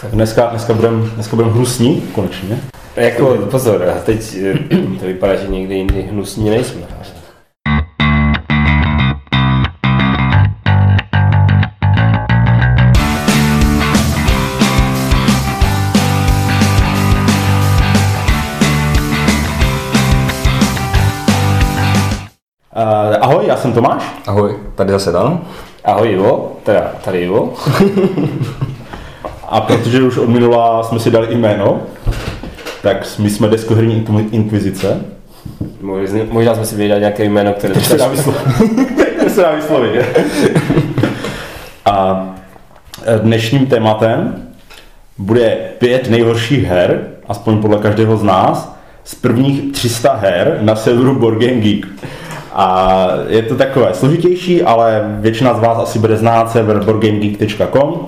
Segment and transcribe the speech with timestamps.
[0.00, 2.60] Tak dneska, dneska budeme dneska budem hnusní, konečně.
[2.96, 4.54] Jako, pozor, a teď eh,
[5.00, 6.80] to vypadá, že někdy jindy hnusní nejsme.
[6.80, 6.86] Uh,
[23.20, 24.02] ahoj, já jsem Tomáš.
[24.26, 25.40] Ahoj, tady zase Dan.
[25.84, 27.54] Ahoj Ivo, teda tady Ivo.
[29.50, 31.80] A protože už od minula jsme si dali jméno,
[32.82, 35.00] tak my jsme deskoherní inkvizice.
[36.30, 38.40] Možná, jsme si vydali nějaké jméno, které se dá vyslovit.
[39.28, 40.02] se dá vyslovit.
[41.84, 42.26] A
[43.22, 44.42] dnešním tématem
[45.18, 51.18] bude pět nejhorších her, aspoň podle každého z nás, z prvních 300 her na serveru
[51.18, 51.86] Board Game Geek.
[52.52, 58.06] A je to takové složitější, ale většina z vás asi bude znát server boardgamegeek.com,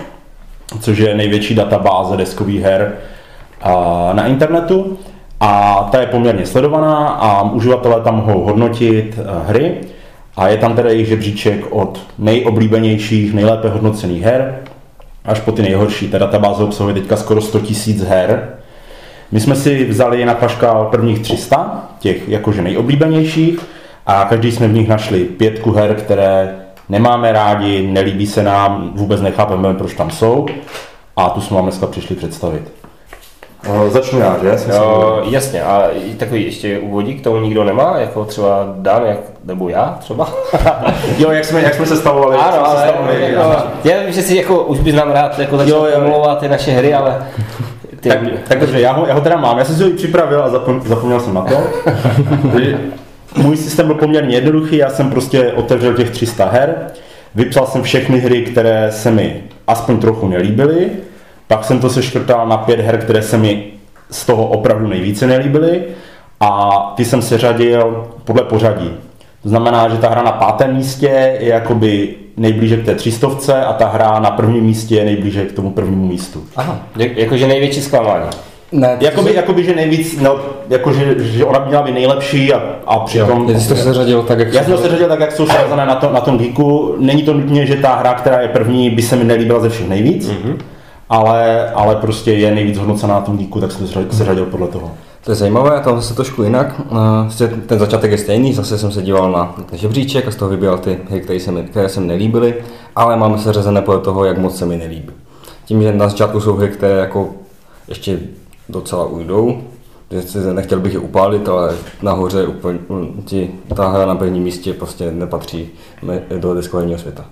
[0.81, 2.93] což je největší databáze deskových her
[4.13, 4.99] na internetu.
[5.41, 9.75] A ta je poměrně sledovaná a uživatelé tam mohou hodnotit hry.
[10.37, 14.59] A je tam teda jejich žebříček od nejoblíbenějších, nejlépe hodnocených her
[15.25, 16.09] až po ty nejhorší.
[16.09, 17.71] Ta databáze obsahuje teďka skoro 100 000
[18.09, 18.49] her.
[19.33, 23.59] My jsme si vzali na paškal prvních 300, těch jakože nejoblíbenějších,
[24.07, 26.55] a každý jsme v nich našli pětku her, které
[26.93, 30.47] nemáme rádi, nelíbí se nám, vůbec nechápeme, proč tam jsou
[31.17, 32.73] a tu jsme vám dneska přišli představit.
[33.69, 34.73] No, začnu já, že?
[34.75, 39.69] Jo, jasně, a takový ještě úvodík k tomu nikdo nemá, jako třeba Dan, jak, nebo
[39.69, 40.29] já třeba.
[41.19, 42.37] jo, jak jsme, jak jsme se stavovali.
[42.37, 45.89] Ano, ale stavovali, jako, já vím, že si jako, už bys nám rád jako začal
[45.97, 47.27] omlouvat ty naše hry, ale
[48.01, 48.09] ty...
[48.09, 48.19] Tak,
[48.49, 50.49] tak dobře, já ho, já ho teda mám, já jsem si ho připravil a
[50.85, 51.55] zapomněl jsem na to.
[53.37, 56.75] můj systém byl poměrně jednoduchý, já jsem prostě otevřel těch 300 her,
[57.35, 60.91] vypsal jsem všechny hry, které se mi aspoň trochu nelíbily,
[61.47, 63.65] pak jsem to seškrtal na pět her, které se mi
[64.11, 65.83] z toho opravdu nejvíce nelíbily
[66.41, 68.91] a ty jsem seřadil podle pořadí.
[69.43, 73.73] To znamená, že ta hra na pátém místě je jakoby nejblíže k té třistovce a
[73.73, 76.45] ta hra na prvním místě je nejblíže k tomu prvnímu místu.
[76.57, 78.27] Aha, jakože největší zklamání.
[78.73, 79.37] Ne, jakoby, to...
[79.37, 83.49] jakoby, že nejvíc, no, jako, že, že ona měla být nejlepší a, a přitom...
[83.49, 85.95] Jo, jsi to seřadil tak, jak Já jsem to seřadil tak, jak jsou seřazené na,
[85.95, 86.95] to, na tom geeku.
[86.99, 89.89] Není to nutně, že ta hra, která je první, by se mi nelíbila ze všech
[89.89, 90.57] nejvíc, mm-hmm.
[91.09, 94.91] ale, ale prostě je nejvíc hodnocená na tom geeku, tak jsem to seřadil podle toho.
[95.25, 96.81] To je zajímavé, tam zase trošku jinak.
[97.41, 100.79] Eh, ten začátek je stejný, zase jsem se díval na žebříček a z toho vybíral
[100.79, 102.55] ty hry, které se mi, které se mi nelíbily,
[102.97, 105.11] ale máme seřazené podle toho, jak moc se mi nelíbí.
[105.65, 107.29] Tím, že na začátku jsou hry, které jako
[107.89, 108.19] ještě
[108.69, 109.63] docela ujdou.
[110.53, 112.79] Nechtěl bych je upálit, ale nahoře úplně,
[113.25, 115.71] ti, ta hra na prvním místě prostě nepatří
[116.39, 117.25] do deskového světa.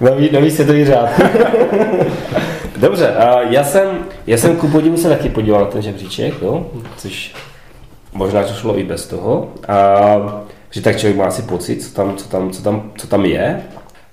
[0.00, 1.08] nový, nový světový řád.
[2.76, 3.88] Dobře, a já jsem,
[4.26, 6.66] já jsem ku podivu se taky podíval na ten žebříček, jo?
[6.96, 7.34] což
[8.12, 9.48] možná to šlo i bez toho.
[9.68, 13.24] A, že tak člověk má asi pocit, co tam, co tam, co tam, co tam
[13.24, 13.62] je.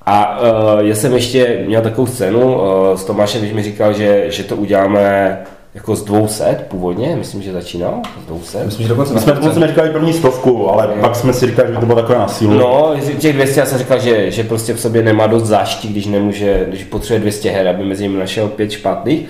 [0.10, 2.64] A uh, já jsem ještě měl takovou scénu uh,
[2.96, 5.38] s Tomášem, když mi říkal, že, že to uděláme
[5.74, 8.64] jako z 200 původně, myslím, že začínal z 200.
[8.66, 11.02] Myslím, že dokonce, my jsme dokonce neříkali první stovku, ale je.
[11.02, 12.54] pak jsme si říkali, že to bylo takové na sílu.
[12.54, 16.06] No, těch 200 já jsem říkal, že, že prostě v sobě nemá dost záští, když
[16.06, 19.28] nemůže, když potřebuje 200 her, aby mezi nimi našel pět špatných.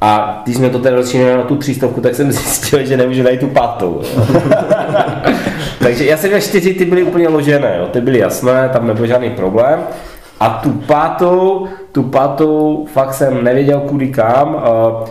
[0.00, 3.40] A když jsme to teda rozšířili na tu třístovku, tak jsem zjistil, že nemůžu najít
[3.40, 4.02] tu pátou.
[5.78, 7.86] Takže já jsem měl čtyři, ty byly úplně ložené, jo.
[7.86, 9.80] ty byly jasné, tam nebyl žádný problém.
[10.40, 14.56] A tu pátou, tu pátou fakt jsem nevěděl kudy kam.
[14.56, 15.04] A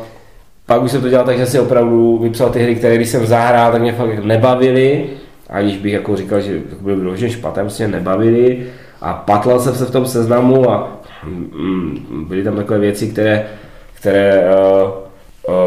[0.65, 3.25] pak už jsem to dělal tak, že si opravdu vypsal ty hry, které když jsem
[3.25, 5.09] zahrál, tak mě fakt nebavily.
[5.49, 8.65] Aniž bych jako říkal, že byl vyložen špatně, prostě nebavili.
[9.01, 13.45] A patlal jsem se v tom seznamu a mm, byly tam takové věci, které,
[13.93, 14.89] které uh,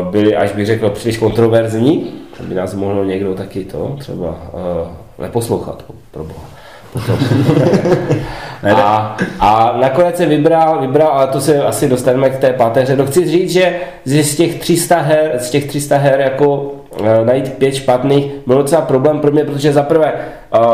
[0.02, 2.12] uh, byly, až bych řekl, příliš kontroverzní.
[2.40, 4.88] By nás mohlo někdo taky to třeba uh,
[5.18, 6.59] neposlouchat, pro boha.
[8.76, 12.96] a, a nakonec se vybral, vybral, ale to se asi dostaneme k té páté hře.
[12.96, 17.52] No chci říct, že z těch 300 her, z těch 300 her jako uh, najít
[17.52, 20.12] pět špatných byl docela problém pro mě, protože zaprvé,
[20.58, 20.64] uh,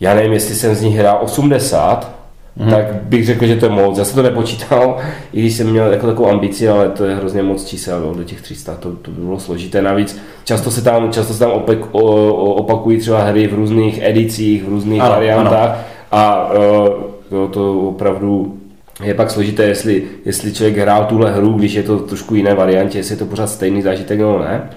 [0.00, 2.19] já nevím, jestli jsem z nich hrál 80,
[2.56, 2.70] hmm.
[2.70, 3.98] tak bych řekl, že to je moc.
[3.98, 4.96] Já jsem to nepočítal,
[5.32, 8.40] i když jsem měl jako takovou ambici, ale to je hrozně moc čísel do těch
[8.40, 9.82] 300, to, to by bylo složité.
[9.82, 12.00] Navíc často se tam, často se tam opek, o,
[12.32, 15.78] o, opakují třeba hry v různých edicích, v různých ano, variantách ano.
[16.10, 16.88] a uh,
[17.28, 18.56] to, to opravdu
[19.02, 22.98] je pak složité, jestli, jestli člověk hrál tuhle hru, když je to trošku jiné variantě,
[22.98, 24.70] jestli je to pořád stejný zážitek nebo ne.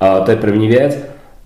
[0.00, 0.98] A to je první věc.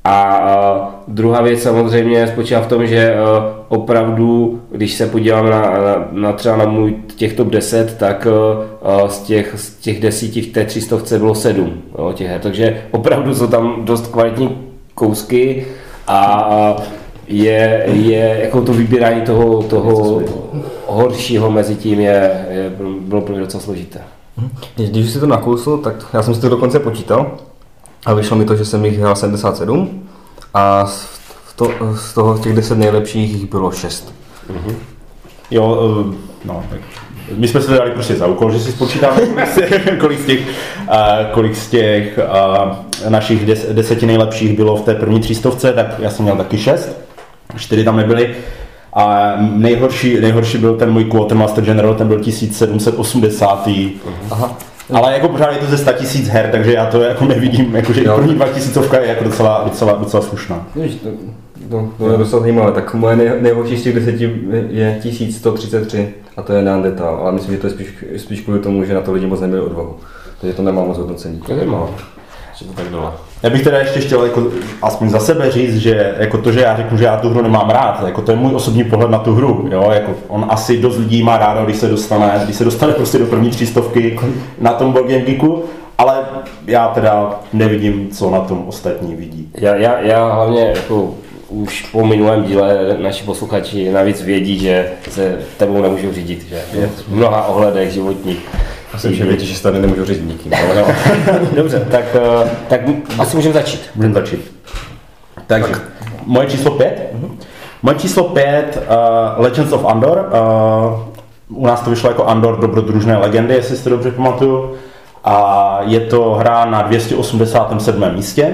[0.05, 6.09] A, druhá věc samozřejmě spočívá v tom, že uh, opravdu, když se podívám na, na,
[6.13, 8.27] na třeba na můj těch top 10, tak
[9.03, 12.41] uh, z těch, z těch desíti v té 300 bylo sedm jo, těch her.
[12.41, 14.59] Takže opravdu jsou tam dost kvalitní
[14.95, 15.67] kousky
[16.07, 16.77] a
[17.27, 20.23] je, je jako to vybírání toho, toho
[20.87, 24.01] horšího mezi tím je, je, bylo pro mě docela složité.
[24.37, 24.51] Mhm.
[24.77, 27.31] Když si to nakousl, tak já jsem si to dokonce počítal
[28.07, 30.03] a vyšlo mi to, že jsem jich hrál 77
[30.55, 31.20] a z,
[31.61, 34.15] to, z toho těch 10 nejlepších jich bylo 6.
[34.51, 34.75] Mm-hmm.
[35.51, 36.81] Jo, eh, no, tak
[37.37, 39.21] my jsme se dali prostě za úkol, že si spočítáme,
[40.01, 40.43] kolik z těch,
[41.33, 42.19] kolik z těch
[43.09, 46.99] našich des, deseti nejlepších bylo v té první třístovce, tak já jsem měl taky šest,
[47.57, 48.35] čtyři tam nebyly.
[48.93, 53.69] A nejhorší, nejhorší byl ten můj Quartermaster General, ten byl 1780.
[54.31, 54.59] Aha.
[54.93, 57.93] Ale jako pořád je to ze 100 tisíc her, takže já to jako nevidím, jako,
[57.93, 60.67] že první 2000 je jako docela, docela, docela slušná.
[61.69, 62.73] No, to je docela zajímavé.
[62.73, 64.33] Tak moje nej, nejhorší z těch deseti
[64.71, 68.85] je 1133 a to je Neandertal, ale myslím, že to je spíš, spíš kvůli tomu,
[68.85, 69.97] že na to lidi moc neměli odvahu.
[70.41, 71.41] Takže to nemá moc hodnocení.
[71.47, 71.87] To nemá.
[72.57, 73.13] Že to tak dole.
[73.43, 74.47] Já bych teda ještě chtěl jako,
[74.83, 77.71] aspoň za sebe říct, že jako to, že já řeknu, že já tu hru nemám
[77.71, 79.69] rád, jako to je můj osobní pohled na tu hru.
[79.71, 79.91] Jo?
[79.91, 83.27] Jako on asi dost lidí má rádo, když se dostane, když se dostane prostě do
[83.27, 84.19] první třístovky
[84.61, 85.65] na tom Board Geeku,
[85.99, 86.19] ale
[86.67, 89.49] já teda nevidím, co na tom ostatní vidí.
[89.55, 91.15] Já, já, já hlavně jako
[91.51, 97.15] už po minulém díle naši posluchači navíc vědí, že se tebou nemůžu řídit, že v
[97.15, 98.49] mnoha ohledech životních.
[98.93, 100.55] Myslím, že vědí, že se tady nemůžu řídit nikým.
[100.55, 100.87] Ale no.
[101.57, 102.81] Dobře, tak, eh, tak
[103.19, 103.91] asi můžeme začít.
[103.95, 104.53] Můžeme začít.
[105.47, 105.83] Tak, tak.
[106.27, 107.11] moje číslo pět.
[107.15, 107.31] Uh-huh.
[107.83, 110.33] Moje číslo pět, uh, Legends of Andor.
[111.49, 114.75] Uh, u nás to vyšlo jako Andor dobrodružné legendy, jestli si to dobře pamatuju.
[115.25, 118.15] A je to hra na 287.
[118.15, 118.53] místě.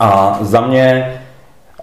[0.00, 1.14] A za mě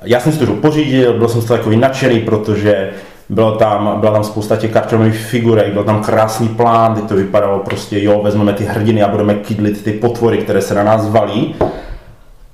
[0.04, 2.90] já jsem si to pořídil, byl jsem z toho takový nadšený, protože
[3.30, 7.60] bylo tam, byla tam spousta těch kartonových figurek, byl tam krásný plán, kdy to vypadalo
[7.60, 11.56] prostě, jo, vezmeme ty hrdiny a budeme kydlit ty potvory, které se na nás valí.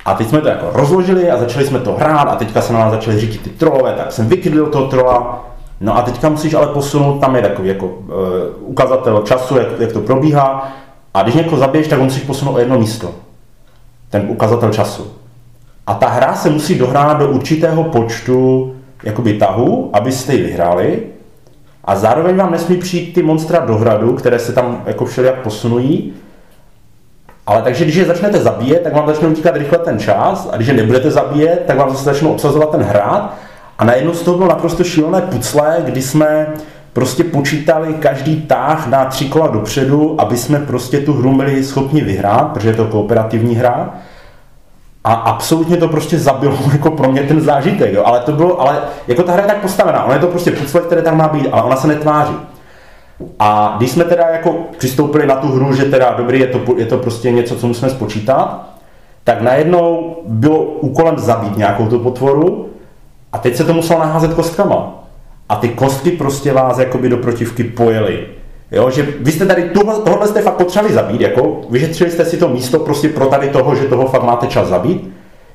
[0.05, 2.79] A teď jsme to jako rozložili a začali jsme to hrát a teďka se na
[2.79, 5.45] nás začaly řídit ty trolové, tak jsem vykydlil toho trola.
[5.81, 7.93] No a teďka musíš ale posunout, tam je takový jako uh,
[8.59, 10.71] ukazatel času, jak, jak to probíhá.
[11.13, 13.11] A když někoho zabiješ, tak musíš posunout o jedno místo.
[14.09, 15.11] Ten ukazatel času.
[15.87, 18.73] A ta hra se musí dohrát do určitého počtu
[19.03, 21.03] jakoby tahů, abyste ji vyhráli.
[21.85, 26.13] A zároveň vám nesmí přijít ty monstra do hradu, které se tam jako všelijak posunují.
[27.47, 30.67] Ale takže když je začnete zabíjet, tak vám začne utíkat rychle ten čas a když
[30.67, 33.33] je nebudete zabíjet, tak vám zase začnou obsazovat ten hrad.
[33.77, 36.47] A najednou z toho bylo naprosto šílené pucle, kdy jsme
[36.93, 42.01] prostě počítali každý tah na tři kola dopředu, aby jsme prostě tu hru byli schopni
[42.01, 43.93] vyhrát, protože je to kooperativní hra.
[45.07, 48.03] A absolutně to prostě zabilo jako pro mě ten zážitek, jo.
[48.05, 50.81] ale to bylo, ale jako ta hra je tak postavená, ona je to prostě pucle,
[50.81, 52.35] které tam má být, ale ona se netváří.
[53.39, 56.85] A když jsme teda jako přistoupili na tu hru, že teda dobrý, je to, je
[56.85, 58.69] to prostě něco, co musíme spočítat,
[59.23, 62.69] tak najednou bylo úkolem zabít nějakou tu potvoru
[63.33, 65.03] a teď se to muselo naházet kostkama.
[65.49, 68.27] A ty kostky prostě vás jakoby do protivky pojeli.
[68.71, 72.37] Jo, že vy jste tady, tohle, tohle jste fakt potřebovali zabít, jako vyšetřili jste si
[72.37, 75.13] to místo prostě pro tady toho, že toho fakt máte čas zabít,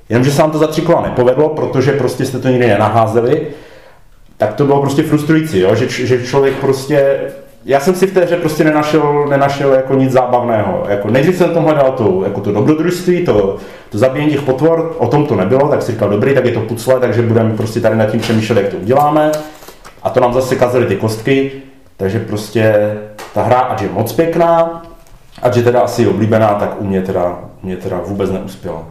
[0.09, 3.47] jenomže se vám to za tři kola nepovedlo, protože prostě jste to nikdy nenaházeli,
[4.37, 7.19] tak to bylo prostě frustrující, jo, že, že člověk prostě,
[7.65, 10.85] já jsem si v té hře prostě nenašel, nenašel jako nic zábavného.
[10.89, 13.57] Jako nejdřív jsem tam hledal to, jako to dobrodružství, to,
[13.91, 16.61] to zabíjení těch potvor, o tom to nebylo, tak si říkal, dobrý, tak je to
[16.61, 19.33] pucle, takže budeme prostě tady nad tím přemýšlet, jak to uděláme.
[20.03, 21.53] A to nám zase kazily ty kostky,
[22.03, 22.95] takže prostě
[23.35, 24.83] ta hra, ať je moc pěkná,
[25.43, 28.83] ať je teda asi oblíbená, tak u mě teda, mě teda vůbec neuspěla.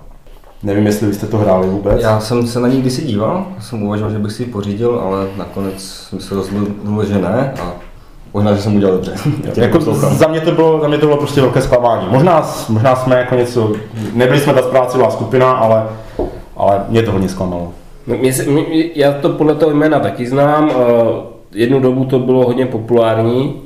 [0.63, 2.01] Nevím, jestli vy jste to hráli vůbec.
[2.01, 5.27] Já jsem se na ní kdysi díval, jsem uvažoval, že bych si ji pořídil, ale
[5.37, 7.71] nakonec jsem se rozhodl, že ne a
[8.33, 9.13] možná, že jsem udělal dobře.
[9.61, 12.07] jako za, mě to bylo, za mě to bylo prostě velké zklamání.
[12.09, 13.71] Možná, možná jsme jako něco,
[14.13, 15.83] nebyli jsme ta zprácivá skupina, ale,
[16.57, 17.73] ale mě to hodně zklamalo.
[18.07, 18.63] No, mě se, mě,
[18.95, 20.71] já to podle toho jména taky znám.
[21.53, 23.61] Jednu dobu to bylo hodně populární,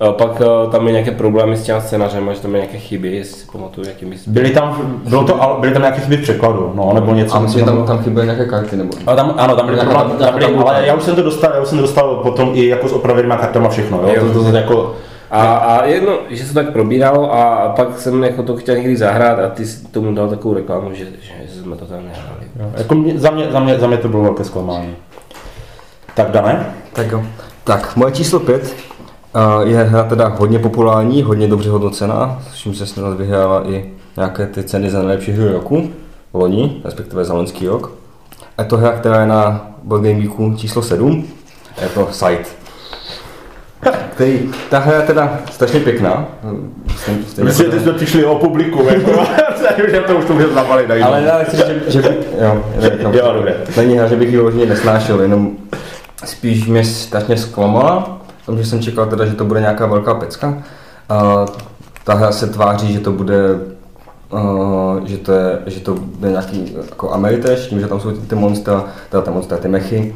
[0.00, 3.16] a pak uh, tam je nějaké problémy s těm scénářem, že tam je nějaké chyby,
[3.16, 4.28] jestli si pamatuju, jaké bys...
[4.28, 7.36] Byly tam, bylo to, byly tam nějaké chyby v překladu, no, nebo něco.
[7.36, 8.90] A myslím, tam, tam chyběly nějaké karty, nebo?
[9.06, 11.52] Ale tam, ano, tam byly, tam, tam, tam byly, ale já už jsem to dostal,
[11.54, 14.26] já už jsem to dostal potom i jako s opravenýma kartama všechno, jo, jo.
[14.26, 14.94] To, to, to, jako,
[15.30, 19.38] a, a jedno, že se tak probíralo a pak jsem jako to chtěl někdy zahrát
[19.38, 22.72] a ty si tomu dal takovou reklamu, že, že jsme to tam nehráli.
[22.78, 24.96] Jako mě, za, mě, za, mě, za mě to bylo velké zklamání.
[26.14, 26.74] Tak Dané?
[27.00, 27.22] Tak jo.
[27.64, 28.76] Tak, moje číslo 5
[29.64, 34.46] je hra teda hodně populární, hodně dobře hodnocená, s čím se snad vyhrála i nějaké
[34.46, 35.90] ty ceny za nejlepší hru roku,
[36.34, 37.92] loni, respektive za loňský rok.
[38.58, 41.28] je to hra, která je na Board Game Geeku číslo 7.
[41.82, 42.56] Je to Sight.
[44.14, 46.28] Který, ta hra je teda strašně pěkná.
[47.42, 49.10] Myslím, že jsme přišli o publiku, jako,
[49.90, 50.90] že to už to můžeme zabalit.
[50.90, 52.08] ale já nechci, že, že by,
[52.40, 52.64] jo,
[53.02, 53.56] jo, Jo, dobré.
[53.76, 55.56] Není hra, že bych ji vyloženě nesnášel, jenom
[56.24, 60.14] spíš mě strašně zklamala, v tom, že jsem čekal teda, že to bude nějaká velká
[60.14, 60.62] pecka.
[61.08, 61.46] A
[62.04, 63.58] ta hra se tváří, že to bude
[64.32, 68.26] Uh, že, to je, že to bude nějaký jako Ameritrash, tím, že tam jsou ty,
[68.26, 70.14] ty monstra, teda ty monstra, ty mechy.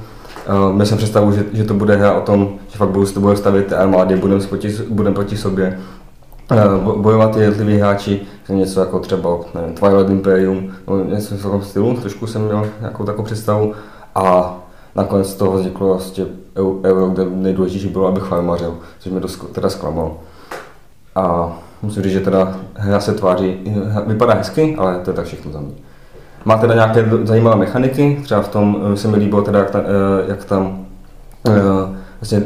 [0.48, 3.66] Uh, měl jsem představu, že, že to bude hra o tom, že fakt budou stavět
[3.66, 5.78] ty armády, budeme proti, budem proti sobě
[6.50, 11.96] uh, bojovat jednotliví hráči, něco jako třeba nevím, Twilight Imperium, no, něco v tom stylu,
[11.96, 13.72] trošku jsem měl nějakou takovou představu
[14.14, 14.56] a
[14.96, 16.24] nakonec z toho vzniklo vlastně
[16.56, 20.16] eu- euro, kde nejdůležitější bylo, abych farmařil, což mě dost teda zklamalo.
[21.14, 23.56] A musím říct, že teda hra se tváří,
[24.06, 25.72] vypadá hezky, ale to je tak všechno za mě.
[26.44, 29.78] Má teda nějaké zajímavé mechaniky, třeba v tom eh, se mi líbilo teda, jak, ta,
[29.80, 30.86] eh, jak tam
[31.48, 31.52] eh,
[32.20, 32.40] vlastně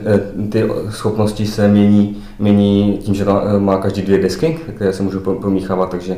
[0.52, 5.20] ty schopnosti se mění, mění tím, že tam má každý dvě desky, které se můžu
[5.20, 6.16] pro- promíchávat, takže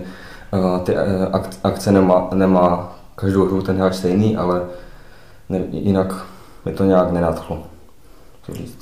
[0.84, 0.96] ty
[1.32, 4.62] ak- akce nemá, nemá každou hru ten hráč stejný, ale
[5.50, 6.26] ne, jinak
[6.64, 7.58] mě to nějak nenadchlo.
[8.42, 8.78] Co říct.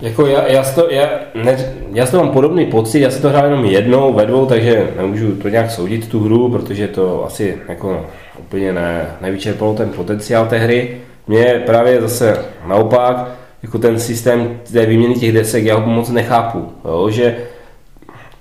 [0.00, 3.44] Jako já, já, to, já, ne, já toho mám podobný pocit, já si to hrál
[3.44, 8.06] jenom jednou, ve dvou, takže nemůžu to nějak soudit tu hru, protože to asi jako
[8.38, 11.00] úplně ne, nevyčerpalo ten potenciál té hry.
[11.26, 13.30] Mě právě zase naopak,
[13.62, 17.36] jako ten systém té výměny těch desek, já ho moc nechápu, jo, že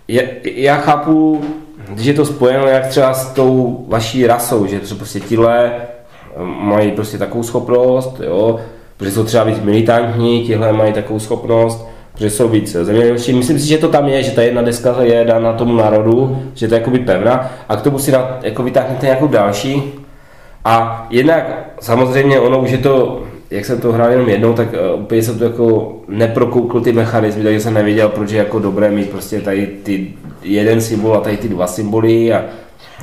[0.08, 1.44] je, já chápu,
[1.90, 5.72] když je to spojeno jak třeba s tou vaší rasou, že třeba prostě tihle
[6.46, 8.60] mají prostě takovou schopnost, jo,
[8.98, 13.34] protože jsou třeba víc militantní, tihle mají takovou schopnost, protože jsou víc zemědělčí.
[13.34, 16.68] Myslím si, že to tam je, že ta jedna deska je dána tomu národu, že
[16.68, 19.84] to je jakoby pevná a k tomu si na, jako vytáhnete nějakou další.
[20.66, 25.02] A jednak samozřejmě ono už je to, jak jsem to hrál jenom jednou, tak uh,
[25.02, 29.10] úplně jsem to jako neprokoukl ty mechanizmy, takže jsem nevěděl, proč je jako dobré mít
[29.10, 30.13] prostě tady ty
[30.44, 32.46] jeden symbol a tady ty dva symboly a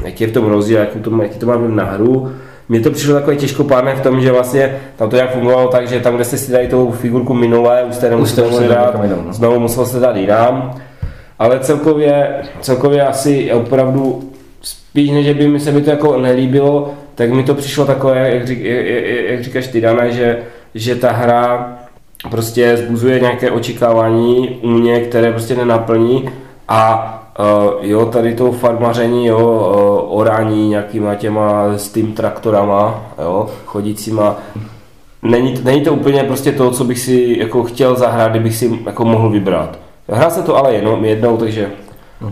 [0.05, 2.33] jaký je v tom rozdíl, jaký to, jaký to má na hru.
[2.71, 6.01] Mně to přišlo takové těžkopádné v tom, že vlastně tam to jak fungovalo tak, že
[6.01, 9.33] tam, kde jste si dali tou figurku minulé, už jste nemuseli museli dát, no.
[9.33, 10.81] znovu musel jste dát jinam.
[11.39, 14.31] Ale celkově, celkově asi opravdu
[14.63, 18.35] spíš než že by mi se mi to jako nelíbilo, tak mi to přišlo takové,
[18.35, 18.59] jak, řík,
[19.29, 20.39] jak říkáš ty Dana, že,
[20.75, 21.79] že ta hra
[22.31, 26.31] prostě zbuzuje nějaké očekávání u mě, které prostě nenaplní
[26.69, 33.51] a uh, jo, tady to farmaření, jo, uh, orání nějakýma těma s tím traktorama, jo,
[33.67, 34.37] chodícíma,
[35.23, 39.05] není, není to úplně prostě to, co bych si jako chtěl zahrát, kdybych si jako
[39.05, 39.79] mohl vybrat.
[40.09, 41.71] Hrál se to ale jenom jednou, takže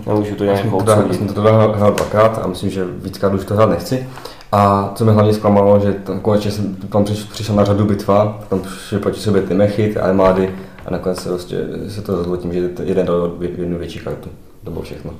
[0.06, 1.18] nemůžu to nějak Já jsem, to, já odsoudit.
[1.18, 4.08] jsem to teda hrál, dvakrát a myslím, že víckrát už to hrát nechci.
[4.52, 8.38] A co mě hlavně zklamalo, že tam, konečně jsem tam přiš, přišel na řadu bitva,
[8.48, 10.54] tam přišly proti sobě ty mechy, ty armády
[10.86, 11.56] a nakonec se, prostě,
[11.88, 14.28] se to rozhodlo tím, že jeden dal jednu větší kartu.
[14.68, 15.10] To bylo všechno.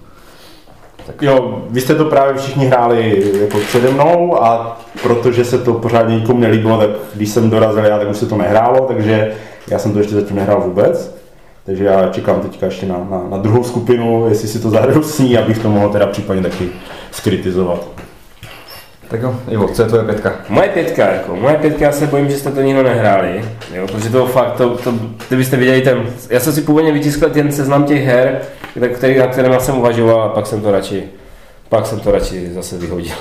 [1.21, 6.21] Jo, vy jste to právě všichni hráli jako přede mnou a protože se to pořádně
[6.21, 9.35] nikomu nelíbilo, tak když jsem dorazil já, tak už se to nehrálo, takže
[9.71, 11.15] já jsem to ještě zatím nehrál vůbec.
[11.67, 15.19] Takže já čekám teďka ještě na, na, na druhou skupinu, jestli si to zahraju s
[15.19, 16.69] ní, abych to mohl teda případně taky
[17.11, 17.98] skritizovat.
[19.09, 20.33] Tak jo, Ivo, co je tvoje pětka?
[20.49, 24.11] Moje pětka, jako, moje pětka, já se bojím, že jste to nikdo nehráli, jo, protože
[24.11, 24.95] to fakt, to, to,
[25.29, 28.41] kdybyste viděli ten, já jsem si původně vytiskl ten seznam těch her,
[28.95, 31.05] který, na kterém jsem uvažoval a pak jsem to radši,
[31.69, 33.15] pak jsem to radši zase vyhodil.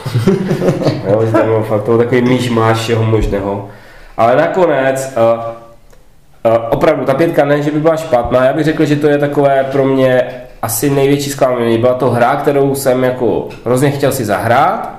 [1.12, 3.70] jo, že tam fakt to takový míš máš všeho možného.
[4.18, 8.86] Ale nakonec, uh, uh, opravdu, ta pětka ne, že by byla špatná, já bych řekl,
[8.86, 10.24] že to je takové pro mě
[10.62, 11.78] asi největší zklamání.
[11.78, 14.97] Byla to hra, kterou jsem jako hrozně chtěl si zahrát,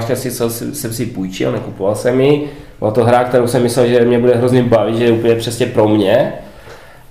[0.00, 2.50] jsem si, jsem si půjčil, nekupoval jsem ji.
[2.78, 5.66] Byla to hra, kterou jsem myslel, že mě bude hrozně bavit, že je úplně přesně
[5.66, 6.32] pro mě.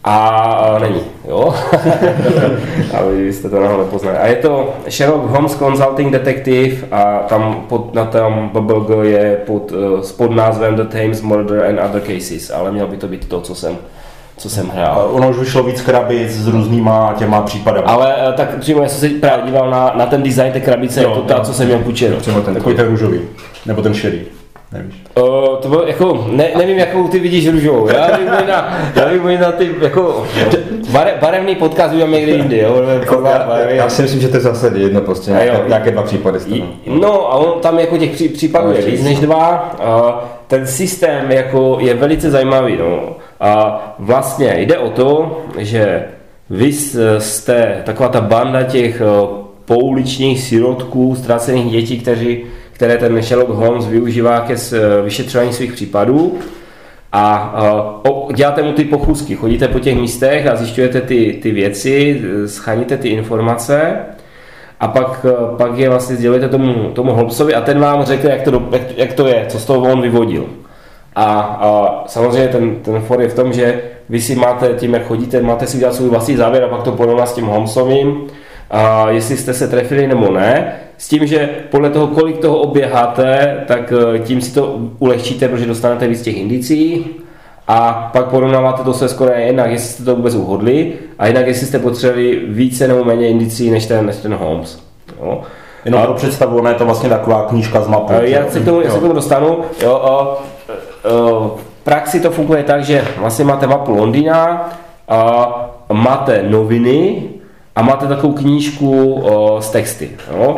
[0.08, 1.54] A není, jo?
[2.98, 4.18] Ale vy jste to náhodou nepoznali.
[4.18, 9.72] A je to Sherlock Holmes Consulting Detective a tam pod, na tom BBG je pod,
[9.72, 13.42] uh, s podnázvem The Thames Murder and Other Cases, ale mělo by to být to,
[13.42, 13.78] co jsem,
[14.38, 15.10] co jsem hrál.
[15.12, 17.88] ono už vyšlo víc krabic s různýma těma případama.
[17.88, 21.04] Ale eh, tak přímo já jsem se právě díval na, na ten design té krabice,
[21.04, 21.44] Jo, jako ta, jo.
[21.44, 22.18] co jsem měl půjčeno.
[22.18, 23.20] Přímo ten Takový ten růžový,
[23.66, 24.20] nebo ten šedý,
[24.72, 24.96] nevíš.
[25.18, 25.26] Uh,
[25.62, 27.88] to bylo jako, ne, nevím, jakou ty vidíš růžovou.
[27.88, 30.26] Já bych možná, já bych možná ty, jako,
[30.92, 32.82] bare, barevný podcast udělám někde jindy, jo.
[33.00, 35.44] Jako, já, já, si myslím, že to je zase jedno prostě, A jo.
[35.44, 36.40] nějaké, nějaké dva případy.
[36.88, 39.76] No a on tam jako těch pří, případů je víc než dva.
[39.80, 42.78] A ten systém jako je velice zajímavý.
[42.78, 43.16] No.
[43.40, 46.06] A vlastně jde o to, že
[46.50, 46.74] vy
[47.20, 49.06] jste taková ta banda těch eh,
[49.66, 54.56] pouličních sirotků, ztracených dětí, kteří, které ten Sherlock Holmes využívá ke
[55.04, 56.38] vyšetřování svých případů.
[57.12, 57.54] A
[58.10, 62.98] o, děláte mu ty pochůzky, chodíte po těch místech a zjišťujete ty, ty věci, schaníte
[62.98, 63.96] ty informace
[64.80, 68.42] a pak, eh, pak je vlastně sdělujete tomu, tomu Holmesovi a ten vám řekne, jak
[68.42, 70.46] to, jak, jak to je, co z toho on vyvodil.
[71.16, 75.08] A, a samozřejmě ten, ten for je v tom, že vy si máte tím, jak
[75.08, 78.28] chodíte, máte si udělat svůj vlastní závěr a pak to porovnat s tím Holmesovým,
[78.72, 83.58] a jestli jste se trefili nebo ne, s tím, že podle toho, kolik toho oběháte,
[83.68, 87.06] tak eh, tím si to ulehčíte, protože dostanete víc těch indicí
[87.68, 91.68] a pak porovnáváte to se skoro jednak, jestli jste to vůbec uhodli a jinak, jestli
[91.68, 94.80] jste potřebovali více nebo méně indicí než ten, než ten Holmes.
[95.22, 95.42] Jo.
[95.86, 98.14] Jenom pro představu, ona je to vlastně taková knížka z mapy.
[98.14, 99.58] Eh, Já se k tomu, já se k tomu dostanu.
[99.84, 100.38] Jo, o,
[101.56, 104.70] v praxi to funguje tak, že vlastně máte mapu Londýna,
[105.08, 107.24] a máte noviny
[107.76, 110.10] a máte takovou knížku o, s texty.
[110.38, 110.58] Jo.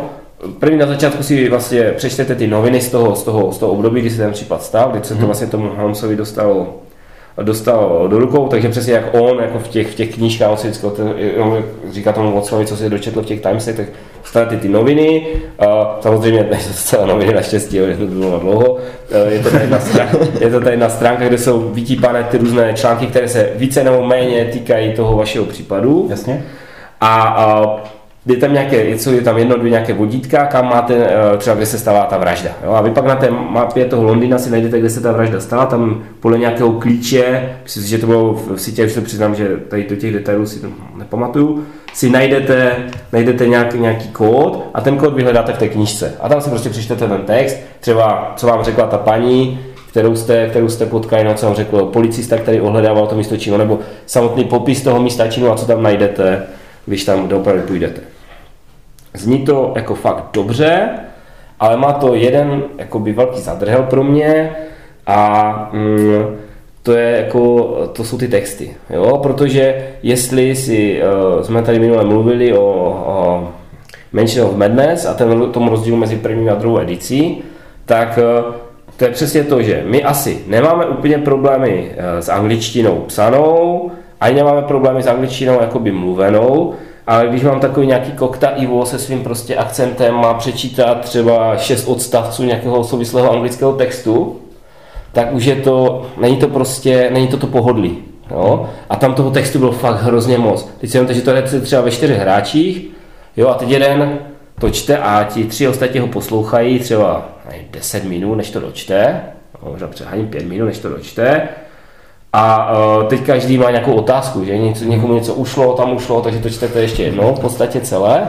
[0.58, 4.00] První na začátku si vlastně přečtete ty noviny z toho, z toho, z toho období,
[4.00, 6.66] kdy se ten případ stal, kdy se to vlastně tomu Holmesovi dostalo
[7.42, 10.66] dostal do rukou, takže přesně jak on, jako v těch, v těch knížkách, on si
[10.68, 13.86] vždycky ote- on říká tomu Watsonovi, co si dočetl v těch Timesech, tak
[14.22, 15.26] dostanete ty noviny,
[15.58, 18.78] a samozřejmě nejsou zcela noviny naštěstí, ale to bylo na dlouho,
[19.10, 22.38] Eh, je to tady jedna stránka, je to tady jedna stránka, kde jsou vytípané ty
[22.38, 26.06] různé články, které se více nebo méně týkají toho vašeho případu.
[26.10, 26.44] Jasně.
[27.00, 27.76] A, a
[28.28, 31.66] je tam nějaké, jsou je tam jedno, dvě nějaké vodítka, kam máte eh, třeba, kde
[31.66, 32.50] se stala ta vražda.
[32.64, 32.72] Jo?
[32.72, 35.66] A vy pak na té mapě toho Londýna si najdete, kde se ta vražda stala,
[35.66, 39.56] tam podle nějakého klíče, myslím si, že to bylo v sítě, už to přiznám, že
[39.68, 42.72] tady do těch detailů si to nepamatuju, si najdete,
[43.12, 46.14] najdete nějaký, nějaký kód a ten kód vyhledáte v té knížce.
[46.20, 50.48] A tam si prostě přečtete ten text, třeba co vám řekla ta paní, kterou jste,
[50.48, 54.44] kterou jste potkali, no co vám řekl policista, který ohledával to místo činu, nebo samotný
[54.44, 56.42] popis toho místa činu a co tam najdete,
[56.86, 58.00] když tam doopravdy půjdete.
[59.14, 60.88] Zní to jako fakt dobře,
[61.60, 64.50] ale má to jeden jakoby velký zadrhel pro mě
[65.06, 66.36] a mm,
[66.82, 68.76] to, je jako, to jsou ty texty.
[68.90, 69.18] Jo?
[69.22, 71.02] Protože jestli si,
[71.36, 72.62] uh, jsme tady minule mluvili o,
[73.06, 73.48] o
[74.12, 77.42] Mansion of Madness a ten, tomu rozdílu mezi první a druhou edicí,
[77.86, 78.54] tak uh,
[78.96, 83.90] to je přesně to, že my asi nemáme úplně problémy uh, s angličtinou psanou,
[84.20, 86.74] ani nemáme problémy s angličtinou jakoby mluvenou,
[87.08, 91.88] ale když mám takový nějaký kokta Ivo se svým prostě akcentem má přečítat třeba šest
[91.88, 94.40] odstavců nějakého souvislého anglického textu,
[95.12, 97.98] tak už je to, není to prostě, není to to pohodlí.
[98.30, 98.68] Jo?
[98.90, 100.68] A tam toho textu bylo fakt hrozně moc.
[100.80, 102.86] Teď si že to je třeba ve čtyřech hráčích,
[103.36, 104.18] jo, a teď jeden
[104.60, 109.22] to čte a ti tři ostatní ho poslouchají třeba nevím, 10 minut, než to dočte,
[109.62, 111.48] no, možná přeháním 5 minut, než to dočte,
[112.40, 116.38] a uh, teď každý má nějakou otázku, že něco, někomu něco ušlo, tam ušlo, takže
[116.38, 118.26] to čtete ještě jednou, v podstatě celé.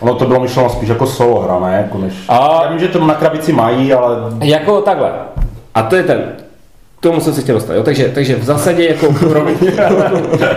[0.00, 1.76] Ono to bylo myšleno spíš jako solo hra, ne?
[1.76, 2.14] Jako než...
[2.28, 5.10] A- Já vím, že to na krabici mají, ale Jako takhle.
[5.74, 6.32] A to je ten,
[6.98, 7.82] k tomu jsem se chtěl dostat, jo?
[7.82, 9.66] Takže, takže v zásadě jako pro, tu,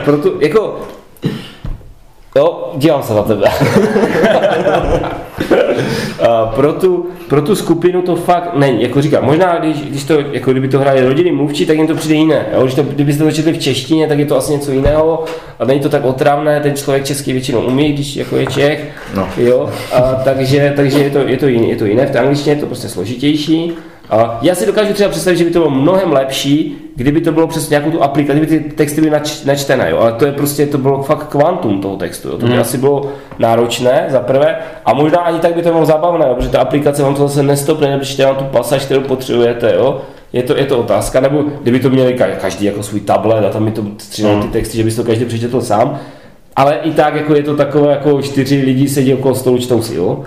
[0.05, 0.75] pro tu, jako,
[2.35, 3.47] jo, dívám se na tebe.
[6.55, 10.51] Pro, tu, pro tu skupinu to fakt není, jako říkám, možná když, když to, jako
[10.51, 12.63] kdyby to hráli rodiny mluvčí, tak jim to přijde jiné, jo?
[12.63, 15.25] Když to, kdybyste to četli v češtině, tak je to asi něco jiného
[15.59, 19.29] a není to tak otravné, ten člověk český většinou umí, když jako je Čech, No.
[19.37, 22.55] jo, a, takže, takže je, to, je, to jiné, je to jiné, v té angličtině
[22.55, 23.73] je to prostě složitější.
[24.09, 27.47] A já si dokážu třeba představit, že by to bylo mnohem lepší, kdyby to bylo
[27.47, 29.97] přes nějakou tu aplikaci, kdyby ty texty byly nač, načtené, jo?
[29.97, 32.37] ale to je prostě, to bylo fakt kvantum toho textu, jo?
[32.37, 32.61] to by Mhm.
[32.61, 36.35] asi bylo náročné za prvé a možná ani tak by to bylo zábavné, jo?
[36.35, 40.01] protože ta aplikace vám to zase nestopne, nepřečte vám tu pasáž, kterou potřebujete, jo?
[40.33, 43.49] Je to, je to otázka, nebo kdyby to měli ka- každý jako svůj tablet a
[43.49, 44.47] tam mi to střílelo Mhm.
[44.47, 45.99] ty texty, že by to každý přečetl sám,
[46.55, 49.95] ale i tak jako je to takové, jako čtyři lidi sedí okolo stolu, čtou si,
[49.95, 50.23] jo.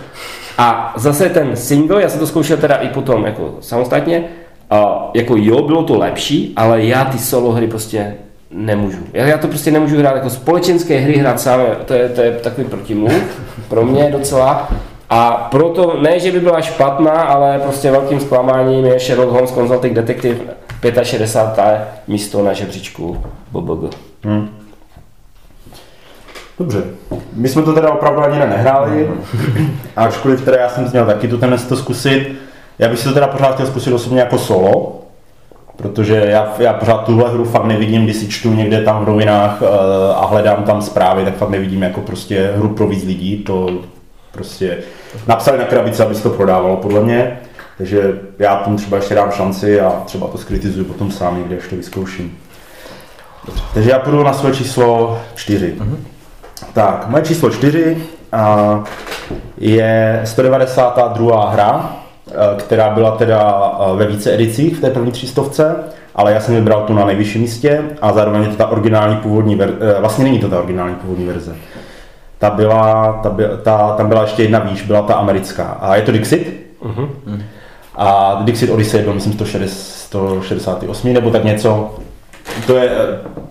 [0.60, 4.24] A zase ten single, já jsem to zkoušel teda i potom jako samostatně,
[4.70, 8.14] a jako jo, bylo to lepší, ale já ty solo hry prostě
[8.50, 8.98] nemůžu.
[9.12, 12.32] Já, já to prostě nemůžu hrát jako společenské hry hrát sám, to je, to je
[12.32, 13.22] takový protimluv
[13.68, 14.68] pro mě docela.
[15.10, 19.94] A proto ne, že by byla špatná, ale prostě velkým zklamáním je Sherlock Holmes Consulting
[19.94, 20.40] Detective
[21.02, 21.80] 65.
[22.08, 23.94] místo na žebříčku BBG.
[26.60, 26.82] Dobře.
[27.32, 29.10] My jsme to teda opravdu ani nehráli,
[29.96, 32.32] ačkoliv teda já jsem měl taky tu tendenci to zkusit.
[32.78, 35.00] Já bych si to teda pořád chtěl zkusit osobně jako solo,
[35.76, 39.62] protože já, já pořád tuhle hru fakt nevidím, když si čtu někde tam v novinách
[39.62, 39.66] eh,
[40.14, 43.70] a hledám tam zprávy, tak fakt nevidím jako prostě hru pro víc lidí, to
[44.32, 44.78] prostě
[45.26, 47.40] napsali na krabici, aby se to prodávalo podle mě.
[47.78, 51.68] Takže já tomu třeba ještě dám šanci a třeba to skritizuju potom sám někde, až
[51.70, 52.38] to vyzkouším.
[53.46, 53.62] Dobře.
[53.74, 55.74] Takže já půjdu na své číslo 4.
[56.72, 57.96] Tak, moje číslo 4
[58.32, 58.84] a,
[59.58, 61.50] je 192.
[61.50, 61.96] hra
[62.28, 65.76] eh, která byla teda eh, ve více edicích v té první třístovce,
[66.14, 69.56] ale já jsem vybral tu na nejvyšším místě a zároveň je to ta originální původní
[69.56, 71.56] verze, vlastně není to ta originální původní verze.
[72.38, 75.64] Ta byla, ta, by, ta, tam byla ještě jedna výš, byla ta americká.
[75.64, 76.72] A je to Dixit.
[76.82, 77.08] Uh-huh.
[77.96, 81.94] A Dixit Odyssey byl, myslím, 168 nebo tak něco.
[82.66, 82.90] To je...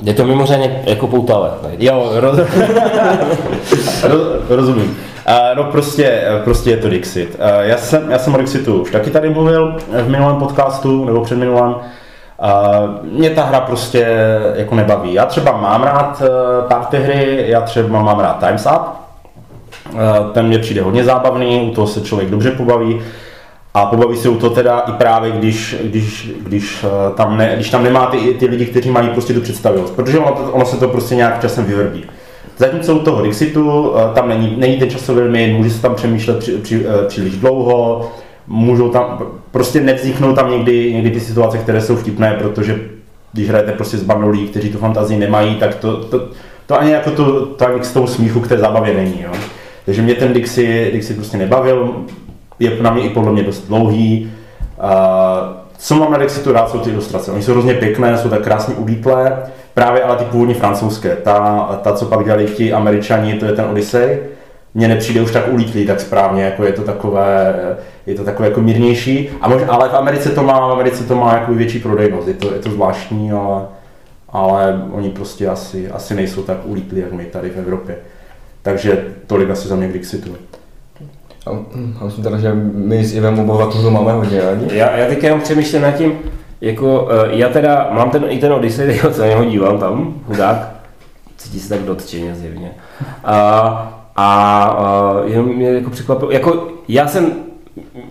[0.01, 1.49] Je to mimořádně jako poutavé.
[1.77, 2.39] Jo, roz...
[4.03, 4.97] roz, rozumím.
[5.29, 7.39] Uh, no prostě, prostě je to Dixit.
[7.39, 11.21] Uh, já, jsem, já jsem o Dixitu už taky tady mluvil v minulém podcastu, nebo
[11.21, 11.69] před minulém.
[11.71, 11.79] Uh,
[13.03, 14.07] mě ta hra prostě
[14.55, 15.13] jako nebaví.
[15.13, 18.81] Já třeba mám rád uh, party hry, já třeba mám rád Times Up.
[19.93, 19.99] Uh,
[20.33, 23.01] ten mě přijde hodně zábavný, u toho se člověk dobře pobaví.
[23.73, 27.83] A pobaví se u to teda i právě, když, když, když, tam, ne, když tam
[27.83, 30.87] nemá ty, ty lidi, kteří mají prostě tu představivost, protože ono, to, ono se to
[30.87, 32.03] prostě nějak časem vyvrbí.
[32.57, 36.51] Zatímco u toho Dixitu tam není, není ten časový limit, může se tam přemýšlet při,
[36.51, 38.11] při, příliš dlouho,
[38.47, 39.19] můžou tam,
[39.51, 42.79] prostě nevzniknou tam někdy, někdy ty situace, které jsou vtipné, protože
[43.33, 46.29] když hrajete prostě s bandou lidí, kteří tu fantazii nemají, tak to, to,
[46.65, 49.21] to ani jako to, to ani z toho smíchu k té zábavě není.
[49.23, 49.31] Jo.
[49.85, 51.95] Takže mě ten Dixie, Dixie prostě nebavil,
[52.59, 54.31] je na mě i podle mě dost dlouhý.
[54.83, 54.89] Uh,
[55.77, 57.31] co mám na Dixitu rád, jsou ty ilustrace.
[57.31, 59.37] Oni jsou hrozně pěkné, jsou tak krásně ulítlé,
[59.73, 61.15] právě ale ty původně francouzské.
[61.15, 64.19] Ta, ta co pak dělali ti američani, to je ten Odyssey,
[64.73, 67.55] mně nepřijde už tak ulítlý tak správně, jako je to takové,
[68.05, 69.29] je to takové jako mírnější.
[69.41, 72.33] A možná, ale v Americe to má, v Americe to má jako větší prodejnost, je
[72.33, 73.65] to, je to zvláštní, ale,
[74.29, 77.95] ale oni prostě asi, asi nejsou tak ulítlí, jak my tady v Evropě.
[78.61, 80.35] Takže tolik asi za mě k Dixitu.
[81.99, 84.77] A myslím teda, že my s Ivem oba to máme hodně rádi.
[84.77, 86.13] Já, já teď jenom přemýšlím nad tím,
[86.61, 90.75] jako, eh, já teda mám ten, i ten Odyssey, co na něho dívám tam, hudák,
[91.37, 92.71] cítí se tak dotčeně zjevně.
[93.23, 97.33] A, a uh, jenom mě jako překvapilo, jako já jsem,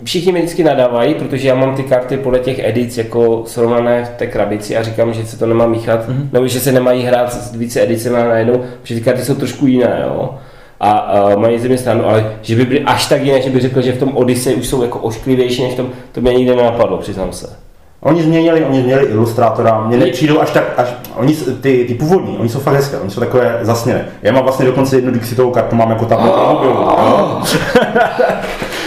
[0.03, 4.09] všichni mi vždycky nadávají, protože já mám ty karty podle těch edic jako srovnané v
[4.09, 6.29] té krabici a říkám, že se to nemá míchat, mm-hmm.
[6.33, 10.01] nebo že se nemají hrát s více edicemi najednou, protože ty karty jsou trošku jiné,
[10.03, 10.37] jo.
[10.79, 13.81] A, a mají země stranu, ale že by byly až tak jiné, že bych řekl,
[13.81, 16.97] že v tom Odyssey už jsou jako ošklivější než v tom, to mě nikdy nenapadlo,
[16.97, 17.55] přiznám se.
[18.01, 22.49] Oni změnili, oni změnili ilustrátora, mě nepřijdou až tak, až, oni, ty, ty původní, oni
[22.49, 24.05] jsou fakt hezké, oni jsou takové zasněné.
[24.21, 26.73] Já mám vlastně dokonce jednu Dixitovou kartu, mám jako tablet mobilu.
[26.73, 27.43] Oh.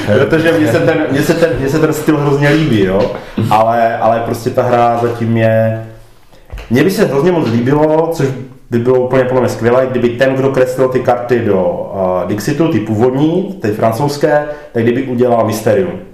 [0.18, 3.10] Protože mně se, ten, mně, se ten, mně se ten styl hrozně líbí, jo?
[3.50, 5.86] Ale, ale prostě ta hra zatím je...
[6.70, 8.28] Mně by se hrozně moc líbilo, což
[8.72, 12.68] by bylo úplně podle mě skvělé, kdyby ten, kdo kreslil ty karty do uh, Dixitu,
[12.68, 16.11] ty původní, ty francouzské, tak kdyby udělal Mysterium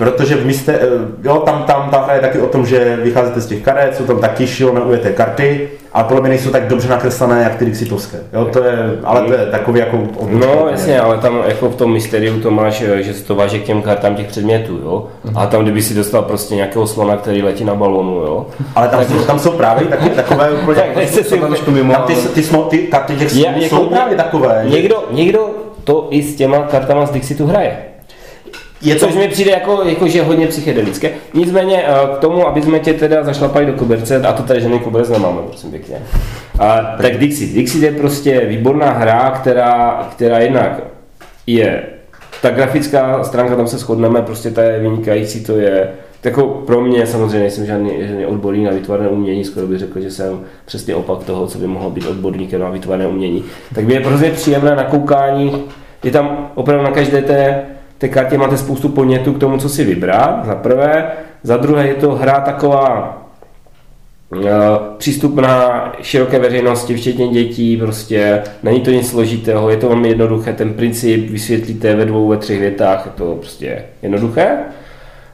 [0.00, 0.88] Protože v místě, eh,
[1.24, 4.04] jo, tam, tam ta hra je taky o tom, že vycházíte z těch karet, jsou
[4.04, 8.18] tam taky šílené ujeté karty, ale podle mě nejsou tak dobře nakreslené, jak ty Dixitovské.
[8.32, 9.98] Jo, to je, ale to je takový jako...
[10.28, 13.58] No jasně, ale tam jako v tom mysteriu to máš, eh, že se to váže
[13.58, 15.06] k těm kartám těch předmětů, jo.
[15.34, 18.46] A tam, kdyby si dostal prostě nějakého slona, který letí na balonu, jo.
[18.74, 19.08] Ale tam, tak...
[19.08, 20.80] jsou, tam jsou právě taky takové úplně...
[20.80, 21.92] tak nechce si trošku mimo.
[21.92, 24.64] Tam ty, ty, ty, ty karty těch je, jsou jako, právě takové.
[24.68, 25.50] Někdo, někdo
[25.84, 27.89] to i s těma kartama z Dixitu hraje.
[28.82, 29.06] Je to...
[29.06, 31.10] Což mi přijde jako, jako že hodně psychedelické.
[31.34, 34.78] Nicméně eh, k tomu, aby jsme tě teda zašlapali do koberce, a to tady žádný
[34.78, 35.96] koberec nemáme, prosím pěkně.
[36.58, 37.54] A, tak Dixit.
[37.54, 40.80] Dixit je prostě výborná hra, která, která jednak
[41.46, 41.82] je
[42.42, 45.90] ta grafická stránka, tam se shodneme, prostě ta je vynikající, to je
[46.24, 50.10] jako pro mě samozřejmě nejsem žádný, žádný odborník na vytvarné umění, skoro bych řekl, že
[50.10, 53.44] jsem přesně opak toho, co by mohlo být odborníkem na vytvarné umění.
[53.74, 55.64] Tak by je prostě příjemné na koukání,
[56.04, 57.62] je tam opravdu na každé té
[58.00, 61.10] té kartě máte spoustu podnětů k tomu, co si vybrat, za prvé.
[61.42, 63.18] Za druhé je to hra taková
[64.28, 64.40] uh,
[64.96, 70.74] přístupná široké veřejnosti, včetně dětí, prostě není to nic složitého, je to velmi jednoduché, ten
[70.74, 74.58] princip vysvětlíte ve dvou, ve třech větách, je to prostě jednoduché.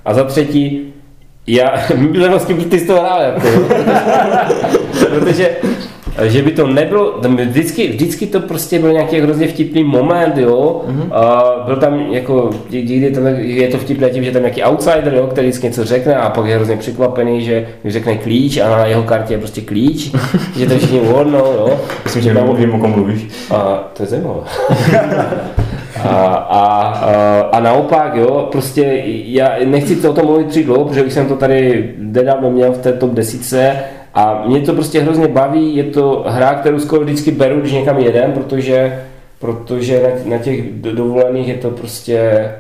[0.05, 0.95] A za třetí,
[1.47, 1.81] já,
[2.31, 3.21] vlastně ty z toho hrál,
[5.09, 5.57] protože
[6.23, 11.13] že by to nebylo, vždycky, vždycky to prostě byl nějaký hrozně vtipný moment, jo, mm-hmm.
[11.13, 15.27] a byl tam jako, někdy tam, je to vtipné tím, že tam nějaký outsider, jo,
[15.27, 19.03] který vždycky něco řekne a pak je hrozně překvapený, že řekne klíč a na jeho
[19.03, 20.13] kartě je prostě klíč,
[20.57, 21.81] že to všichni uhodnou, jo.
[22.05, 23.29] Myslím, že tam, vím, o kom mluvíš.
[23.51, 24.41] A to je zajímavé.
[26.05, 30.85] A, a, a, a naopak, jo, prostě já nechci to o tom mluvit příliš dlouho,
[30.85, 33.77] protože už jsem to tady nedávno měl v té top desíce
[34.17, 37.99] a mě to prostě hrozně baví, je to hra, kterou skoro vždycky beru, když někam
[37.99, 39.05] jedem, protože,
[39.39, 42.51] protože na, na těch dovolených je to prostě,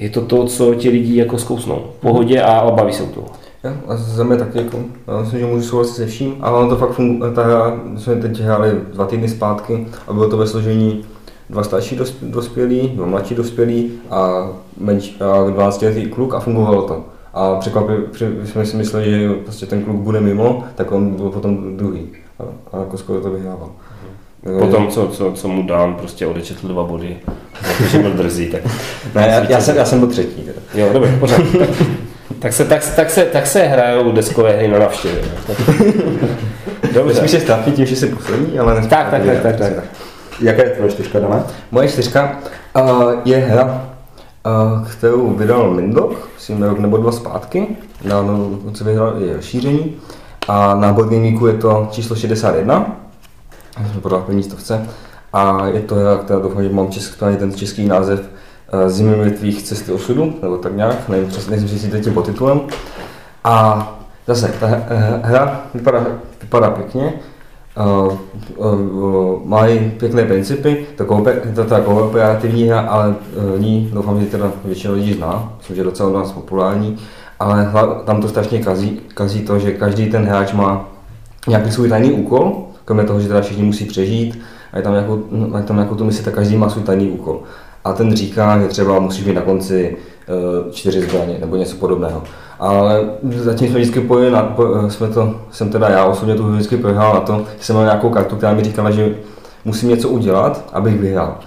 [0.00, 3.24] je to to, co ti lidi jako zkousnou v pohodě a obaví se to.
[3.62, 6.68] Ja, a za mě taky jako, já myslím, že můžu souhlasit se vším, ale ono
[6.68, 10.46] to fakt funguje, ta hra, jsme teď hráli dva týdny zpátky a bylo to ve
[10.46, 11.04] složení
[11.50, 14.48] dva starší dos- dospělí, dva mladší dospělí a,
[14.80, 17.04] menč, a 12 letý kluk a fungovalo to.
[17.38, 18.06] A překvapivě
[18.44, 22.08] jsme si mysleli, že prostě ten kluk bude mimo, tak on byl potom druhý.
[22.38, 23.70] A, a jako skoro to vyhrával.
[24.58, 27.16] Potom, co, co, co mu dám, prostě odečetl dva body,
[27.78, 28.60] protože byl drzý, tak...
[29.14, 30.42] Ne, já, já, jsem, já jsem byl třetí.
[30.42, 30.60] Teda.
[30.74, 31.40] Jo, dobře, pořád.
[31.58, 31.68] Tak,
[32.38, 35.24] tak, se, tak, tak, se, tak se hrajou deskové hry na navštěvě.
[36.94, 37.14] Dobře.
[37.14, 38.86] Spíš se trápí tím, že jsi poslední, ale ne.
[38.86, 39.84] Tak, tak, tak, tak, tak.
[40.40, 41.42] Jaká je tvoje čtyřka, Dané?
[41.70, 42.38] Moje čtyřka
[42.76, 43.88] uh, je hra,
[44.90, 47.66] kterou vydal Lindok, myslím rok nebo dva zpátky,
[48.04, 48.24] na
[48.72, 49.96] co vydal je rozšíření.
[50.48, 52.96] A na Geeku je to číslo 61,
[53.80, 54.86] já jsem podal první stovce.
[55.32, 59.62] A je to hra, která doufám, že mám český, ten český název uh, Zimy mrtvých
[59.62, 62.60] cesty osudu, nebo tak nějak, nevím, přesně, nejsem si jistý tím podtitulem.
[63.44, 63.88] A
[64.26, 66.06] zase, ta eh, hra vypadá,
[66.40, 67.12] vypadá pěkně,
[69.44, 74.94] mají pěkné principy, kooper, to ta kooperativní hra, ale uh, ní doufám, že teda většina
[74.94, 76.96] lidí zná, myslím, že je docela u nás populární,
[77.40, 77.72] ale
[78.04, 80.88] tam to strašně kazí, kazí to, že každý ten hráč má
[81.48, 84.38] nějaký svůj tajný úkol, kromě toho, že teda všichni musí přežít,
[84.72, 87.10] a je tam nějakou, a je tam nějakou tu misi, tak každý má svůj tajný
[87.10, 87.40] úkol.
[87.84, 89.96] A ten říká, že třeba musíš mít na konci
[90.66, 92.22] uh, čtyři zbraně nebo něco podobného.
[92.58, 96.76] Ale zatím jsme vždycky pojeli na, po, jsme to, jsem teda já osobně tu vždycky
[96.76, 99.14] prohrál na to, že jsem měl nějakou kartu, která mi říkala, že
[99.64, 101.38] musím něco udělat, abych vyhrál.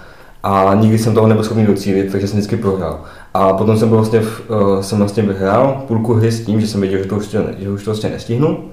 [0.42, 3.00] A nikdy jsem toho nebyl schopný docílit, takže jsem vždycky prohrál.
[3.34, 6.80] A potom jsem, vlastně, v, uh, jsem vlastně vyhrál půlku hry s tím, že jsem
[6.80, 8.64] věděl, že to už, že už to vlastně nestihnu.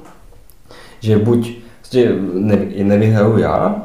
[0.99, 3.75] Že buď vlastně ne, nevyhraju já,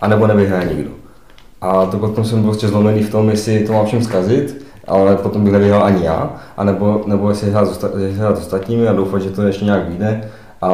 [0.00, 0.90] anebo nevyhraje nikdo.
[1.60, 5.16] A to potom jsem byl prostě zlomený v tom, jestli to mám všem zkazit, ale
[5.16, 7.84] potom bych nevyhrál ani já, anebo, nebo jestli hrát s,
[8.16, 10.28] hrát s ostatními a doufat, že to ještě nějak vyjde.
[10.62, 10.68] A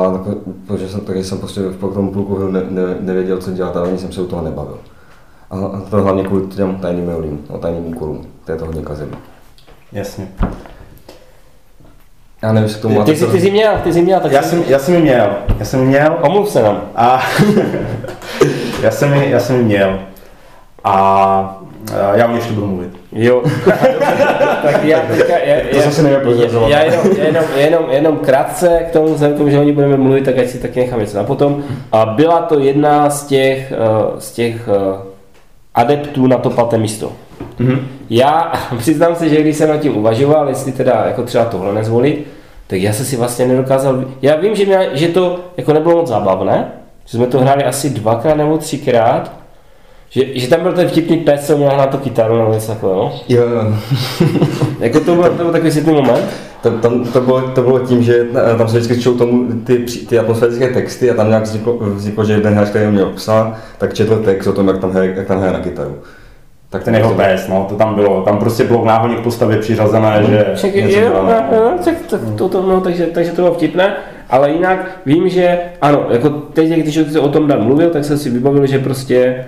[0.66, 3.98] protože jsem, takže jsem prostě v tom půlku ne, ne, nevěděl, co dělat a ani
[3.98, 4.78] jsem se u toho nebavil.
[5.50, 8.82] A, a to hlavně kvůli těm tajným mailům, no, tajným úkolům, to je to hodně
[8.82, 9.10] kazilo.
[9.92, 10.28] Jasně.
[12.42, 14.20] Já nevím, jestli k tomu Ty, máte ty, jsi, ty jsi měl, ty jsi měl,
[14.20, 16.80] tak Já jsem, já jsem ji měl, já jsem měl Omluv se nám.
[16.96, 17.22] a
[18.82, 19.98] já jsem já jsem měl
[20.84, 21.61] a
[22.14, 22.90] já o ještě budu mluvit.
[23.12, 23.42] Jo.
[24.62, 26.70] tak já teďka, já, To zase nevím prozrazovat.
[26.70, 30.24] já, jenom, jenom, jenom, jenom krátce k tomu, vzhledem tomu, že o ní budeme mluvit,
[30.24, 31.62] tak ať si taky nechám něco na potom.
[31.92, 33.76] A byla to jedna z těch, eh,
[34.20, 34.98] z těch eh,
[35.74, 37.12] adeptů na to paté místo.
[37.58, 37.88] Mhm.
[38.10, 42.26] Já přiznám se, že když jsem nad tím uvažoval, jestli teda jako třeba tohle nezvolit,
[42.66, 46.08] tak já jsem si vlastně nedokázal, já vím, že, mě, že to jako nebylo moc
[46.08, 46.72] zábavné,
[47.06, 49.32] že jsme to hráli asi dvakrát nebo třikrát,
[50.14, 53.02] že, že tam byl ten vtipný pes, co měl na to kytaru nebo něco takového.
[53.02, 53.12] No?
[53.28, 53.74] Jo, jo.
[54.80, 56.24] Jako to byl, to byl takový světlý moment.
[56.62, 58.26] To, tam, to, bylo, to bylo tím, že
[58.58, 62.32] tam se vždycky čtou tomu ty, ty atmosférické texty a tam nějak vzniklo, vzniklo že
[62.32, 65.38] jeden hráč, který měl psa, tak četl text o tom, jak tam hraje, jak tam
[65.38, 65.94] hraje na kytaru.
[66.70, 70.24] Tak ten jeho pes, no, to tam bylo, tam prostě bylo náhodně k postavě přiřazené,
[70.28, 71.22] že Však, něco jo, dělá.
[71.22, 73.96] no, no, tak, tak, to, to, no, takže, takže to bylo vtipné,
[74.30, 78.18] ale jinak vím, že ano, jako teď, když jsi o tom Dan mluvil, tak jsem
[78.18, 79.44] si vybavil, že prostě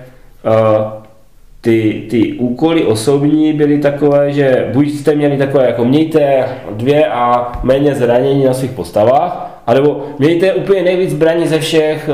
[1.65, 7.51] ty, ty úkoly osobní byly takové, že buď jste měli takové, jako mějte dvě a
[7.63, 12.09] méně zranění na svých postavách, anebo mějte úplně nejvíc zbraní ze všech,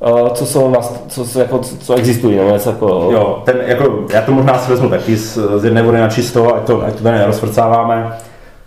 [0.00, 3.42] uh, uh, co jsou vás, co, co, jako, co, co existují, no, něco jako, Jo,
[3.44, 6.62] ten, jako, já to možná si vezmu taky z, z jedné vody na čisto, ať
[6.62, 8.12] to, ať to tady nerozvrcáváme.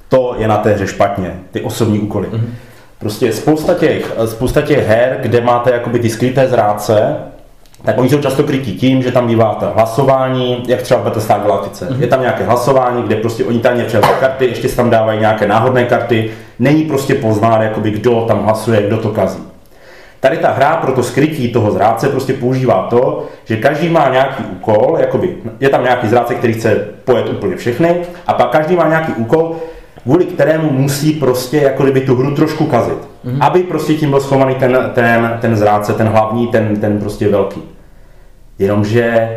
[0.09, 2.27] To je na té hře špatně, ty osobní úkoly.
[2.27, 2.49] Mm-hmm.
[2.99, 7.15] Prostě spousta těch, spousta těch her, kde máte jakoby ty skryté zrádce,
[7.85, 11.41] tak oni jsou často krytí tím, že tam bývá ta hlasování, jak třeba v Battlestar
[11.41, 11.85] Galactice.
[11.85, 12.01] Mm-hmm.
[12.01, 15.85] Je tam nějaké hlasování, kde prostě oni tam převezou karty, ještě tam dávají nějaké náhodné
[15.85, 16.31] karty.
[16.59, 19.39] Není prostě poznat, jakoby, kdo tam hlasuje, kdo to kazí.
[20.19, 24.43] Tady ta hra pro to skrytí toho zrádce prostě používá to, že každý má nějaký
[24.43, 27.95] úkol, jakoby, je tam nějaký zrádce, který chce pojet úplně všechny,
[28.27, 29.55] a pak každý má nějaký úkol,
[30.03, 32.97] kvůli kterému musí prostě jako kdyby tu hru trošku kazit.
[33.25, 33.37] Mm-hmm.
[33.39, 37.63] Aby prostě tím byl schovaný ten, ten, ten zrádce, ten hlavní, ten, ten prostě velký.
[38.59, 39.29] Jenomže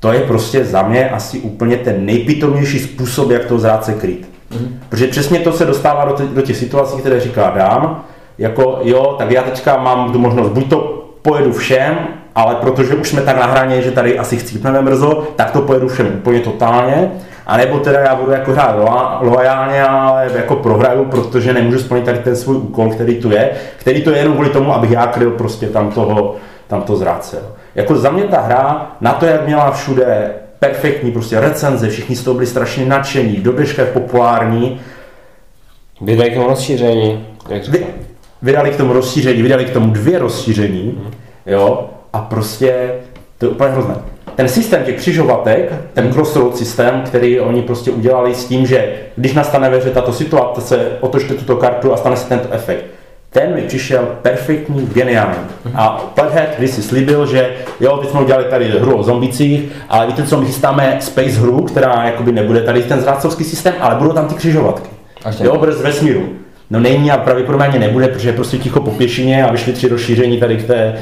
[0.00, 4.28] to je prostě za mě asi úplně ten nejpitomnější způsob, jak toho zrádce krýt.
[4.52, 4.68] Mm-hmm.
[4.88, 8.04] Protože přesně to se dostává do, do těch situací, které říká dám,
[8.38, 11.98] jako jo, tak já teďka mám tu možnost, buď to pojedu všem,
[12.34, 15.88] ale protože už jsme tak na hraně, že tady asi chcípneme brzo, tak to pojedu
[15.88, 17.10] všem úplně totálně,
[17.46, 22.04] a nebo teda já budu jako hrát loa- loajálně, ale jako prohraju, protože nemůžu splnit
[22.04, 25.06] tady ten svůj úkol, který tu je, který to je jenom kvůli tomu, abych já
[25.06, 27.38] kryl prostě tam toho, tam to zrádce.
[27.74, 32.24] Jako za mě ta hra, na to, jak měla všude perfektní prostě recenze, všichni z
[32.24, 34.80] toho byli strašně nadšení, do dneška je populární,
[36.02, 37.86] Vydají k tomu rozšíření, jak vy,
[38.42, 41.00] vydali k tomu rozšíření, vydali k tomu dvě rozšíření,
[41.46, 42.94] jo, a prostě
[43.38, 43.94] to je úplně hrozné.
[44.34, 49.34] ten systém těch křižovatek, ten crossroad systém, který oni prostě udělali s tím, že když
[49.34, 52.84] nastane ve hře tato situace, otočte tuto kartu a stane se tento efekt.
[53.32, 55.38] Ten mi přišel perfektní, geniální.
[55.74, 60.06] A Plathead když si slíbil, že jo, teď jsme udělali tady hru o zombicích, ale
[60.06, 64.12] víte co, my chystáme space hru, která jakoby nebude tady ten zrádcovský systém, ale budou
[64.12, 64.88] tam ty křižovatky.
[65.40, 66.28] Jo, bez vesmíru.
[66.70, 70.40] No není a pravděpodobně nebude, protože je prostě ticho po pěšině a vyšly tři rozšíření
[70.40, 70.94] tady k té,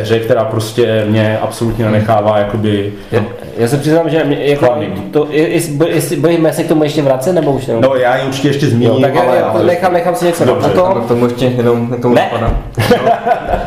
[0.00, 2.92] hře, která prostě mě absolutně nenechává jakoby...
[3.12, 3.24] Já,
[3.56, 4.78] já se přiznám, že mě, jako,
[5.10, 7.80] to, jestli, jestli budeme se k tomu ještě vracet, nebo už nebo?
[7.80, 9.64] No já ji určitě ještě zmíním, jo, tak ale, já, ale...
[9.64, 11.00] Nechám, nechám si něco Dobře, na to.
[11.00, 12.30] K tomu ještě jenom k tomu Ne.
[12.32, 12.56] napadá.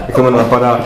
[0.11, 0.85] k tomu napadá,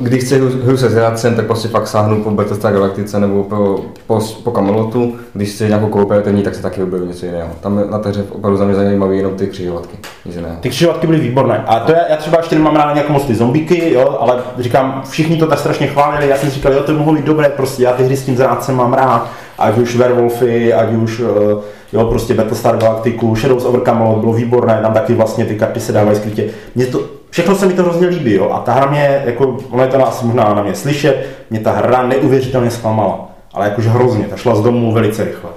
[0.00, 4.20] když chci hru se zrádcem, tak prostě fakt sáhnu po Battlestar Galactice nebo po, po,
[4.44, 5.14] po Camelotu.
[5.32, 7.48] Když chci nějakou kooperativní, tak se taky objeví něco jiného.
[7.60, 9.96] Tam na té hře opravdu za mě zajímavé jenom ty křižovatky.
[10.24, 10.56] Nic jiného.
[10.60, 11.64] Ty křižovatky byly výborné.
[11.66, 15.02] A to já, já třeba ještě nemám rád nějak moc ty zombíky, jo, ale říkám,
[15.10, 17.92] všichni to tak strašně chválili, já jsem říkal, jo, to mohlo být dobré, prostě já
[17.92, 21.56] ty hry s tím zrádcem mám rád, ať už Werewolfy, ať už eh,
[21.92, 25.92] jo, prostě Battlestar Galactiku, Shadows over Camelot bylo výborné, tam taky vlastně ty karty se
[25.92, 26.44] dávají skrytě.
[26.74, 27.00] Mně to,
[27.34, 30.08] všechno se mi to hrozně líbí, jo, a ta hra mě, jako, ono je to
[30.08, 34.54] asi možná na mě slyšet, mě ta hra neuvěřitelně zklamala, ale jakože hrozně, ta šla
[34.54, 35.50] z domu velice rychle.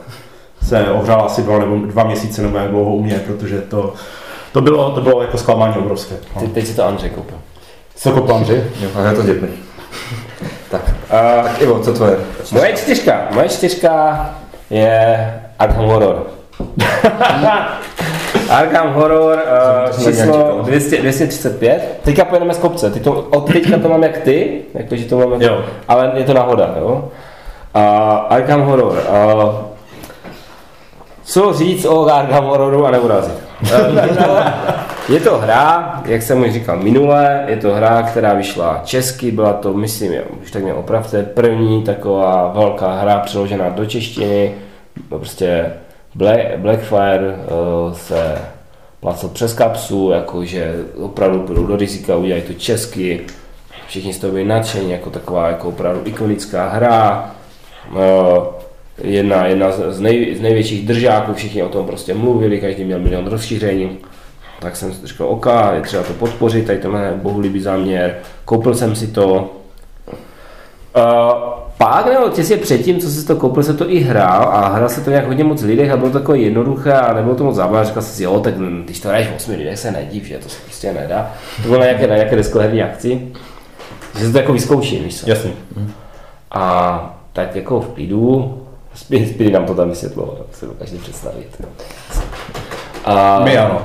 [0.63, 3.93] Se ohřála asi dva, nebo dva měsíce nebo jak dlouho u mě, protože to,
[4.51, 6.15] to bylo, to bylo jako zklamání obrovské.
[6.35, 6.41] No.
[6.41, 7.37] Ty, teď si to Andřej koupil.
[7.95, 8.67] Co kopám, že?
[8.81, 9.47] Jo, a je to dětný.
[10.71, 12.17] tak, Uh, tak Ivo, co tvoje?
[12.51, 14.29] moje čtyřka, moje čtyřka
[14.69, 16.27] je Arkham Horror.
[18.49, 20.61] Arkham Horror, uh, To číslo čekal.
[20.63, 21.99] 200, 235.
[22.03, 22.91] Teďka pojedeme z kopce.
[22.91, 25.61] Teď to, od teďka to mám jak ty, jakože to mám, Jo.
[25.87, 27.11] ale je to náhoda, jo.
[27.75, 27.81] Uh,
[28.29, 29.03] Arkham Horror.
[29.09, 29.55] Uh,
[31.23, 33.33] co říct o Arkham Horroru a neurazit?
[33.61, 33.69] Uh,
[34.07, 34.37] je, to,
[35.13, 39.53] je to hra, jak jsem už říkal minule, je to hra, která vyšla česky, byla
[39.53, 44.51] to, myslím, jo, už tak mě opravte, první taková velká hra přeložená do češtiny,
[45.11, 45.65] no prostě
[46.57, 48.41] Blackfire uh, se
[48.99, 53.21] placil přes kapsu, jakože opravdu půjdou do rizika, udělají to česky,
[53.87, 57.31] všichni z toho byli nadšení, jako taková jako opravdu ikonická hra,
[57.91, 57.99] uh,
[59.03, 62.99] jedna, jedna z, z, nej, z největších držáků, všichni o tom prostě mluvili, každý měl
[62.99, 63.97] milion rozšíření,
[64.59, 68.95] tak jsem si říkal, OK, je třeba to podpořit, tady tenhle bohulibý záměr, koupil jsem
[68.95, 69.49] si to,
[70.97, 74.89] Uh, pak nebo těsně předtím, co jsi to koupil, se to i hrál a hrál
[74.89, 77.55] se to nějak hodně moc lidech a bylo to takové jednoduché a nebylo to moc
[77.55, 77.85] zábavné.
[77.85, 80.37] Říkal jsem si, jo, tak hm, když to hraješ v 8 lidech, se nediv, že
[80.37, 81.31] to se prostě nedá.
[81.61, 83.27] To bylo na nějaké, na nějaké deskoherní akci,
[84.19, 85.29] že se to jako vyzkouším, víš co.
[85.29, 85.51] Jasně.
[86.51, 88.57] A tak jako v klidu,
[88.93, 91.61] Speedy nám to tam vysvětlo, jak se dokážete představit.
[93.05, 93.81] A, My ano.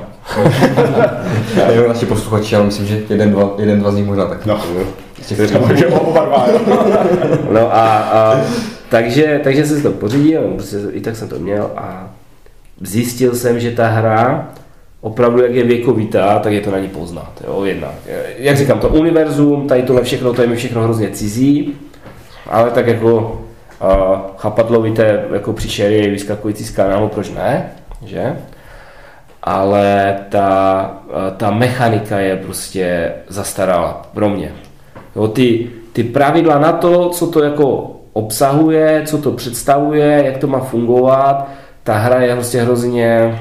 [1.70, 4.46] Jenom naši posluchači, ale myslím, že jeden, dva, jeden, dva z nich možná tak.
[4.46, 4.61] No.
[7.52, 8.40] No a, a
[8.88, 12.11] takže, takže jsem si to pořídil, prostě i tak jsem to měl a
[12.80, 14.48] zjistil jsem, že ta hra
[15.00, 17.42] opravdu, jak je věkovitá, tak je to na ní poznat.
[17.46, 17.88] Jo, jedna.
[18.37, 21.76] Jak říkám, to univerzum, tady tohle všechno, to je mi všechno hrozně cizí,
[22.46, 23.42] ale tak jako
[23.82, 27.72] uh, chapadlovité jako příšery vyskakující z kanálu, proč ne,
[28.04, 28.37] že?
[29.42, 30.90] Ale ta,
[31.37, 34.52] ta mechanika je prostě zastarala pro mě.
[35.16, 40.46] Jo, ty, ty pravidla na to, co to jako obsahuje, co to představuje, jak to
[40.46, 41.48] má fungovat,
[41.83, 43.38] ta hra je prostě hrozně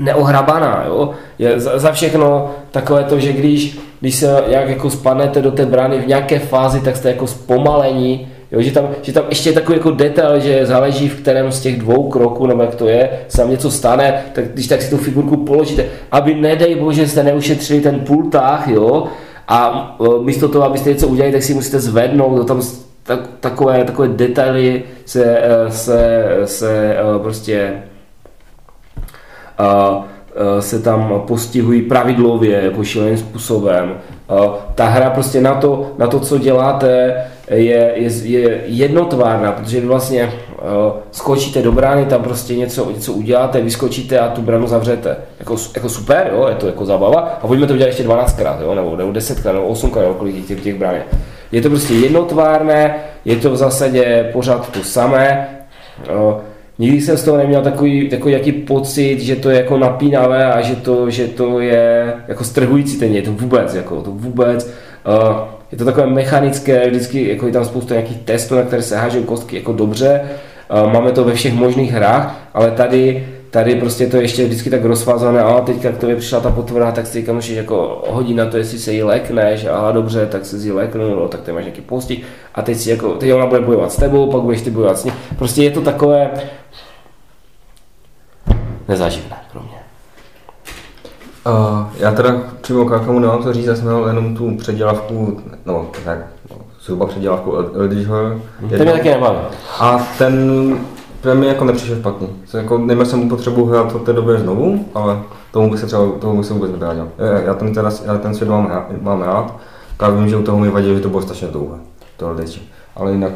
[0.00, 1.10] neohrabaná, jo.
[1.38, 5.66] Je za, za všechno takové to, že když, když se jak jako spadnete do té
[5.66, 9.54] brány v nějaké fázi, tak jste jako zpomalení, jo, že, tam, že tam ještě je
[9.54, 13.10] takový jako detail, že záleží v kterém z těch dvou kroků, nebo jak to je,
[13.28, 17.22] se tam něco stane, tak když tak si tu figurku položíte, aby nedej bože jste
[17.22, 19.06] neušetřili ten pultách, jo,
[19.48, 23.20] a e, místo toho, abyste něco udělali, tak si musíte zvednout, to tam s- tak,
[23.40, 27.72] takové, takové detaily se, e, se, se e, prostě
[30.60, 33.94] se tam postihují pravidlově, jako šíleným způsobem.
[34.74, 37.14] Ta hra prostě na to, na to co děláte,
[37.50, 40.32] je, je, je jednotvárná, protože vy vlastně
[41.10, 45.16] skočíte do brány, tam prostě něco, něco uděláte, vyskočíte a tu branu zavřete.
[45.38, 47.20] Jako, jako super, jo, je to jako zábava.
[47.42, 50.62] A pojďme to udělat ještě 12krát, jo, nebo, nebo 10krát, nebo 8krát, nebo kolik těch,
[50.62, 51.04] těch brán je.
[51.52, 55.48] Je to prostě jednotvárné, je to v zásadě pořád to samé.
[56.08, 60.52] E, Nikdy jsem z toho neměl takový, takový jaký pocit, že to je jako napínavé
[60.52, 64.70] a že to, že to je jako strhující ten děj, to vůbec, jako to vůbec.
[65.06, 68.96] Uh, je to takové mechanické, vždycky jako je tam spousta nějakých testů, na které se
[68.96, 70.20] hážou kostky jako dobře.
[70.84, 74.70] Uh, máme to ve všech možných hrách, ale tady, tady prostě to je ještě vždycky
[74.70, 78.34] tak rozvázané, a teďka k tobě přišla ta potvrda, tak si teďka musíš jako hodit
[78.34, 81.52] na to, jestli se jí lekneš, a dobře, tak se jí leknu, no, tak ty
[81.52, 84.62] máš nějaký postih, a teď si jako, teď ona bude bojovat s tebou, pak budeš
[84.62, 85.12] ty bojovat s ní.
[85.38, 86.30] Prostě je to takové
[88.88, 89.75] nezaživné pro mě.
[91.46, 95.40] Uh, já teda přímo k Arkamu nemám to říct, já jsem měl jenom tu předělavku,
[95.66, 96.18] no tak,
[96.50, 98.16] no, zhruba předělavku Eldridgeho.
[98.70, 99.38] Ten mě taky nebaví.
[99.80, 100.76] A ten,
[101.20, 102.28] ten mi jako nepřišel špatný.
[102.50, 105.18] To jako, neměl jsem potřebu hrát od té doby znovu, ale
[105.50, 107.08] tomu by se třeba, tomu by se vůbec nebránil.
[107.18, 109.54] Já, já ten, teda, já ten svět mám, rád- mám rád,
[109.98, 111.78] ale vím, že u toho mi vadí, že to bylo strašně dlouhé,
[112.16, 112.60] to Eldridge.
[112.96, 113.32] Ale jinak,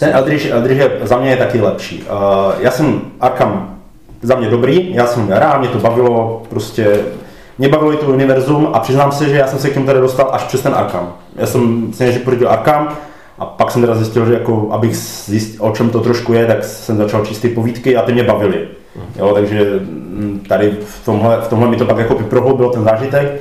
[0.00, 2.02] Ten Eldridge, Eldridge je, za mě je taky lepší.
[2.02, 3.76] Uh, já jsem Arkham
[4.22, 6.98] za mě dobrý, já jsem rád, mě to bavilo, prostě
[7.58, 10.00] mě bavilo i to univerzum a přiznám se, že já jsem se k němu tady
[10.00, 11.12] dostal až přes ten Arkham.
[11.36, 12.96] Já jsem si než pořídil Arkham
[13.38, 16.64] a pak jsem teda zjistil, že jako, abych zjistil, o čem to trošku je, tak
[16.64, 18.68] jsem začal číst ty povídky a ty mě bavily.
[19.16, 23.40] Jo, takže mm, tady v tomhle, v tomhle mi to pak jako prohloubilo ten zážitek.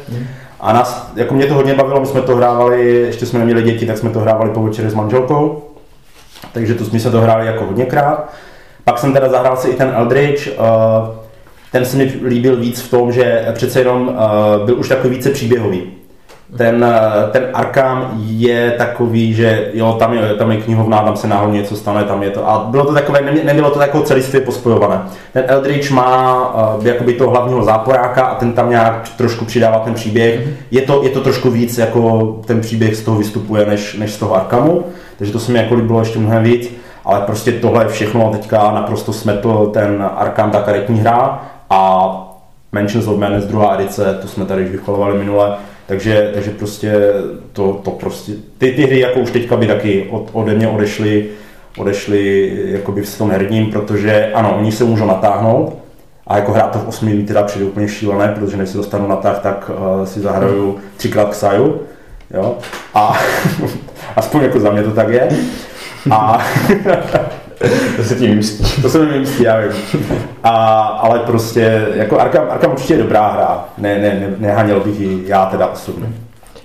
[0.60, 3.86] A nás, jako mě to hodně bavilo, my jsme to hrávali, ještě jsme neměli děti,
[3.86, 5.64] tak jsme to hrávali po večeři s manželkou.
[6.52, 8.34] Takže to jsme se to hráli jako hodněkrát.
[8.84, 10.56] Pak jsem teda zahrál si i ten Eldridge, uh,
[11.72, 15.30] ten se mi líbil víc v tom, že přece jenom uh, byl už takový více
[15.30, 15.82] příběhový.
[16.58, 21.28] Ten, uh, ten Arkham je takový, že jo, tam je, tam je knihovna, tam se
[21.28, 22.50] náhodně něco stane, tam je to.
[22.50, 25.02] A bylo to takové, ne, nebylo to takové celistvě pospojované.
[25.34, 29.94] Ten Eldridge má uh, jakoby toho hlavního záporáka a ten tam nějak trošku přidává ten
[29.94, 30.48] příběh.
[30.72, 34.18] Je to, je to trošku víc, jako ten příběh z toho vystupuje, než, než z
[34.18, 34.84] toho Arkhamu.
[35.18, 36.72] Takže to se mi jako líbilo ještě mnohem víc
[37.06, 42.12] ale prostě tohle všechno teďka naprosto smetl ten Arkham, ta karetní hra a
[42.72, 45.56] Mansions of Madness druhá edice, to jsme tady už vychvalovali minule,
[45.88, 47.14] takže, takže prostě
[47.54, 51.30] to, to prostě, ty, ty hry jako už teďka by taky od, ode mě odešly,
[51.78, 55.78] odešly jakoby v tom herním, protože ano, oni se můžou natáhnout,
[56.28, 59.08] a jako hrát to v 8 mi teda přijde úplně šílené, protože než se dostanu
[59.08, 61.82] na tak, tak uh, si zahraju třikrát Xaju,
[62.34, 62.58] jo,
[62.94, 63.20] a
[64.16, 65.30] aspoň jako za mě to tak je.
[66.12, 66.46] A
[67.98, 68.82] to se tím vymstí.
[68.82, 69.72] to se mi vymstí, já vím.
[70.44, 73.66] A, ale prostě, jako Arkham, Arkham určitě je dobrá hra.
[73.78, 76.08] Ne, ne, ne, nehaněl bych ji já teda osobně.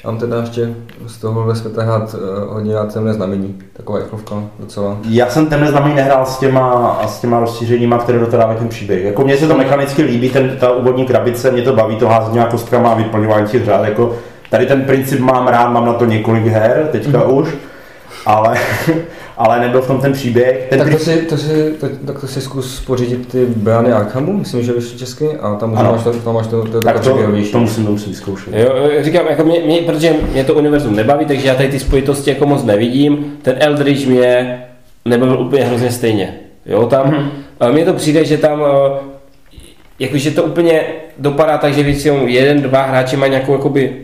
[0.04, 0.74] Mám teda ještě
[1.06, 4.96] z tohohle světa hrát uh, hodně rád temné znamení, taková rychlovka docela.
[5.08, 8.68] Já jsem temné znamení nehrál s těma, s těma rozšířeníma, které do toho dávají ten
[8.68, 9.04] příběh.
[9.04, 12.34] Jako mně se to mechanicky líbí, ten, ta úvodní krabice, mě to baví, to házení
[12.34, 13.84] nějak kostkama a vyplňování těch řád.
[13.84, 14.16] Jako,
[14.50, 17.34] tady ten princip mám rád, mám na to několik her, teďka mm.
[17.34, 17.48] už,
[18.26, 18.58] ale,
[19.36, 20.66] ale nebyl v tom ten příběh.
[20.70, 24.32] Ten tak to si, to si, to, tak to si zkus pořídit ty brány Arkhamu,
[24.32, 25.80] myslím, že vyšly česky, a tam, Ano.
[25.80, 25.92] ano.
[25.92, 27.10] máš to, tam máš to, to, to tak to,
[27.52, 28.54] to musím, to musím vyzkoušet.
[28.54, 32.30] Jo, říkám, jako mě, mě, protože mě to univerzum nebaví, takže já tady ty spojitosti
[32.30, 33.36] jako moc nevidím.
[33.42, 34.62] Ten Eldridge mě
[35.04, 36.34] nebavil úplně hrozně stejně.
[36.66, 37.10] Jo, tam,
[37.60, 37.72] mm-hmm.
[37.72, 38.98] mně to přijde, že tam eh,
[39.98, 40.82] jakože to úplně
[41.18, 43.96] dopadá tak, že většinou jeden, dva hráči mají nějakou jakoby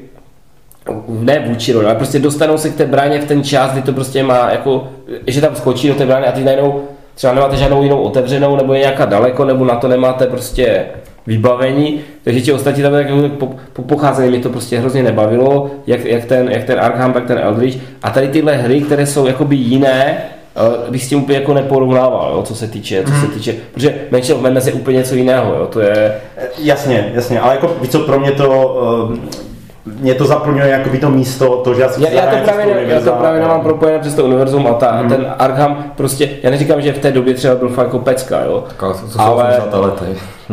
[1.08, 3.92] ne vůči roli, ale prostě dostanou se k té bráně v ten čas, kdy to
[3.92, 4.88] prostě má jako,
[5.26, 6.82] že tam skočí do té brány a ty najednou
[7.14, 10.84] třeba nemáte žádnou jinou otevřenou, nebo je nějaká daleko, nebo na to nemáte prostě
[11.26, 15.70] vybavení, takže ti ostatní tam tak jako po, po pocházení mi to prostě hrozně nebavilo,
[15.86, 17.78] jak, jak, ten, jak ten Arkham, tak ten Eldridge.
[18.02, 20.18] A tady tyhle hry, které jsou jakoby jiné,
[20.56, 23.94] eh, bych s tím úplně jako neporovnával, jo, co se týče, co se týče, protože
[24.10, 26.14] Mansion of Madness je úplně něco jiného, jo, to je,
[26.58, 28.78] Jasně, jasně, ale jako víš co, pro mě to,
[29.10, 29.16] uh,
[29.86, 32.86] mě to zaplňuje jakoby to místo, to, že já si Já, já, to právě, přes
[32.88, 35.08] ne, já to právě nemám propojené přes to univerzum a ta, hmm.
[35.08, 38.64] ten Arkham prostě, já neříkám, že v té době třeba byl fakt jako pecka, jo.
[38.68, 39.80] Taková, to jsou Ale- 80.
[39.80, 40.04] lety.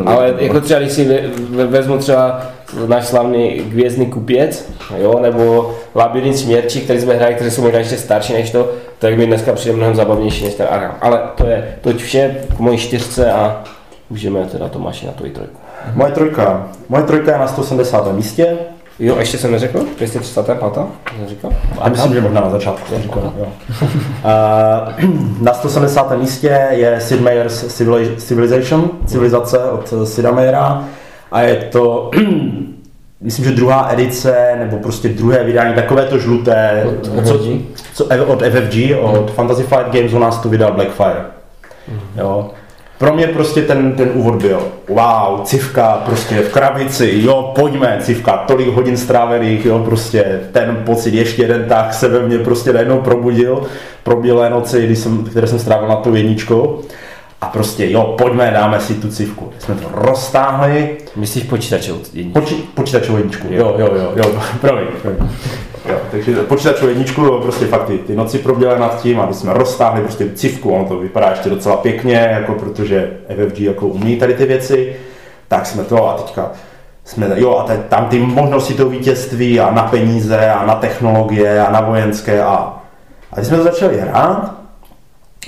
[0.06, 1.22] Ale jako třeba, když si ve-
[1.58, 2.42] ve- vezmu třeba
[2.88, 7.98] náš slavný Hvězdný kupěc, jo, nebo Labyrint smерči, který jsme hráli, které jsou možná ještě
[7.98, 8.70] starší než to,
[9.00, 10.96] tak mi dneska přijde mnohem zabavnější než ten Arkham.
[11.02, 13.64] Ale to je toť vše k mojí čtyřce a
[14.10, 15.58] můžeme teda Tomáši na tvoji trojku.
[15.94, 18.12] Moje trojka, moje trojka je na 180.
[18.12, 18.58] místě,
[19.00, 19.86] Jo, a ještě jsem neřekl?
[19.98, 20.58] 235.
[20.74, 21.52] Jsem říkal?
[21.80, 23.48] a myslím, že možná na začátku jsem říkal, jo.
[23.82, 26.18] Uh, na 170.
[26.18, 30.84] místě je Sid Meier's Civili- Civilization, civilizace od Sida Meiera
[31.32, 32.12] a je to
[33.22, 36.86] myslím, že druhá edice, nebo prostě druhé vydání, takové to žluté,
[37.18, 37.40] Od co,
[37.94, 41.26] co, od FFG, od Fantasy Flight Games u nás to vydal Blackfire.
[42.16, 42.50] Jo.
[43.04, 48.38] Pro mě prostě ten, ten úvod byl, wow, civka prostě v krabici, jo, pojďme, civka,
[48.38, 53.02] tolik hodin strávených, jo, prostě ten pocit, ještě jeden tak se ve mně prostě najednou
[53.02, 53.64] probudil,
[54.04, 56.82] probílé noci, když jsem, které jsem strávil na tu jedničku.
[57.42, 59.50] A prostě, jo, pojďme, dáme si tu civku.
[59.60, 62.42] Jsme to roztáhli, Myslíš počítačovou jedničku?
[62.42, 65.30] Poči, počítačovou jedničku, jo, jo, jo, jo, promiň, promiň.
[65.90, 70.02] Jo, takže počítačovou jedničku, prostě fakt ty, ty noci proběhly nad tím, aby jsme roztáhli
[70.02, 74.46] prostě civku, ono to vypadá ještě docela pěkně, jako protože FFG jako umí tady ty
[74.46, 74.96] věci,
[75.48, 76.52] tak jsme to a teďka
[77.06, 81.66] jsme, jo, a teď tam ty možnosti toho vítězství a na peníze a na technologie
[81.66, 82.54] a na vojenské a,
[83.32, 84.54] a když jsme to začali hrát,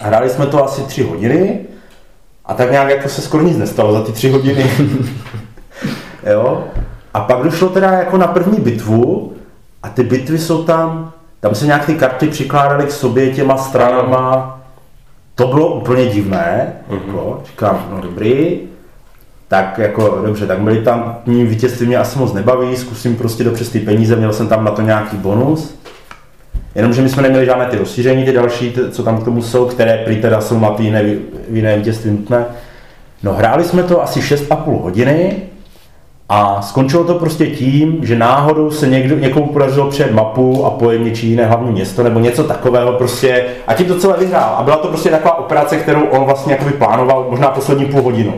[0.01, 1.59] hráli jsme to asi tři hodiny
[2.45, 4.71] a tak nějak jako se skoro nic nestalo za ty tři hodiny.
[6.33, 6.63] jo?
[7.13, 9.34] A pak došlo teda jako na první bitvu
[9.85, 14.61] a ty bitvy jsou tam, tam se nějak ty karty přikládaly k sobě těma stranama.
[15.35, 16.73] To bylo úplně divné.
[16.89, 18.59] Jako, říkám, no dobrý,
[19.47, 23.69] tak jako dobře, tak byli tam tím vítězství mě asi moc nebaví, zkusím prostě dopřes
[23.69, 25.75] ty peníze, měl jsem tam na to nějaký bonus.
[26.75, 29.65] Jenomže my jsme neměli žádné ty rozšíření, ty další, ty, co tam k tomu jsou,
[29.65, 31.03] které prý teda jsou na ty jiné,
[31.51, 32.45] jiné vítězství nutné.
[33.23, 35.41] No hráli jsme to asi 6,5 hodiny
[36.29, 40.99] a skončilo to prostě tím, že náhodou se někdo, někomu podařilo přijet mapu a pojet
[40.99, 44.55] něčí jiné hlavní město nebo něco takového prostě a tím to celé vyhrál.
[44.57, 48.33] A byla to prostě taková operace, kterou on vlastně jakoby plánoval možná poslední půl hodinu.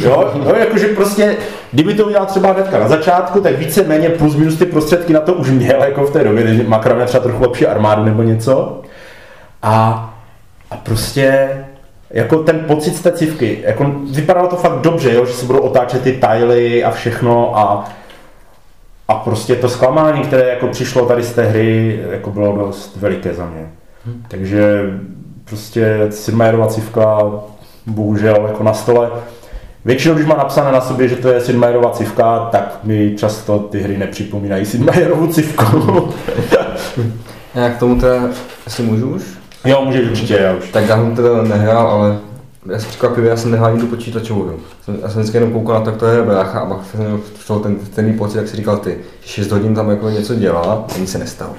[0.00, 1.36] Jo, no, jakože prostě,
[1.72, 5.34] kdyby to udělal třeba hnedka na začátku, tak více-méně plus minus ty prostředky na to
[5.34, 8.80] už měl jako v té době, že Macron měl třeba trochu lepší armádu nebo něco.
[9.62, 10.08] A,
[10.70, 11.48] a prostě
[12.12, 15.60] jako ten pocit z té civky, jako vypadalo to fakt dobře, jo, že se budou
[15.60, 17.90] otáčet ty tajly a všechno a,
[19.08, 23.34] a prostě to zklamání, které jako přišlo tady z té hry, jako bylo dost veliké
[23.34, 23.68] za mě.
[24.28, 24.90] Takže
[25.44, 27.30] prostě Sidmajerova civka
[27.86, 29.10] bohužel jako na stole.
[29.84, 33.80] Většinou, když má napsané na sobě, že to je Sidmajerova civka, tak mi často ty
[33.80, 36.08] hry nepřipomínají Sidmajerovu civku.
[37.54, 38.28] Já k tomu teda,
[38.66, 39.41] asi můžu už?
[39.64, 40.70] Jo, můžeš určitě, já už.
[40.70, 42.18] Tak já jsem teda nehrál, ale
[42.66, 44.56] já jsem překvapivě, já jsem nehrál ani tu počítačovou hru.
[44.84, 47.00] Jsem- Já jsem vždycky jenom koukal na to, jak to je brácha a pak jsem
[47.00, 48.90] měl toho ten stejný pocit, jak si říkal ty,
[49.20, 51.52] že 6 hodin tam jako něco dělá a nic se nestalo.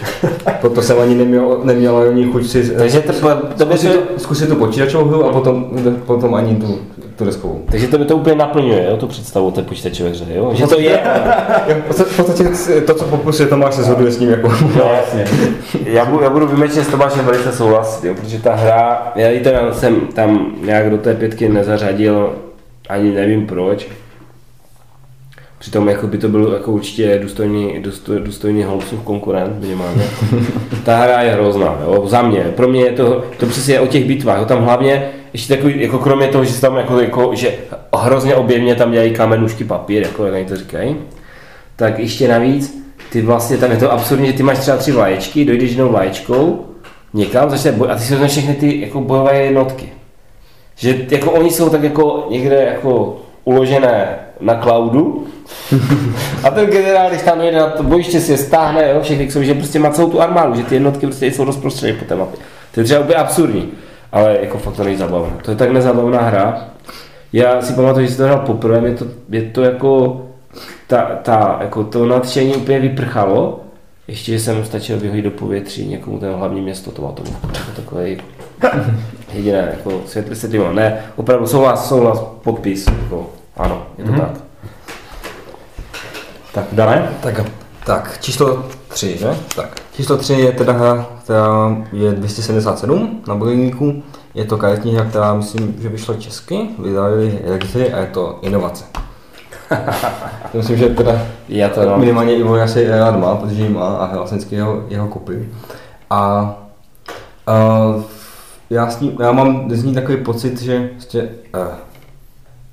[0.60, 3.12] Proto jsem ani neměl, neměl ani chuť si Takže to,
[3.58, 5.66] to by zkusit, to, zkusit tu počítačovou hru a potom,
[6.06, 6.78] potom ani tu,
[7.20, 7.62] tu deskovou.
[7.70, 10.50] takže to by to úplně naplňuje, jo, tu představu o té počítačové hře, jo?
[10.54, 11.00] Že to je,
[12.04, 14.48] v podstatě- to, co popisuje Tomáš, se shoduje s ním jako...
[14.76, 15.24] No, jasně.
[15.86, 19.40] já, budu, já budu vymečen s Tomášem velice souhlasit, jo, protože ta hra, já ji
[19.40, 22.32] teda jsem tam nějak do té pětky nezařadil,
[22.88, 23.88] ani nevím proč.
[25.60, 30.02] Přitom jako by to byl jako určitě důstojný, důstojný, důstojný Holmesův konkurent minimálně.
[30.84, 32.40] Ta hra je hrozná, jo, za mě.
[32.40, 35.98] Pro mě je to, to přesně o těch bitvách, jo, tam hlavně ještě takový, jako
[35.98, 37.54] kromě toho, že tam jako, jako že
[37.96, 40.96] hrozně objemně tam dělají kamenušky papír, jako jak to říkají,
[41.76, 45.44] tak ještě navíc, ty vlastně tam je to absurdní, že ty máš třeba tři vlaječky,
[45.44, 46.66] dojdeš jednou vlaječkou
[47.14, 49.88] někam, začne boj, a ty si vezmeš všechny ty jako bojové jednotky.
[50.76, 55.26] Že jako oni jsou tak jako někde jako uložené na cloudu
[56.44, 59.48] a ten generál, když tam jede na to bojiště, si je stáhne, jo, všechny sobě,
[59.48, 62.38] že prostě má celou tu armádu, že ty jednotky prostě jsou rozprostřeny po té mapě.
[62.74, 63.68] To je třeba úplně absurdní,
[64.12, 65.36] ale jako fakt to není zabavné.
[65.42, 66.64] To je tak nezabavná hra.
[67.32, 70.20] Já si pamatuju, že jsem to hrál poprvé, je to, je to jako,
[70.86, 73.60] ta, ta, jako to nadšení úplně vyprchalo,
[74.08, 78.18] ještě, že jsem stačil vyhodit do povětří někomu ten hlavní město, to to jako takový
[79.34, 83.30] jediné, jako světli se tím, ne, opravdu souhlas, souhlas, podpis, jako,
[83.60, 84.20] ano, je to mm-hmm.
[84.20, 84.30] tak.
[86.54, 87.08] Tak, Dané?
[87.22, 87.40] Tak,
[87.86, 89.36] tak, číslo 3, že?
[89.56, 94.02] Tak, číslo 3 je teda hra, která je 277 na bojovníku.
[94.34, 98.84] Je to karetní hra, která myslím, že vyšla česky, vydali Rexy a je to inovace.
[100.54, 102.00] myslím, že teda Já to mám.
[102.00, 105.48] minimálně Ivo asi rád má, protože ji má a hrál jsem vždycky jeho, jeho kopy.
[106.10, 106.42] A
[107.48, 108.02] uh,
[108.70, 111.89] já, s ní, já mám z ní takový pocit, že prostě, uh,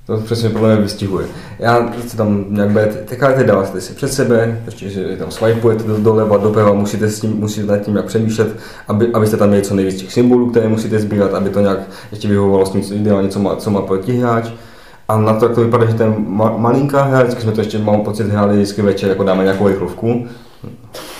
[0.07, 1.27] to přesně podle mě vystihuje.
[1.59, 5.97] Já se tam nějak budete, karty dáváte si před sebe, ještě, že tam swipeujete do,
[5.97, 8.55] doleva, doprava, musíte, s tím, musíte nad tím jak přemýšlet,
[8.87, 11.79] aby, abyste tam měli co nejvíc těch symbolů, které musíte sbírat, aby to nějak
[12.11, 14.49] ještě vyhovovalo s tím, co ideálně, co má, co má protihráč.
[15.07, 17.77] A na to, jak to vypadá, že ten ma, malinká hra, vždycky jsme to ještě,
[17.77, 20.27] mám pocit, hráli vždycky večer, jako dáme nějakou rychlovku.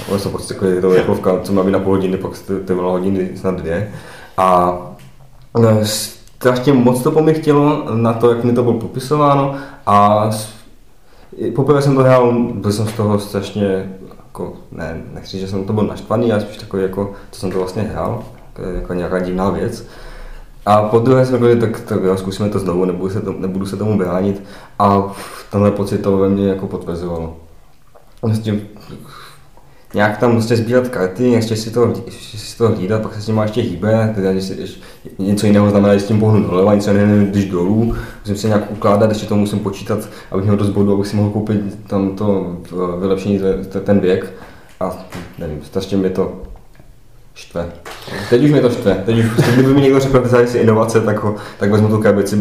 [0.10, 2.74] Ono jsou prostě takový to rychlovka, co má být na půl hodiny, pak ty, ty
[2.74, 3.92] hodiny, snad dvě.
[4.38, 4.78] A
[5.60, 5.80] no,
[6.40, 10.30] strašně moc to po mě chtělo na to, jak mi to bylo popisováno a
[11.56, 15.74] poprvé jsem to hrál, byl jsem z toho strašně, jako, ne, nechci, že jsem to
[15.74, 18.24] byl naštvaný, ale spíš takový, jako, co jsem to vlastně hrál,
[18.76, 19.88] jako, nějaká divná věc.
[20.66, 23.66] A po druhé řekl, že tak, tak jo, zkusíme to znovu, nebudu se, to, nebudu
[23.66, 24.44] se tomu bránit
[24.80, 25.14] a
[25.52, 27.38] tenhle pocit to ve mně jako potvrzovalo.
[28.22, 28.60] Vlastně,
[29.98, 33.42] nějak tam musíte sbírat karty, ještě si to, si to hlídat, pak se s nimi
[33.42, 34.80] ještě hýbe, teda když si, ještě,
[35.18, 38.72] něco jiného znamená, že s tím pohnu doleva, něco jiného, když dolů, musím se nějak
[38.72, 42.58] ukládat, ještě to musím počítat, abych měl dost bodů, abych si mohl koupit tam to
[43.00, 44.34] vylepšení, te- te- ten věk.
[44.80, 44.98] A
[45.38, 46.42] nevím, strašně mi to
[47.34, 47.66] štve.
[48.30, 49.04] Teď už mi to štve.
[49.06, 52.02] Teď už, prostě, kdyby mi někdo řekl, že si inovace, tak, ho, tak vezmu tu
[52.02, 52.36] krabici,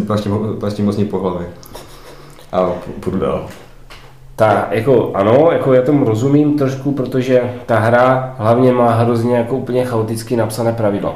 [0.61, 1.47] plaštím mocní po hlavě.
[2.53, 3.49] A půjdu dál.
[4.37, 9.57] Ta, jako, ano, jako já tomu rozumím trošku, protože ta hra hlavně má hrozně jako
[9.57, 11.15] úplně chaoticky napsané pravidla.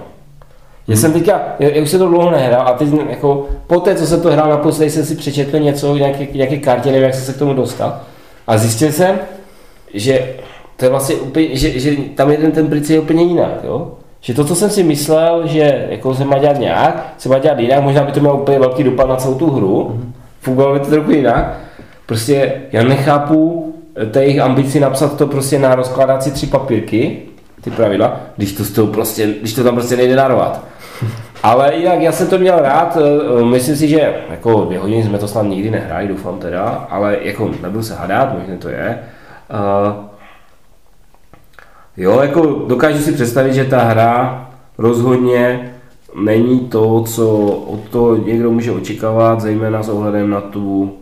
[0.88, 3.94] Já jsem teďka, já, já už se to dlouho nehrál a teď jako, po té,
[3.94, 7.24] co jsem to hrál naposledy, jsem si přečetl něco, nějaké, nějaké kartě, nevím, jak jsem
[7.24, 8.00] se k tomu dostal.
[8.46, 9.18] A zjistil jsem,
[9.94, 10.28] že
[10.76, 13.92] to je vlastně úplně, že, že tam je ten, princip je úplně jinak, jo?
[14.20, 17.58] Že to, co jsem si myslel, že jako se má dělat nějak, se má dělat
[17.58, 20.12] jinak, možná by to mělo úplně velký dopad na celou tu hru, mm-hmm.
[20.40, 21.60] fungovalo by to trochu jinak.
[22.10, 23.74] Prostě já nechápu
[24.10, 27.22] té jejich ambici napsat to prostě na rozkládací tři papírky,
[27.60, 30.64] ty pravidla, když to, to, prostě, když to tam prostě nejde narovat.
[31.42, 35.18] Ale jinak já jsem to měl rád, eh, myslím si, že jako dvě hodiny jsme
[35.18, 38.98] to snad nikdy nehráli, doufám teda, ale jako nebudu se hadat, možná to je.
[39.50, 40.04] Uh,
[41.96, 44.48] jo, jako dokážu si představit, že ta hra
[44.78, 45.74] rozhodně
[46.22, 50.96] není to, co od toho někdo může očekávat, zejména s ohledem na tu,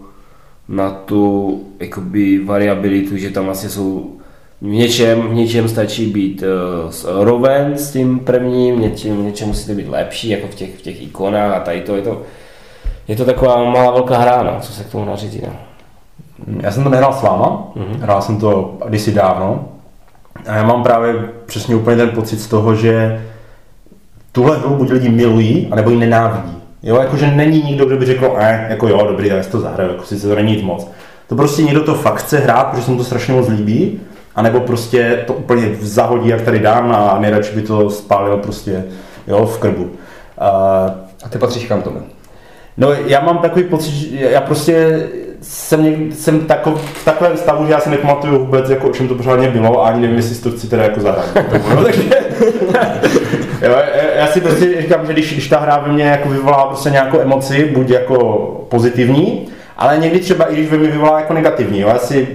[0.68, 4.10] na tu jakoby variabilitu, že tam vlastně jsou
[4.60, 9.48] v něčem, v něčem stačí být uh, roven s tím prvním, v něčem, v něčem
[9.48, 12.22] musíte být lepší, jako v těch, v těch ikonách a tady to je to,
[13.08, 15.40] je to taková malá velká hra, no, co se k tomu nařídí.
[15.46, 15.52] No.
[16.60, 18.00] Já jsem to nehrál s váma, mm-hmm.
[18.00, 19.68] hrál jsem to kdysi dávno
[20.46, 21.14] a já mám právě
[21.46, 23.24] přesně úplně ten pocit z toho, že
[24.32, 26.57] tuhle hru buď lidi milují, anebo ji nenávidí.
[26.82, 29.90] Jo, jakože není nikdo, kdo by řekl, eh, jako jo, dobrý, já si to zahraju,
[29.90, 30.90] jako si to není nic moc.
[31.26, 34.00] To prostě někdo to fakt chce hrát, protože se mu to strašně moc líbí
[34.38, 38.84] anebo prostě to úplně zahodí, jak tady dám a nejradši by to spálil prostě
[39.26, 39.90] jo, v krbu.
[40.38, 40.48] A,
[41.24, 42.02] a ty patříš kam tomu?
[42.76, 45.06] No já mám takový pocit, že já prostě
[45.40, 49.08] jsem, něk, jsem takov, v takovém stavu, že já si nepamatuju vůbec, jako, o čem
[49.08, 51.28] to pořádně bylo a ani nevím, jestli to chci teda jako zahrát.
[51.74, 52.10] no, takže,
[53.62, 53.76] jo,
[54.16, 57.20] já si prostě říkám, že když, když ta hra ve mně jako vyvolá prostě nějakou
[57.20, 58.16] emoci, buď jako
[58.68, 61.80] pozitivní, ale někdy třeba i když ve mě vyvolá jako negativní.
[61.80, 61.88] Jo.
[61.88, 62.28] Já si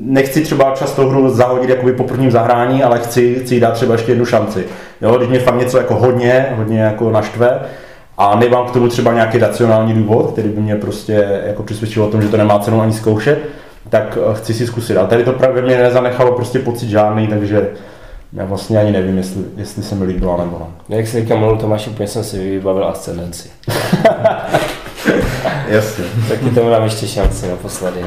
[0.00, 4.12] nechci třeba často hru zahodit jakoby po prvním zahrání, ale chci, chci dát třeba ještě
[4.12, 4.64] jednu šanci.
[5.00, 7.60] Jo, když mě fakt něco jako hodně, hodně jako naštve,
[8.18, 12.08] a nemám k tomu třeba nějaký racionální důvod, který by mě prostě jako přesvědčil o
[12.08, 13.38] tom, že to nemá cenu ani zkoušet,
[13.88, 14.96] tak eh, chci si zkusit.
[14.96, 17.68] Ale tady to právě mě nezanechalo prostě pocit žádný, takže
[18.32, 20.96] já vlastně ani nevím, jestli, jestli se mi líbilo nebo ne.
[20.96, 23.50] Jak se říkám, mluvil Tomáš, úplně jsem si vybavil ascendenci.
[25.68, 26.04] Jasně.
[26.28, 28.00] Taky tomu dám ještě šanci naposledy.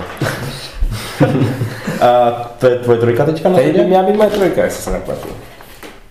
[2.01, 4.91] A to je tvoje trojka teďka na Teď by měla být moje trojka, jestli se
[4.91, 5.28] nepletu.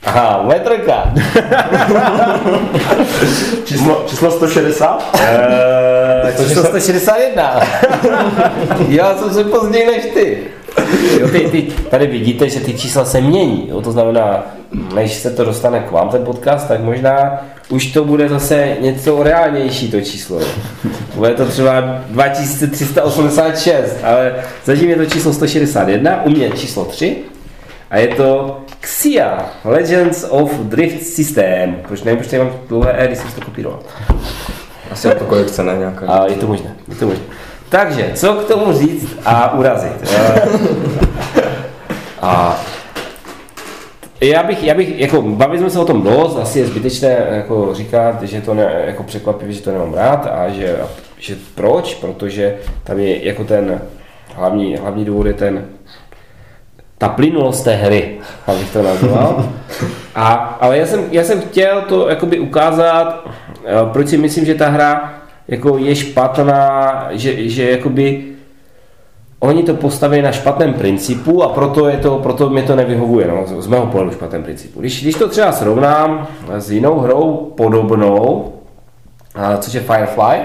[0.04, 1.04] Aha, moje trojka.
[3.64, 5.10] číslo, číslo 160?
[5.20, 7.60] Eee, číslo 161.
[8.88, 10.38] Já jsem se později než ty.
[11.20, 13.68] Jo, ty, ty, tady vidíte, že ty čísla se mění.
[13.68, 13.82] Jo?
[13.82, 14.46] To znamená,
[14.94, 19.22] než se to dostane k vám, ten podcast, tak možná už to bude zase něco
[19.22, 20.40] reálnější to číslo.
[21.14, 27.16] Bude to třeba 2386, ale zatím je to číslo 161, u mě číslo 3
[27.90, 31.76] a je to Xia, Legends of Drift System.
[31.88, 33.80] Proč nevím, proč tady mám dlouhé E, když jsem to kopíroval.
[34.90, 36.06] Asi to kolekce, ne nějaká.
[36.06, 37.24] A je to možné, je to možné.
[37.68, 40.14] Takže, co k tomu říct a urazit?
[42.22, 42.60] a
[44.20, 47.74] já bych, já bych, jako, bavili jsme se o tom dost, asi je zbytečné jako
[47.74, 50.78] říkat, že to ne, jako překvapivě, že to nemám rád a že,
[51.18, 53.80] že proč, protože tam je jako ten
[54.34, 55.64] hlavní, hlavní důvod je ten
[56.98, 59.48] ta plynulost té hry, abych to nazval.
[60.14, 63.24] A, ale já jsem, já jsem chtěl to jakoby ukázat,
[63.64, 65.17] eh, proč si myslím, že ta hra
[65.48, 68.24] jako je špatná, že, že jakoby
[69.40, 73.62] oni to postaví na špatném principu a proto, je to, proto mi to nevyhovuje, no,
[73.62, 74.80] z mého pohledu špatném principu.
[74.80, 76.26] Když, když to třeba srovnám
[76.58, 78.52] s jinou hrou podobnou,
[79.58, 80.38] což je Firefly,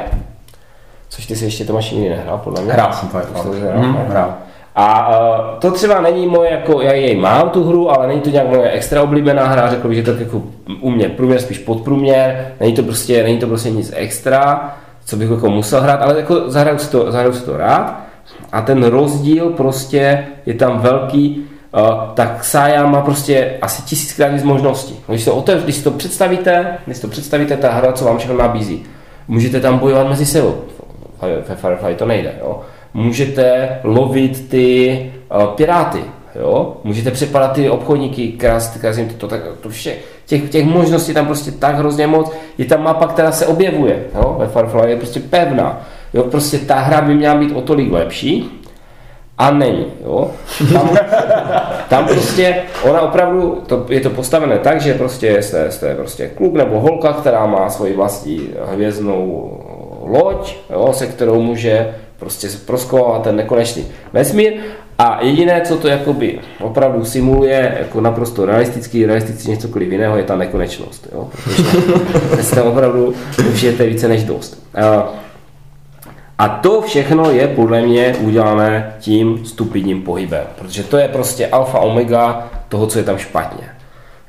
[1.10, 2.74] což ty si ještě Tomáš nikdy nehrál, podle mě.
[2.74, 3.60] Hrál jsem Firefly.
[3.76, 4.34] Mm, hrál.
[4.76, 8.30] A uh, to třeba není moje, jako já jej mám tu hru, ale není to
[8.30, 10.41] nějak moje extra oblíbená hra, řekl bych, že to jako
[10.82, 14.76] u mě průměr spíš podprůměr, není to prostě, není to prostě nic extra,
[15.06, 18.04] co bych jako musel hrát, ale jako zahraju si to, zahraju si to rád.
[18.51, 24.43] A ten rozdíl prostě je tam velký, uh, tak Saya má prostě asi tisíckrát víc
[24.43, 24.99] možností.
[25.08, 28.84] Když, to otev, když to představíte, když to představíte, ta hra, co vám všechno nabízí,
[29.28, 30.56] můžete tam bojovat mezi sebou.
[31.47, 32.34] Ve Firefly to nejde.
[32.39, 32.62] Jo?
[32.93, 34.99] Můžete lovit ty
[35.36, 36.01] uh, piráty,
[36.36, 36.78] jo?
[36.84, 39.95] můžete přepadat ty obchodníky, krást, krást to, to, to vše.
[40.26, 42.32] Těch, těch možností tam prostě tak hrozně moc.
[42.57, 44.36] Je tam mapa, která se objevuje, jo?
[44.39, 45.82] ve Firefly je prostě pevná.
[46.13, 48.59] Jo, prostě ta hra by měla být o tolik lepší.
[49.38, 50.32] A není, jo.
[50.74, 50.89] Tam,
[51.89, 56.53] tam prostě, ona opravdu, to, je to postavené tak, že prostě jste, jste prostě kluk
[56.53, 59.57] nebo holka, která má svoji vlastní hvězdnou
[60.03, 64.53] loď, jo, se kterou může prostě proskoumávat ten nekonečný vesmír
[64.97, 70.35] a jediné, co to jakoby opravdu simuluje jako naprosto realistický, realisticky cokoliv jiného, je ta
[70.35, 71.07] nekonečnost.
[71.11, 71.29] Jo?
[72.29, 73.13] Protože opravdu
[73.51, 74.63] užijete více než dost.
[76.37, 81.79] A to všechno je podle mě udělané tím stupidním pohybem, protože to je prostě alfa
[81.79, 83.63] omega toho, co je tam špatně.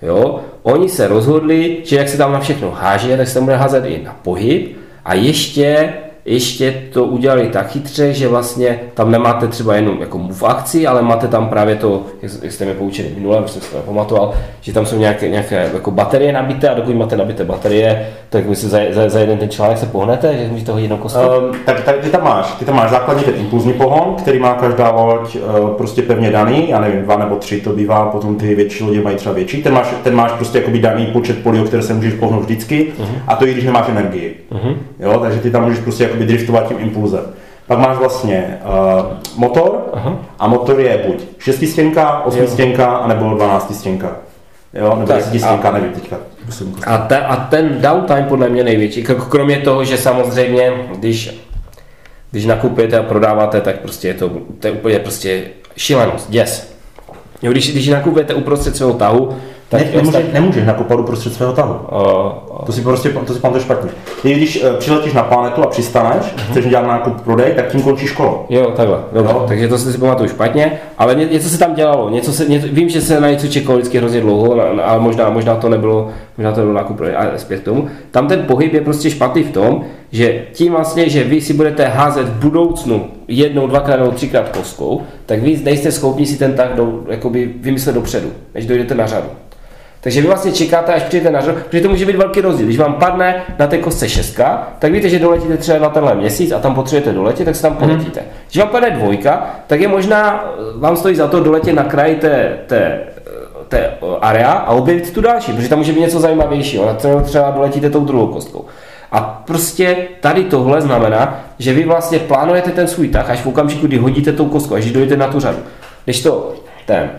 [0.02, 0.40] Jo?
[0.62, 4.02] Oni se rozhodli, že jak se tam na všechno háží, tak se bude házet i
[4.04, 5.92] na pohyb a ještě
[6.24, 11.02] ještě to udělali tak chytře, že vlastně tam nemáte třeba jenom jako move akci, ale
[11.02, 12.02] máte tam právě to,
[12.42, 15.70] jak jste mě poučili minule, už jsem si to nepamatoval, že tam jsou nějaké, nějaké
[15.74, 19.38] jako baterie nabité a dokud máte nabité baterie, tak vy si za, za, za jeden
[19.38, 21.22] ten článek se pohnete, že můžete hodit jenom kostek?
[21.22, 24.54] Um, tak, tak, ty tam máš, ty tam máš základní ten impulzní pohon, který má
[24.54, 28.54] každá loď uh, prostě pevně daný, já nevím, dva nebo tři to bývá, potom ty
[28.54, 31.64] větší lodě mají třeba větší, ten máš, ten máš prostě jakoby daný počet polí, o
[31.64, 33.06] které se můžeš pohnout vždycky, uh-huh.
[33.26, 34.36] a to i když nemáš energii.
[34.52, 34.76] Uh-huh.
[35.04, 37.24] Jo, takže ty tam můžeš prostě jakoby driftovat tím impulzem.
[37.66, 40.18] Pak máš vlastně uh, motor Aha.
[40.38, 44.16] a motor je buď šestistěnka, osmistěnka, anebo dvanáctistěnka.
[44.74, 46.16] Jo, nebo desítistěnka, nevím teďka.
[46.86, 51.44] A, te, a ten downtime podle mě největší, kromě toho, že samozřejmě, když,
[52.30, 54.30] když nakupujete a prodáváte, tak prostě je to,
[54.60, 55.44] to je úplně prostě
[55.76, 56.74] šílenost, yes.
[57.42, 59.36] Jo, když, když nakupujete uprostřed svého tahu,
[59.78, 60.32] tak ne, nemůže, tak...
[60.32, 61.74] nemůžeš nakupovat uprostřed svého tahu.
[61.92, 62.64] Uh, uh.
[62.66, 63.90] To si prostě to si pamatuješ špatně.
[64.22, 66.50] Ty, když uh, přiletíš na planetu a přistaneš, uh-huh.
[66.50, 68.46] chceš dělat nákup prodej, tak tím končí kolo.
[68.48, 68.98] Jo, takhle.
[69.12, 69.32] Dobře.
[69.32, 69.44] No.
[69.48, 72.10] Takže to si pamatuju špatně, ale ně, něco se tam dělalo.
[72.10, 74.52] Něco se, něco, vím, že se na něco čekalo vždycky hrozně dlouho,
[74.84, 76.08] ale možná, možná to nebylo,
[76.38, 77.88] možná to nebylo nákup prodej, ale zpět k tomu.
[78.10, 81.84] Tam ten pohyb je prostě špatný v tom, že tím vlastně, že vy si budete
[81.84, 86.74] házet v budoucnu jednou, dvakrát nebo třikrát kostkou, tak vy nejste schopni si ten tak
[86.74, 89.26] do, jakoby vymyslet dopředu, než dojdete na řadu.
[90.04, 92.66] Takže vy vlastně čekáte, až přijete na řadu, protože to může být velký rozdíl.
[92.66, 96.52] Když vám padne na té kostce šestka, tak víte, že doletíte třeba na tenhle měsíc
[96.52, 97.80] a tam potřebujete doletět, tak se tam mhm.
[97.80, 98.20] poletíte.
[98.20, 98.28] Hmm.
[98.46, 100.44] Když vám padne dvojka, tak je možná,
[100.76, 103.00] vám stojí za to doletět na kraji té, té,
[103.68, 103.90] té
[104.20, 106.86] area a objevit tu další, protože tam může být něco zajímavějšího.
[106.86, 108.64] Na třeba, třeba doletíte tou druhou kostkou.
[109.12, 113.86] A prostě tady tohle znamená, že vy vlastně plánujete ten svůj tah až v okamžiku,
[113.86, 115.58] kdy hodíte tou kostku, až dojde na tu řadu.
[116.04, 116.54] Když to
[116.86, 117.10] ten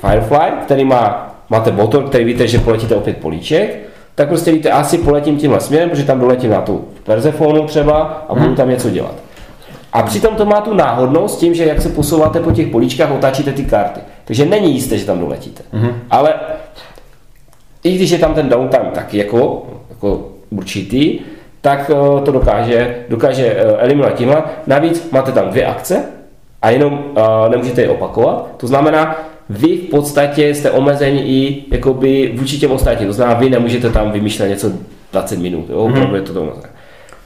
[0.00, 3.78] Firefly, který má máte motor, který víte, že poletíte opět políček,
[4.14, 8.34] tak prostě víte, asi poletím tímhle směrem, protože tam doletím na tu Persefonu třeba a
[8.34, 8.56] budu hmm.
[8.56, 9.14] tam něco dělat.
[9.92, 13.52] A přitom to má tu náhodnost tím, že jak se posouváte po těch políčkách, otáčíte
[13.52, 14.00] ty karty.
[14.24, 15.62] Takže není jisté, že tam doletíte.
[15.74, 15.92] Mm-hmm.
[16.10, 16.34] Ale
[17.84, 21.18] i když je tam ten downtime taky jako, jako určitý,
[21.60, 24.42] tak uh, to dokáže, dokáže uh, eliminovat tímhle.
[24.66, 26.04] Navíc máte tam dvě akce
[26.62, 28.48] a jenom uh, nemůžete je opakovat.
[28.56, 29.16] To znamená,
[29.52, 33.08] vy v podstatě jste omezeni i jakoby vůči těm ostatním.
[33.08, 34.72] To znamená, vy nemůžete tam vymýšlet něco
[35.12, 35.90] 20 minut, jo, mm-hmm.
[35.90, 36.52] opravdu je to tomu.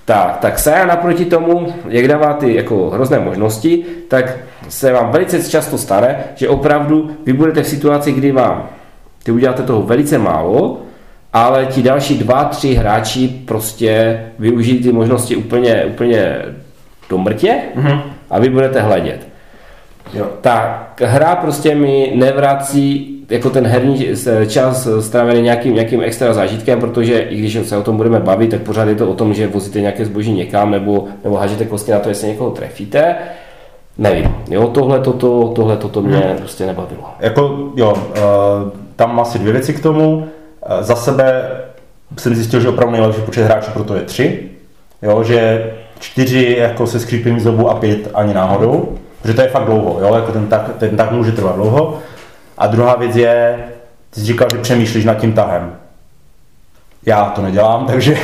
[0.05, 4.37] Tak, tak Saja naproti tomu, jak dává ty jako hrozné možnosti, tak
[4.69, 8.69] se vám velice často stane, že opravdu vy budete v situaci, kdy vám
[9.23, 10.81] ty uděláte toho velice málo,
[11.33, 16.39] ale ti další dva, tři hráči prostě využijí ty možnosti úplně, úplně
[17.11, 18.01] do mrtě mm-hmm.
[18.31, 19.36] a vy budete hledět.
[20.15, 20.27] Jo.
[20.41, 24.07] Tak hra prostě mi nevrací jako ten herní
[24.49, 28.61] čas strávený nějakým, nějakým extra zážitkem, protože i když se o tom budeme bavit, tak
[28.61, 31.99] pořád je to o tom, že vozíte nějaké zboží někam nebo, nebo hážete kostky na
[31.99, 33.17] to, jestli někoho trefíte.
[33.99, 36.37] Nevím, jo, tohle toto, tohle toto mě hmm.
[36.37, 37.05] prostě nebavilo.
[37.21, 40.27] Jako, jo, uh, tam asi dvě věci k tomu.
[40.81, 41.51] Za sebe
[42.19, 44.49] jsem zjistil, že opravdu nejlepší počet hráčů proto je tři.
[45.03, 48.99] Jo, že čtyři jako se skřípím zobu a pět ani náhodou.
[49.27, 50.15] Protože to je fakt dlouho, jo?
[50.15, 51.99] Jako ten, tak, ten tak může trvat dlouho.
[52.59, 53.59] A druhá věc je,
[54.11, 55.77] ty jsi říkal, že přemýšlíš nad tím tahem.
[57.07, 58.17] Já to nedělám, takže...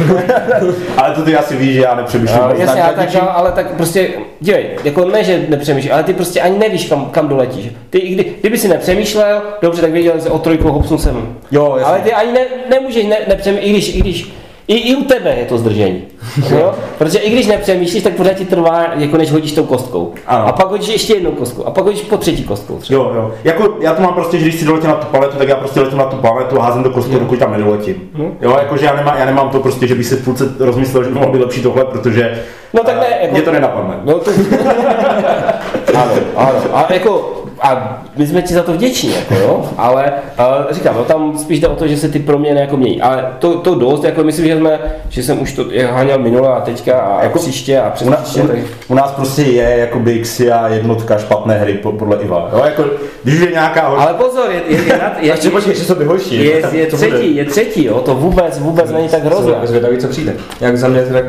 [0.97, 2.41] ale to ty asi víš, že já nepřemýšlím.
[2.43, 4.09] No, jasně, já tak, no, ale tak prostě,
[4.41, 7.73] dívej, jako ne, že nepřemýšlíš, ale ty prostě ani nevíš, kam, kam doletíš.
[7.91, 11.37] Ty, kdy, kdyby si nepřemýšlel, dobře, tak věděl, že o trojku hopsnu sem.
[11.51, 11.93] Jo, jasně.
[11.93, 14.33] Ale ty ani ne, nemůžeš ne, nepřemýšlet, i když, i když
[14.73, 16.03] i, I u tebe je to zdržení.
[16.51, 16.75] jo?
[16.99, 20.15] Protože i když nepřemýšlíš, tak pořád ti trvá, jako než hodíš tou kostkou.
[20.27, 20.47] Ano.
[20.47, 21.65] A pak hodíš ještě jednou kostkou.
[21.65, 22.77] A pak hodíš po třetí kostkou.
[22.77, 23.03] Třeba.
[23.03, 23.35] Jo, jo.
[23.45, 25.81] Jako, já to mám prostě, že když si doletím na tu paletu, tak já prostě
[25.81, 27.95] letím na tu paletu a házím do kostky, dokud tam nedoletím.
[28.15, 28.39] Hmm.
[28.41, 31.15] Jo, jakože já nemám, já nemám to prostě, že bych si v rozmyslel, že by
[31.15, 32.43] mohlo být lepší tohle, protože
[32.75, 33.95] no, tak ne, jako, mě to nenapadne.
[34.05, 34.31] No, to...
[35.95, 36.61] ano, ano.
[36.73, 41.05] A jako a my jsme ti za to vděční, jako jo, ale, ale říkám, no,
[41.05, 43.03] tam spíš jde o to, že se ty proměny jako mění.
[43.03, 46.61] Ale to, to dost, jako myslím, že, jsme, že jsem už to háněl minule a
[46.61, 48.59] teďka a jako příště a přes U, na, příště, tak...
[48.89, 52.49] u nás prostě je jakoby Xia jednotka špatné hry po- podle Iva.
[52.53, 52.85] Jo, jako,
[53.23, 56.45] když je nějaká horší, Ale pozor, je, je, je, je, ještě počkej, že horší.
[56.45, 59.53] je, je, třetí, je třetí, jo, to vůbec, vůbec není tak hrozné.
[59.53, 60.35] Jsem zvědavý, co přijde.
[60.61, 61.25] Jak za mě, tak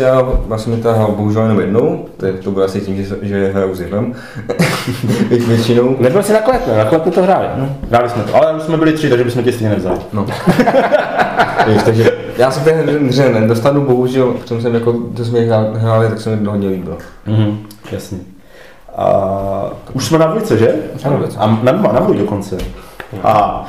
[0.00, 3.74] já vlastně hrál bohužel jenom jednou, to, je- to bude asi tím, že, že hraju
[3.74, 4.14] s Ivem.
[5.60, 5.96] Vět- Většinou.
[6.00, 7.46] Nebyl jsi na kletne, na kletne to hráli.
[7.56, 7.68] No.
[7.90, 9.98] Hráli jsme to, ale už jsme byli tři, takže bychom tě stejně nevzali.
[10.12, 10.26] No.
[11.66, 12.72] Víš, takže já se té
[13.08, 16.68] hře nedostanu, bohužel, protože jsem jako, to jsme hrá- hráli, tak se mi to hodně
[16.68, 16.96] líbilo.
[17.26, 17.58] Mhm,
[17.92, 18.18] jasně.
[18.96, 19.06] A
[19.92, 20.74] už jsme na dvojce, že?
[21.04, 21.38] Na dvojce.
[21.38, 22.56] A na, na dvoj dokonce.
[23.24, 23.64] A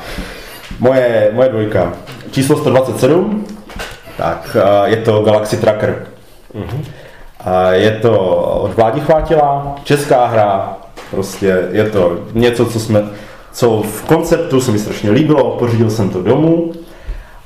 [0.80, 1.92] moje, moje dvojka.
[2.30, 3.44] Číslo 127,
[4.16, 5.96] tak je to Galaxy Tracker.
[7.44, 8.18] A je to
[8.62, 10.76] od Vládi Chvátila, česká hra,
[11.12, 13.02] prostě je to něco, co jsme,
[13.52, 16.72] co v konceptu se mi strašně líbilo, pořídil jsem to domů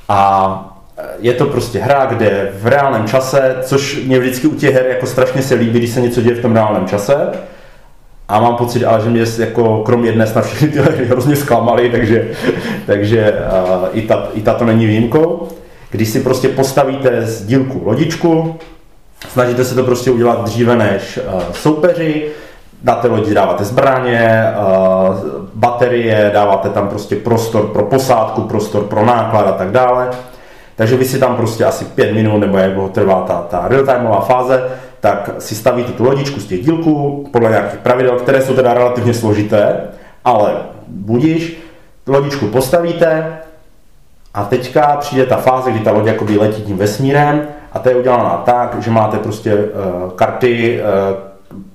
[0.09, 0.73] a
[1.19, 5.05] je to prostě hra, kde v reálném čase, což mě vždycky u těch her jako
[5.05, 7.31] strašně se líbí, když se něco děje v tom reálném čase,
[8.29, 11.89] a mám pocit, ale že mě jako krom jedné snad všechny ty hry hrozně zklamaly,
[11.89, 12.31] takže,
[12.85, 15.47] takže uh, i, ta, i tato není výjimkou.
[15.89, 18.55] Když si prostě postavíte z dílku lodičku,
[19.29, 22.27] snažíte se to prostě udělat dříve než uh, soupeři,
[22.87, 25.15] na té lodi dáváte zbraně, uh,
[25.53, 30.09] baterie, dáváte tam prostě prostor pro posádku, prostor pro náklad a tak dále.
[30.75, 34.63] Takže vy si tam prostě asi pět minut, nebo jak trvá ta, ta real-timeová fáze,
[34.99, 39.13] tak si stavíte tu lodičku z těch dílků podle nějakých pravidel, které jsou teda relativně
[39.13, 39.77] složité,
[40.25, 40.53] ale
[40.87, 41.57] budíš,
[42.07, 43.37] lodičku postavíte
[44.33, 47.95] a teďka přijde ta fáze, kdy ta loď jakoby letí tím vesmírem a ta je
[47.95, 51.26] udělaná tak, že máte prostě uh, karty uh,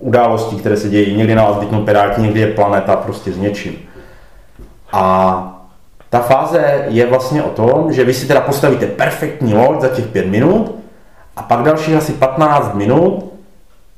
[0.02, 1.16] událostí, které se dějí.
[1.16, 3.76] Někdy na vás vytnou piráti, někdy je planeta prostě s něčím.
[4.92, 5.62] A
[6.10, 10.06] ta fáze je vlastně o tom, že vy si teda postavíte perfektní loď za těch
[10.06, 10.74] pět minut
[11.36, 13.32] a pak dalších asi 15 minut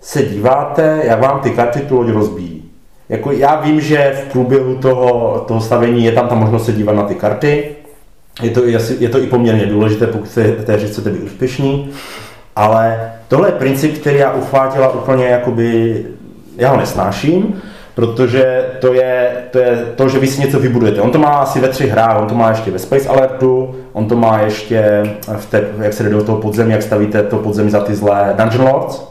[0.00, 2.70] se díváte, jak vám ty karty tu loď rozbíjí.
[3.09, 6.92] Jako já vím, že v průběhu toho, toho stavění je tam ta možnost se dívat
[6.92, 7.76] na ty karty,
[8.42, 8.64] je to,
[8.98, 11.90] je to i poměrně důležité, pokud hře chcete být úspěšní,
[12.57, 16.05] ale tohle je princip, který já uchvátila úplně jakoby,
[16.57, 17.62] já ho nesnáším,
[17.94, 21.00] protože to je, to je to, že vy si něco vybudujete.
[21.00, 24.09] On to má asi ve třech hrách, on to má ještě ve Space Alertu, on
[24.09, 25.02] to má ještě
[25.36, 28.34] v té, jak se jde do toho podzemí, jak stavíte to podzemí za ty zlé
[28.36, 29.05] Dungeon Lords,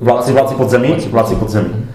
[0.00, 1.86] vládci, vládci podzemí, vládci podzemí.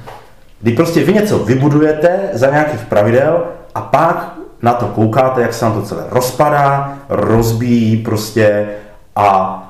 [0.61, 3.43] Kdy prostě vy něco vybudujete za nějakých pravidel
[3.75, 8.67] a pak na to koukáte, jak se nám to celé rozpadá, rozbíjí prostě
[9.15, 9.61] a,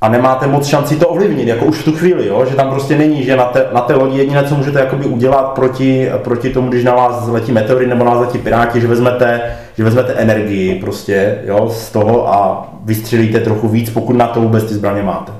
[0.00, 2.46] a nemáte moc šanci to ovlivnit, jako už v tu chvíli, jo?
[2.50, 5.42] že tam prostě není, že na té, na té lodi jediné, co můžete jakoby udělat
[5.42, 9.40] proti, proti tomu, když na vás letí meteory nebo na vás letí piráti, že vezmete,
[9.76, 14.64] že vezmete energii prostě jo, z toho a vystřelíte trochu víc, pokud na to vůbec
[14.64, 15.32] ty zbraně máte.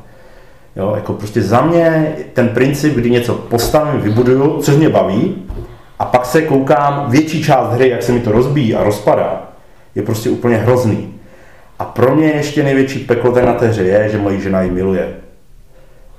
[0.76, 5.34] Jo, jako prostě za mě ten princip, kdy něco postavím, vybuduju, což mě baví,
[5.98, 9.42] a pak se koukám větší část hry, jak se mi to rozbíjí a rozpadá,
[9.94, 11.17] je prostě úplně hrozný.
[11.78, 14.70] A pro mě ještě největší peklo tady na té hře je, že moje žena ji
[14.70, 15.08] miluje.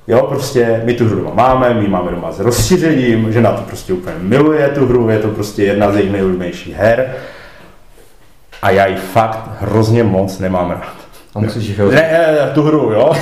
[0.07, 3.61] Jo, prostě my tu hru doma máme, my ji máme doma s rozšířením, žena to
[3.61, 7.15] prostě úplně miluje tu hru, je to prostě jedna z jejich nejoblíbenějších her.
[8.61, 10.95] A já ji fakt hrozně moc nemám rád.
[11.35, 13.13] A musíš jich Ne, ne, ne, tu hru, jo.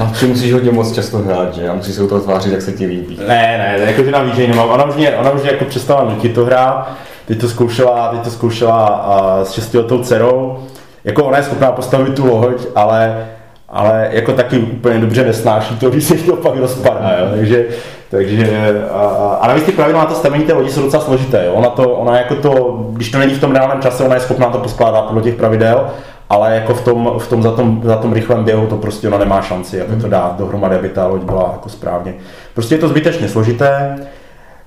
[0.00, 1.68] A ty musíš hodně moc často hrát, že?
[1.68, 3.18] A musíš se u toho tvářit, jak se ti líbí.
[3.28, 4.68] Ne, ne, jako že na ví, že ji nemám.
[4.68, 6.96] Ona už mě, ona už mě jako přestala nutit to hrát.
[7.30, 10.58] Teď to zkoušela, teď to zkoušela a, s šestiletou dcerou.
[11.04, 13.26] Jako ona je schopná postavit tu loď, ale,
[13.68, 17.26] ale jako taky úplně dobře nesnáší to, když se to pak rozpadá, jo.
[17.36, 17.64] Takže,
[18.10, 19.00] takže a,
[19.40, 21.52] a, navíc ty pravidla na to stavění té lodi jsou docela složité, jo.
[21.52, 24.50] Ona, to, ona jako to, když to není v tom reálném čase, ona je schopná
[24.50, 25.86] to poskládat podle těch pravidel,
[26.30, 29.18] ale jako v tom, v tom, za, tom, za tom rychlém běhu to prostě ona
[29.18, 32.14] nemá šanci, jako to dát dohromady, aby ta loď byla jako správně.
[32.54, 33.98] Prostě je to zbytečně složité.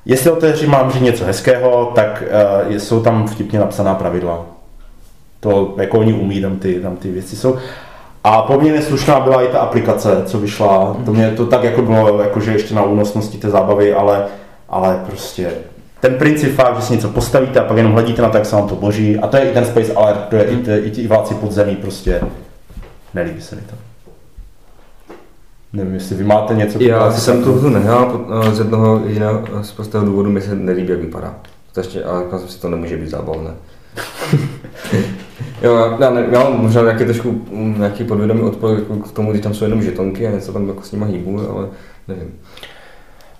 [0.06, 2.24] Jestli o té hře mám říct něco hezkého, tak
[2.68, 4.45] uh, jsou tam vtipně napsaná pravidla.
[5.39, 7.58] To jako oni umí, tam ty, tam ty věci jsou.
[8.24, 10.97] A poměrně slušná byla i ta aplikace, co vyšla.
[11.06, 14.26] To mě to tak jako bylo, jakože ještě na únosnosti té zábavy, ale,
[14.70, 15.51] ale prostě
[15.99, 18.56] ten princip fakt, že si něco postavíte a pak jenom hledíte na to, jak se
[18.56, 19.18] vám to boží.
[19.20, 21.76] A to je i ten Space Alert, to je i, ty, i ti vládci podzemí,
[21.76, 22.22] prostě
[23.14, 23.93] nelíbí se mi to.
[25.74, 26.84] Nevím, jestli vy máte něco...
[26.84, 30.99] Já jsem tu hru nehrál z jednoho jiného, z prostého důvodu mi se nelíbí, jak
[30.99, 31.36] vypadá.
[31.78, 33.51] Ještě, ale říkal jsem si, to nemůže být zábavné.
[35.61, 39.11] jo, já, já, ne, já mám možná nějaký trošku mm, nějaký podvědomý odpor jako k
[39.11, 41.67] tomu, když tam jsou jenom žetonky a něco tam jako s nimi hýbu, ale
[42.07, 42.32] nevím.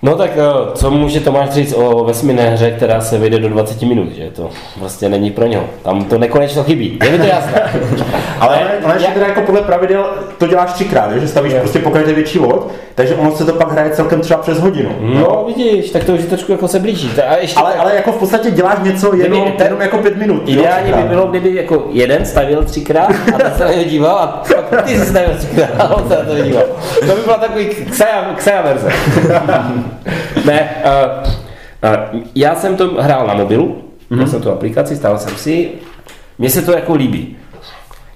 [0.04, 0.42] No tak eh,
[0.76, 4.50] co může Tomáš říct o vesmírné hře, která se vyjde do 20 minut, že to
[4.78, 5.64] vlastně není pro něho.
[5.84, 7.62] Tam to nekonečno chybí, je mi to jasné.
[8.40, 10.06] Ale, ale ještě teda jako podle pravidel
[10.38, 11.60] to děláš třikrát, že stavíš Jo.
[11.60, 12.62] prostě po každé větší loď,
[12.96, 14.90] takže ono se to pak hraje celkem třeba přes hodinu.
[15.02, 17.10] No vidíš, tak to už trošku jako se blíží.
[17.10, 19.98] Ta- A ještě Ale, ale jako v podstatě děláš něco jenom, Kdyby ten- jenom jako
[19.98, 20.42] pět minut.
[20.46, 24.16] jo, Ideálně by bylo, kdyby jako jeden stavil třikrát a ten se na něj díval
[24.18, 26.64] a pak ty si stavil třikrát a on se na to díval.
[27.00, 28.90] To by byla takový ksaja, ksaja verze.
[30.46, 31.30] ne, uh,
[32.14, 35.72] uh, já jsem to hrál na mobilu, měl jsem tu aplikaci, stál jsem si,
[36.38, 37.38] mně se to jako líbí.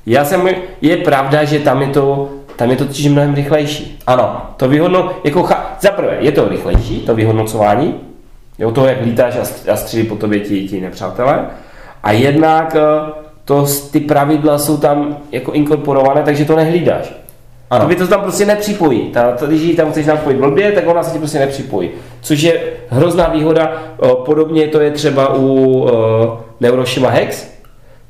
[0.06, 0.48] Já jsem,
[0.82, 4.00] je pravda, že tam je to, tam je to totiž mnohem rychlejší.
[4.08, 4.42] Ano.
[4.58, 7.96] To vyhodno, jako cha, za prvé, je to rychlejší, to vyhodnocování,
[8.60, 9.36] jo, toho, jak lítáš
[9.72, 11.46] a střílí po tobě ti, ti nepřátelé.
[12.04, 13.12] A jednak eh,
[13.46, 17.14] to, ty pravidla jsou tam jako inkorporované, takže to nehlídáš.
[17.70, 17.82] Ano.
[17.82, 19.02] Tobě to tam prostě nepřipojí.
[19.02, 21.90] Ta, ta, když ji tam chceš napojit blbě, tak ona se ti prostě nepřipojí.
[22.22, 23.84] Což je hrozná výhoda.
[24.26, 27.48] Podobně to je třeba u o, Neuroshima Hex.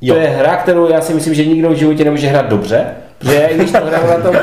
[0.00, 0.14] Jo.
[0.14, 2.86] To je hra, kterou já si myslím, že nikdo v životě nemůže hrát dobře.
[3.18, 4.36] Protože když to hraju na tom,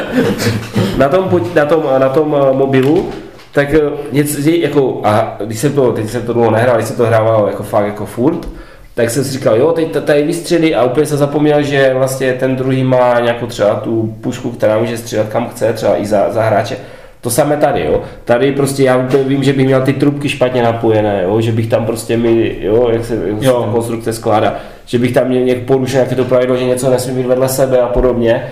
[0.97, 3.09] na tom, na tom, na tom mobilu,
[3.51, 3.67] tak
[4.11, 7.47] něco, jako, a když jsem to, teď jsem to dlouho nehrál, když jsem to hrával
[7.47, 8.47] jako fakt jako furt,
[8.95, 12.55] tak jsem si říkal, jo, teď tady vystřelí a úplně jsem zapomněl, že vlastně ten
[12.55, 16.43] druhý má nějakou třeba tu pušku, která může střílet kam chce, třeba i za, za
[16.43, 16.77] hráče.
[17.21, 18.01] To samé tady, jo.
[18.25, 21.67] Tady prostě já úplně vím, že bych měl ty trubky špatně napojené, jo, že bych
[21.67, 23.69] tam prostě mi, jo, jak se, jak se Jo.
[23.71, 27.27] konstrukce skládá, že bych tam měl nějak porušil nějaké to pravidlo, že něco nesmí být
[27.27, 28.47] vedle sebe a podobně.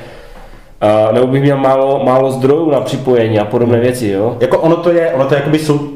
[0.81, 4.37] A, nebo bych měl málo, málo zdrojů na připojení a podobné věci, jo.
[4.39, 5.89] Jako ono to je, ono to je jakoby sou,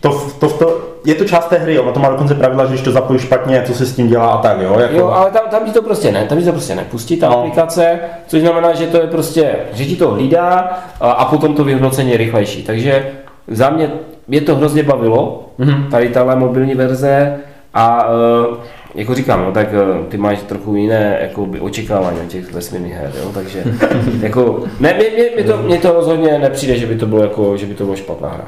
[0.00, 2.82] to, to, to, je to část té hry, ono to má dokonce pravidla, že když
[2.82, 4.78] to zapojíš špatně, co se s tím dělá a tak, jo.
[4.78, 7.28] Jako, Jo, ale tam, tam ti to prostě ne, tam ti to prostě nepustí ta
[7.28, 7.38] No.
[7.38, 10.70] aplikace, což znamená, že to je prostě, že ti to hlídá
[11.00, 12.62] a, a potom to vyhodnocení je rychlejší.
[12.62, 13.06] Takže
[13.48, 13.90] za mě
[14.28, 15.90] mě to hrozně bavilo, Mhm.
[15.90, 17.36] tady tahle mobilní verze
[17.74, 18.56] a uh,
[18.94, 22.92] jako říkám, no, tak uh, ty máš trochu jiné jako by, očekávání od těch vesmírných
[22.94, 23.64] her, jo, takže
[24.22, 27.56] jako, ne, mě, mě, mě, to, mě to rozhodně nepřijde, že by to bylo jako,
[27.56, 28.44] že by to bylo špatná hra.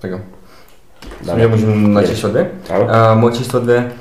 [0.00, 0.20] Tak jo.
[1.36, 2.50] Já můžu na číslo dvě?
[2.88, 3.92] A moje číslo dvě,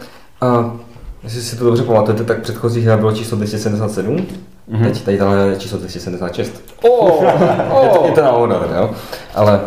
[0.41, 0.75] a,
[1.23, 4.83] jestli si to dobře pamatujete, tak předchozí hra bylo číslo 277, mm-hmm.
[4.83, 6.63] teď tady tahle je číslo 276.
[6.81, 7.23] Oh,
[7.83, 8.91] Je to, je to náhoda, teda, jo?
[9.35, 9.61] Ale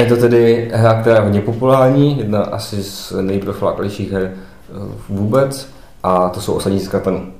[0.00, 4.72] je to tedy hra, která je hodně populární, jedna asi z nejprofláklejších her eh,
[5.08, 5.68] vůbec,
[6.02, 7.32] a to jsou osadníci z Katanu.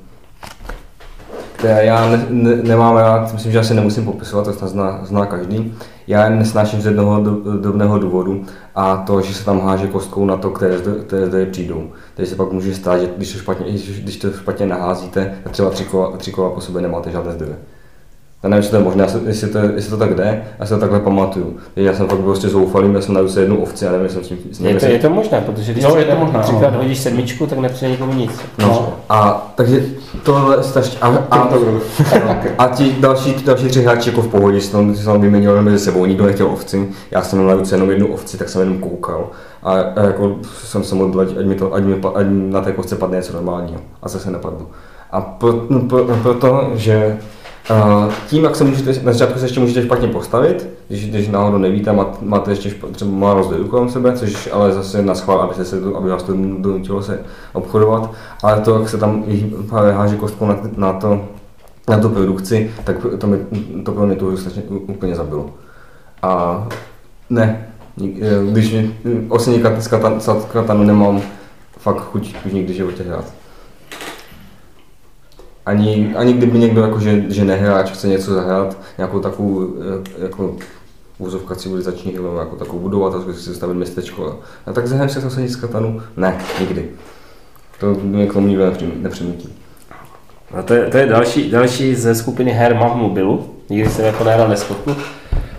[1.56, 5.74] Které já ne, ne, nemám rád, myslím, že asi nemusím popisovat, to zná, zná každý.
[6.06, 7.20] Já je nesnáším z jednoho
[7.60, 8.44] drobného důvodu
[8.74, 11.90] a to, že se tam háže kostkou na to, které zde, které zde přijdou.
[12.14, 15.84] Takže se pak může stát, že když to špatně, když, to špatně naházíte, třeba tři
[15.84, 17.56] kola, tři kola po sobě nemáte žádné zdroje.
[18.46, 20.74] Já nevím, jestli to je možné, jestli- jestli to, jestli to tak jde, já si
[20.74, 21.56] to takhle pamatuju.
[21.76, 24.36] Já jsem fakt prostě zoufalý, já jsem najel se jednu ovci a nevím, jestli jsem
[24.52, 24.66] s tím...
[24.66, 26.42] Je to, je to možné, protože když Jo, je to možné, no.
[26.44, 28.30] třikrát hodíš sedmičku, tak nepřijde nikomu nic.
[28.58, 29.84] No, a takže
[30.22, 31.48] tohle strašně, a, a,
[32.58, 35.78] a ti další, další tři hráči jako v pohodě si tam, si tam vyměňovali mezi
[35.78, 38.78] sebou, nikdo nechtěl ovci, já jsem měl na ruce jenom jednu ovci, tak jsem jenom
[38.78, 39.26] koukal
[39.62, 42.72] a, a jako jsem se modlil, ať, ať, mi to, ať, mi, ať na té
[42.72, 44.66] kostce padne něco normálního a zase nepadlo.
[45.12, 47.16] A pro, no, pro, proto, že
[47.70, 51.58] Uh, tím, jak se můžete, na začátku se ještě můžete špatně postavit, když, když náhodou
[51.58, 55.40] nevíte, má, máte ještě špa, třeba málo zdrojů kolem sebe, což ale zase na schvál,
[55.40, 57.20] aby, se, aby vás to donutilo se
[57.52, 58.10] obchodovat,
[58.42, 59.24] ale to, jak se tam
[59.70, 61.24] háže kostkou na, na, to,
[61.88, 63.38] na tu produkci, tak to, mi,
[63.84, 65.50] to pro mě to strašně úplně zabilo.
[66.22, 66.66] A
[67.30, 67.68] ne,
[68.20, 68.76] eh, když
[69.78, 71.22] z katan, z katanu nemám
[71.78, 73.24] fakt chuť už nikdy životě hrát.
[75.66, 80.56] Ani, ani kdyby někdo jako, že, že nehráč chce něco zahrát, nějakou takovou eh, jako
[81.18, 84.40] úzovka civilizační hru, jako takovou budovat a zkusit si stavit městečko.
[84.66, 86.02] A tak zahrám si osení z katanu?
[86.16, 86.90] Ne, nikdy.
[87.80, 89.48] To mě k tomu nikdo nepřinutí.
[90.54, 94.04] A to je, to je další, další ze skupiny her mám v mobilu, nikdy jsem
[94.04, 94.96] jako nehrál neschodku.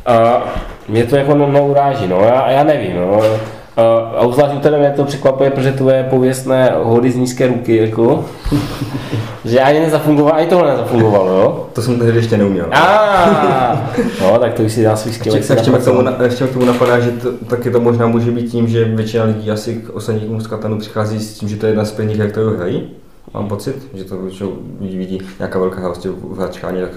[0.06, 0.44] A
[0.88, 3.22] mě to jako no, no uráží, no, já, já nevím, no.
[3.78, 7.78] A, a obzvlášť u tebe mě to překvapuje, protože tvoje pověstné hody z nízké ruky,
[7.78, 8.26] jako,
[9.46, 11.68] že ani nezafungovalo, ani tohle nezafungovalo, jo.
[11.74, 12.66] To jsem tehdy ještě neuměl.
[12.72, 15.36] A, no, tak to už si dá svých skill.
[15.36, 18.32] Ještě, ještě, k tomu, na- ještě k tomu napadá, že to, taky to možná může
[18.32, 21.66] být tím, že většina lidí asi k osadníkům z Katanu přichází s tím, že to
[21.66, 22.90] je jedna z prvních her, kterou hrají.
[23.34, 26.92] Mám pocit, že to většinou vidí, vidí nějaká velká hra prostě v hračkárně, tak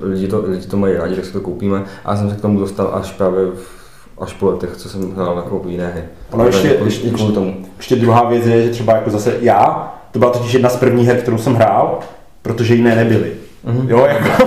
[0.00, 1.84] lidi to, lidi to mají rádi, tak si to koupíme.
[2.04, 3.83] A já jsem se k tomu dostal až právě v,
[4.20, 6.02] až po letech, co jsem hrál jako jiné hry.
[6.30, 7.54] Ono ještě, Kvůli- ještě, kvůli tomu.
[7.76, 11.08] ještě druhá věc je, že třeba jako zase já, to byla totiž jedna z prvních
[11.08, 11.98] her, kterou jsem hrál,
[12.42, 13.32] protože jiné nebyly.
[13.66, 13.88] Mm-hmm.
[13.88, 14.46] Jo, jako,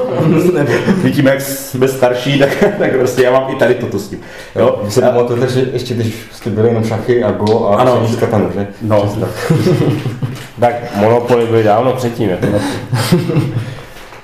[1.04, 2.50] vidíme, jak jsme starší, tak,
[2.80, 4.20] tak prostě já mám i tady toto s tím.
[4.56, 8.08] Jo, vy se pamatujete, že ještě když jste byli jenom šachy a go a Ano.
[8.20, 8.68] katanu, že?
[8.82, 9.16] No,
[10.60, 12.30] Tak Monopoly byly dávno předtím.
[12.30, 12.48] Jako.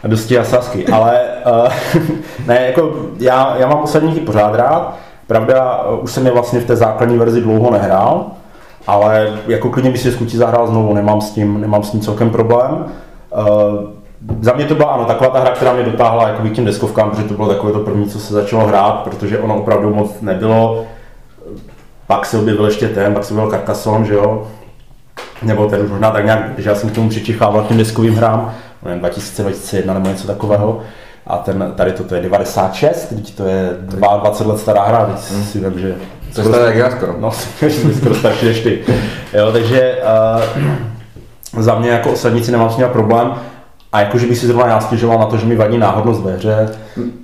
[0.04, 2.04] a dosti a sasky, ale uh,
[2.48, 6.66] ne, jako já, já mám posledníky pořád rád, pravda, uh, už jsem je vlastně v
[6.66, 8.26] té základní verzi dlouho nehrál,
[8.88, 12.30] ale jako klidně bych si skutí zahrál znovu, nemám s tím, nemám s tím celkem
[12.30, 12.86] problém.
[13.32, 14.04] Uh,
[14.42, 17.10] za mě to byla ano, taková ta hra, která mě dotáhla jako k těm deskovkám,
[17.10, 20.86] protože to bylo takové to první, co se začalo hrát, protože ono opravdu moc nebylo.
[22.08, 24.48] Pak se objevil ještě ten, pak se objevil Carcassonne, že jo,
[25.44, 28.16] nebo ten už možná tak nějak, že já jsem k tomu přičichával k těm deskovým
[28.16, 28.54] hrám,
[28.86, 30.82] nevím, 2000, 2001 nebo něco takového.
[31.28, 35.60] A ten, tady toto je 96, teď to je 22 let stará hra, teď si
[35.60, 35.96] vím, že...
[36.36, 37.16] To je jak já skoro.
[37.20, 37.32] No,
[37.98, 38.80] skoro starší než ty.
[39.34, 39.98] Jo, takže
[41.54, 43.34] uh, za mě jako osadníci nemám s ním problém.
[43.94, 46.70] A jakože bych si zrovna já stěžoval na to, že mi vadí náhodnost ve hře,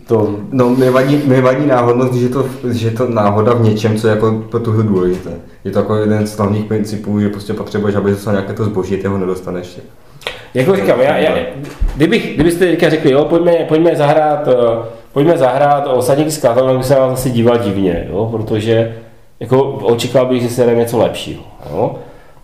[0.08, 3.98] to No, mě vadí, mě vadí náhodnost, že je, to, že to náhoda v něčem,
[3.98, 5.32] co je jako pro tu hru důležité.
[5.64, 8.98] Je to jako jeden z hlavních principů, že prostě potřebuješ, aby dostal nějaké to zboží,
[8.98, 9.80] ty ho nedostaneš.
[10.54, 11.38] Jako říkám, já, já,
[11.96, 16.86] kdybych, kdybyste teďka řekli, jo, pojďme, pojďme zahrát, eh, pojďme zahrát osadník z tak bych
[16.86, 18.96] se vás asi díval divně, jo, protože
[19.40, 21.44] jako očekával bych, že se jde něco lepšího.
[21.72, 21.96] Jo.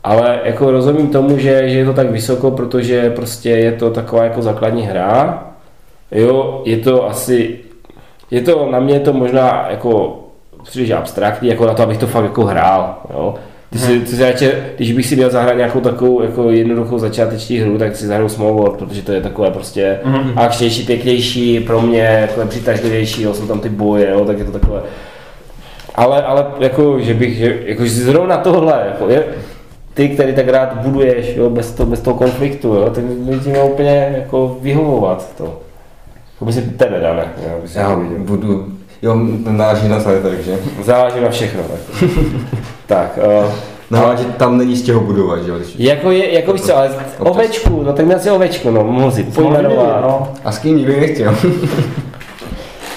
[0.04, 4.24] Ale jako rozumím tomu, že, že je to tak vysoko, protože prostě je to taková
[4.24, 5.44] jako základní hra.
[6.12, 7.60] Jo, je to asi,
[8.32, 10.20] je to, na mě je to možná jako
[10.64, 12.96] příliš abstraktní, jako na to, abych to fakt jako hrál.
[13.14, 13.36] Jo.
[13.76, 17.58] Ty si, ty si radši, když bych si měl zahrát nějakou takovou jako jednoduchou začáteční
[17.58, 20.34] hru, tak si zahraju Small World, protože to je takové prostě mm-hmm.
[20.36, 24.52] akčnější, pěknější, pro mě takové přitažlivější, jo, jsou tam ty boje, jo, tak je to
[24.52, 24.82] takové.
[25.96, 29.24] Ale, ale jako, že bych, že, jako, že zrovna tohle, jako, je,
[29.94, 33.50] ty, který tak rád buduješ, jo, bez, toho, bez toho konfliktu, jo, tak by ti
[33.50, 35.60] mělo úplně jako vyhovovat to.
[36.34, 37.26] Jako by si tebe dá, ne?
[37.48, 38.75] Já, Já to budu,
[39.06, 39.16] jo,
[39.50, 40.58] náleží na své takže.
[40.84, 41.62] Záleží na všechno.
[41.64, 42.10] Tak,
[42.86, 43.52] tak uh,
[43.92, 45.56] No, ale že tam není z čeho budovat, že jo.
[45.78, 46.90] jako, je, jako víš co, ale
[47.20, 50.02] ovečku, no tak měl si ovečku, no, mohl si pojmenovat.
[50.02, 50.34] no.
[50.46, 51.36] A s kým nikdy nechtěl.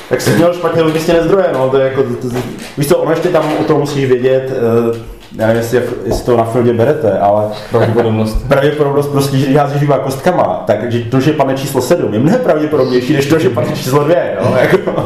[0.08, 2.36] Tak jsi měl špatně logické zdroje, no, to je jako, to, to,
[2.78, 4.52] víš co, ono ještě tam o tom musíš vědět,
[4.88, 4.96] uh,
[5.36, 8.48] já nevím, jestli, jestli to na fieldě berete, ale Pravděpodobnost.
[8.48, 12.40] pravděpodobnost prostě, že házíš dvěma kostkama, tak že to, že padne číslo 7, je mnohem
[12.40, 15.04] pravděpodobnější, než to, že padne číslo 2, jo, jako.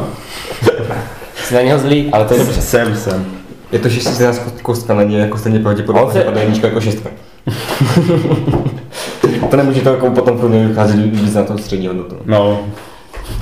[1.53, 2.61] Jsi na něho zlý, ale to je dobře.
[2.61, 3.27] Jsem, jsem.
[3.73, 6.81] Je to, že si nás kostka není jako stejně pravděpodobně, se- že padne jednička jako
[6.81, 7.11] šestka.
[9.51, 12.17] to nemůže to jako potom pro mě vycházet víc na to střední hodnotu.
[12.27, 12.61] No,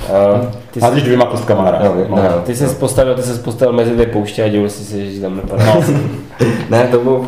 [0.01, 1.69] Uh, ty, jsi, házíš dvěma kostkama.
[1.83, 2.15] Jo, no.
[2.15, 2.41] no, jo.
[2.45, 5.35] ty jsi postavil, ty jsi postavil mezi dvě pouště a dělal jsi si, že tam
[5.35, 5.65] nepadá.
[5.65, 5.83] No.
[6.69, 7.25] Ne, to bylo...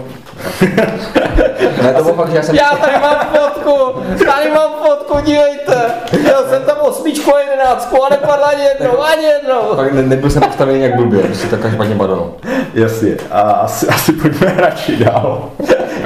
[1.84, 2.56] ne, to bylo fakt, že já jsem...
[2.56, 5.92] Já tady mám fotku, tady mám fotku, dívejte.
[6.22, 9.76] Měl jsem tam osmičku a jedenáctku a nepadla ani jednou, ani jednou.
[9.76, 12.36] Fakt ne, nebyl jsem postavený jak blbě, prostě tak špatně padalo.
[12.74, 15.50] Jasně, a asi, asi pojďme radši dál.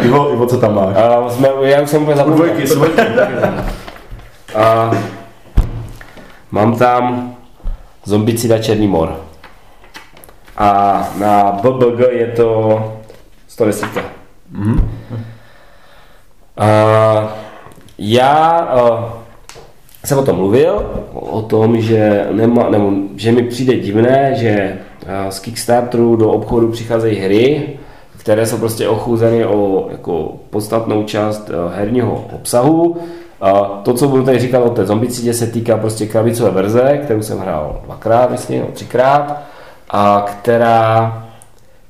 [0.02, 0.96] Ivo, Ivo, co tam máš?
[0.96, 2.46] A jsme, já už jsem úplně zapomněl.
[2.46, 2.86] dvojky, jsou
[4.56, 4.92] A
[6.52, 7.36] mám tam
[8.06, 9.16] zombicida Černý mor.
[10.58, 12.84] A na BBG je to
[13.48, 14.17] 110.
[14.52, 14.90] Mhm.
[16.58, 16.68] A
[17.98, 19.06] já uh,
[20.06, 25.30] jsem o tom mluvil, o tom, že, nema, nebo, že mi přijde divné, že uh,
[25.30, 27.70] z Kickstarteru do obchodu přicházejí hry,
[28.18, 32.98] které jsou prostě ochuzeny o jako podstatnou část uh, herního obsahu.
[33.42, 37.22] A to, co budu tady říkat o té zombicidě, se týká prostě krabicové verze, kterou
[37.22, 39.42] jsem hrál dvakrát, myslím, třikrát,
[39.90, 41.27] a která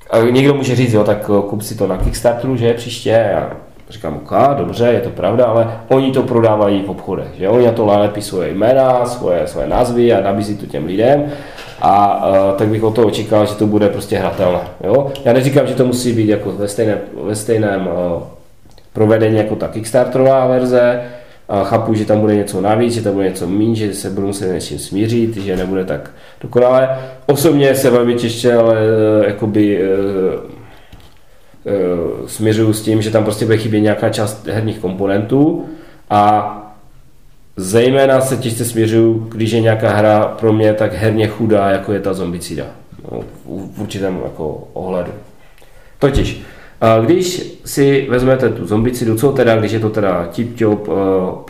[0.09, 3.09] a někdo může říct, jo, tak eh, kup si to na Kickstarteru, že příště.
[3.09, 3.51] Já
[3.89, 7.71] říkám, ok, dobře, je to pravda, ale oni to prodávají v obchodech, že oni na
[7.71, 11.25] to nalepí svoje jména, svoje, svoje názvy a nabízí to těm lidem.
[11.81, 14.59] A uh, tak bych o to očekával, že to bude prostě hratelné.
[14.83, 15.11] Jo?
[15.25, 18.23] Já neříkám, že to musí být jako ve stejném, ve stejném uh,
[18.93, 21.01] provedení jako ta Kickstarterová verze,
[21.49, 24.27] a chápu, že tam bude něco navíc, že tam bude něco méně, že se budu
[24.27, 26.11] muset s smířit, že nebude tak
[26.41, 26.89] dokonale.
[27.25, 29.87] Osobně se velmi těžce, ale eh, jakoby eh,
[31.65, 31.71] eh,
[32.27, 35.65] směřuju s tím, že tam prostě bude chybět nějaká část herních komponentů
[36.09, 36.53] a
[37.57, 41.99] zejména se těžce směřuju, když je nějaká hra pro mě tak herně chudá, jako je
[41.99, 42.65] ta zombicida.
[43.11, 45.11] No, v určitém jako ohledu.
[45.99, 46.41] Totiž,
[47.05, 50.77] když si vezmete tu zombicidu, co teda, když je to teda tip-top,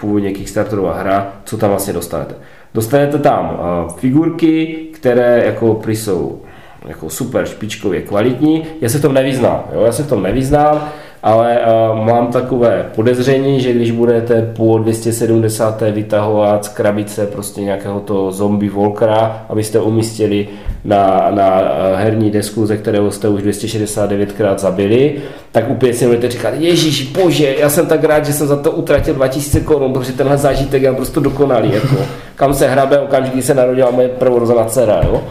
[0.02, 2.36] původně Kickstarterová hra, co tam vlastně dostanete?
[2.74, 6.42] Dostanete tam eh, figurky, které jako prý jsou
[6.88, 8.64] jako super špičkově kvalitní.
[8.82, 9.82] Já se v tom nevyznám, jo?
[9.86, 10.90] já se v tom nevyznám.
[11.24, 15.82] Ale uh, mám takové podezření, že když budete po 270.
[15.92, 20.48] vytahovat z krabice prostě nějakého toho zombie volkera, abyste umístili
[20.86, 21.62] na, na
[21.96, 25.16] herní desku, ze kterého jste už 269krát zabili,
[25.52, 28.72] tak úplně si budete říkat, Ježíš bože, já jsem tak rád, že jsem za to
[28.72, 31.74] utratil 2000 korun, protože tenhle zážitek je prostě dokonalý.
[31.74, 31.96] Jako.
[32.36, 35.02] Kam se hrabe okamžik, kdy se narodila moje prvorozená dcera.
[35.04, 35.24] Jo?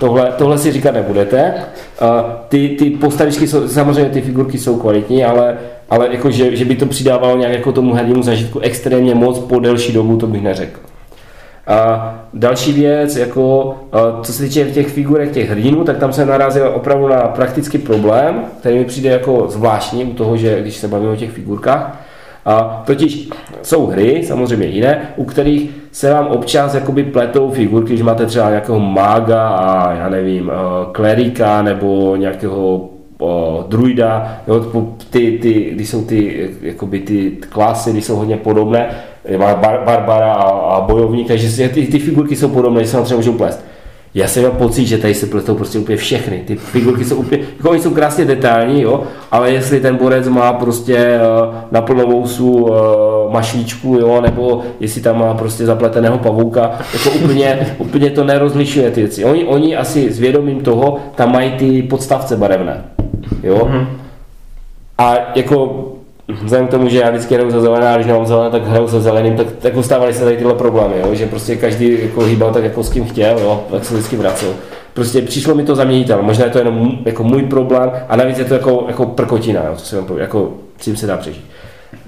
[0.00, 1.54] Tohle, tohle si říkat nebudete.
[2.48, 5.56] Ty, ty postavičky jsou, samozřejmě ty figurky jsou kvalitní, ale,
[5.90, 9.58] ale jako, že, že by to přidávalo nějak jako tomu hernímu zažitku extrémně moc po
[9.58, 10.80] delší dobu, to bych neřekl.
[11.66, 13.74] A další věc, jako,
[14.22, 18.44] co se týče těch figurek těch hrdinů, tak tam se narazil opravdu na praktický problém,
[18.60, 22.03] který mi přijde jako zvláštní u toho, že když se bavíme o těch figurkách,
[22.44, 23.28] a totiž
[23.62, 28.50] jsou hry, samozřejmě jiné, u kterých se vám občas jakoby pletou figurky, když máte třeba
[28.50, 30.50] nějakého mága a já nevím,
[30.92, 32.88] klerika nebo nějakého
[33.20, 34.72] o, druida, jo,
[35.10, 38.90] ty, ty, když jsou ty, jakoby ty klasy, když jsou hodně podobné,
[39.84, 43.32] barbara a, a bojovník, takže ty, ty figurky jsou podobné, že se vám třeba můžou
[43.32, 43.64] plést.
[44.14, 46.42] Já jsem měl pocit, že tady se pletou prostě úplně všechny.
[46.46, 50.52] Ty figurky jsou úplně, jako oni jsou krásně detailní, jo, ale jestli ten borec má
[50.52, 51.18] prostě
[51.48, 57.74] uh, na plnou uh, mašličku, jo, nebo jestli tam má prostě zapleteného pavouka, jako úplně,
[57.78, 59.24] úplně to nerozlišuje ty věci.
[59.24, 62.84] Oni, oni asi s vědomím toho tam mají ty podstavce barevné,
[63.42, 63.56] jo.
[63.56, 63.86] Mm-hmm.
[64.98, 65.84] A jako
[66.28, 68.88] vzhledem k tomu, že já vždycky hraju za zelené, a když nemám zelené, tak hraju
[68.88, 71.14] se zeleným, tak, tak ustávaly se tady tyhle problémy, jo?
[71.14, 73.64] že prostě každý jako hýbal tak jako s kým chtěl, jo?
[73.70, 74.54] tak se vždycky vracel.
[74.94, 78.44] Prostě přišlo mi to zaměnitel, možná je to jenom jako můj problém a navíc je
[78.44, 79.72] to jako, jako prkotina, jo?
[79.76, 81.44] co se vám jako s tím se dá přežít.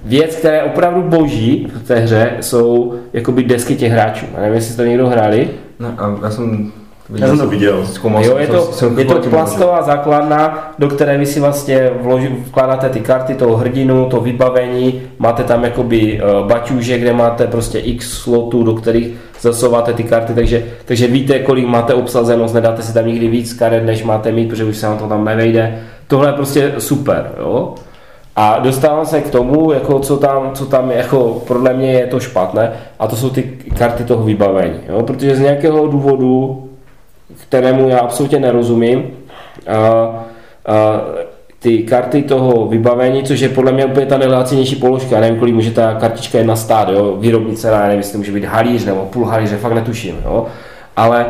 [0.05, 4.25] Věc, která je opravdu boží v té hře, jsou jakoby desky těch hráčů.
[4.37, 5.49] A nevím, jestli to někdo hráli.
[5.79, 6.71] No, a já jsem
[7.09, 7.85] Viděl Já jsem to viděl.
[7.85, 12.27] Zkoumal jo, je to, jsem, je to plastová základna, do které vy si vlastně vloží,
[12.27, 17.79] vkládáte ty karty, toho hrdinu, to vybavení, máte tam jakoby uh, baťůže, kde máte prostě
[17.79, 19.07] x slotů, do kterých
[19.41, 23.85] zasouváte ty karty, takže, takže víte, kolik máte obsazenost, nedáte si tam nikdy víc karet,
[23.85, 25.79] než máte mít, protože už se vám to tam nevejde.
[26.07, 27.75] Tohle je prostě super, jo.
[28.35, 32.19] A dostávám se k tomu, jako co tam, co tam jako podle mě je to
[32.19, 33.43] špatné, a to jsou ty
[33.77, 35.03] karty toho vybavení, jo?
[35.03, 36.66] protože z nějakého důvodu
[37.41, 39.03] kterému já absolutně nerozumím.
[39.67, 41.01] A, a
[41.59, 45.55] ty karty toho vybavení, což je podle mě úplně ta nejlácenější položka, já nevím, kolik
[45.55, 47.15] může ta kartička jedna stát, jo?
[47.19, 50.45] výrobní cena, nevím, jestli to může být halíř nebo půl halíře, fakt netuším, jo?
[50.95, 51.25] ale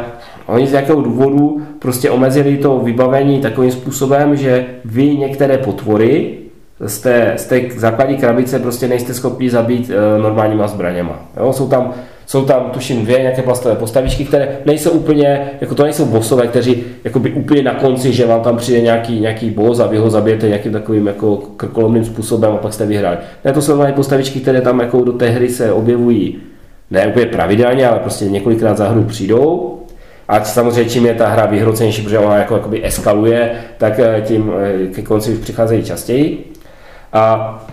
[0.47, 6.37] oni z jakého důvodu prostě omezili to vybavení takovým způsobem, že vy některé potvory
[6.79, 11.19] z té, z té základní krabice prostě nejste schopni zabít e, normálníma zbraněma.
[11.37, 11.53] Jo?
[11.53, 11.93] Jsou tam
[12.27, 16.83] jsou tam, tuším, dvě nějaké plastové postavičky, které nejsou úplně, jako to nejsou bosové, kteří
[17.03, 20.47] jakoby úplně na konci, že vám tam přijde nějaký, nějaký boss a vy ho zabijete
[20.47, 23.17] nějakým takovým jako krkolomným způsobem a pak jste vyhráli.
[23.45, 26.37] Ne, to jsou postavičky, které tam jako do té hry se objevují
[26.91, 29.73] ne úplně pravidelně, ale prostě několikrát za hru přijdou.
[30.27, 34.51] A samozřejmě, čím je ta hra vyhrocenější, protože ona jako, jakoby eskaluje, tak eh, tím
[34.59, 36.51] eh, ke konci už přicházejí častěji.
[37.13, 37.65] A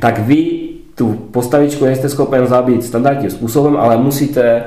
[0.00, 4.64] tak vy tu postavičku nejste schopen zabít standardním způsobem, ale musíte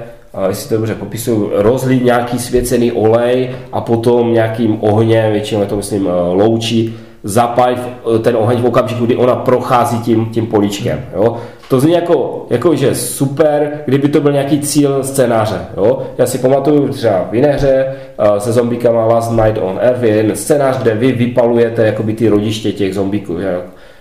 [0.47, 6.07] jestli to dobře popisuju, rozlít nějaký svěcený olej a potom nějakým ohněm, většinou to myslím
[6.07, 7.79] e, loučí, zapálit
[8.15, 11.05] e, ten oheň v okamžiku, kdy ona prochází tím, tím políčkem.
[11.15, 11.37] Jo?
[11.69, 15.59] To zní jako, jako, že super, kdyby to byl nějaký cíl scénáře.
[15.77, 16.01] Jo?
[16.17, 20.09] Já si pamatuju třeba v jiné hře uh, se zombíkama Last Night on Earth je
[20.09, 23.39] jeden scénář, kde vy vypalujete jakoby ty rodiště těch zombíků.
[23.39, 23.57] Že?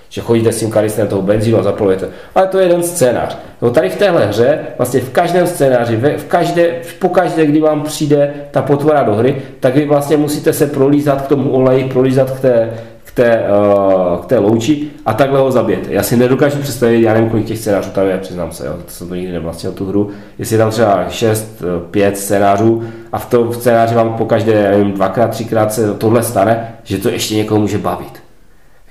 [0.08, 2.08] Že chodíte s tím kanistrem toho benzínu a zapalujete.
[2.34, 3.38] Ale to je jeden scénář.
[3.62, 7.82] No tady v téhle hře, vlastně v každém scénáři, v každé, po každé, kdy vám
[7.82, 12.30] přijde ta potvora do hry, tak vy vlastně musíte se prolízat k tomu oleji, prolízat
[12.30, 12.70] k té,
[13.04, 15.92] k té, uh, k té louči a takhle ho zabijete.
[15.92, 18.90] Já si nedokážu představit, já nevím, kolik těch scénářů tam je, přiznám se, jo, to
[18.90, 23.18] jsem to nikdy nevlastnil tu hru, jestli je tam třeba 6, 5 eh, scénářů a
[23.18, 27.34] v tom scénáři vám po každé, nevím, dvakrát, třikrát se tohle stane, že to ještě
[27.34, 28.25] někoho může bavit.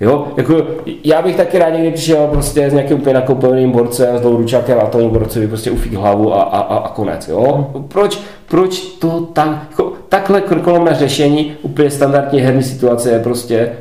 [0.00, 0.66] Jo, jako
[1.04, 4.86] já bych taky rád někdy přišel prostě s nějakým úplně nakoupeným borcem, s dlouručákem a
[4.86, 7.70] tomu borcovi prostě ufík hlavu a, a, a, a konec, jo.
[7.88, 13.72] Proč, proč to tak, jako, takhle krkolomné řešení úplně standardní herní situace je prostě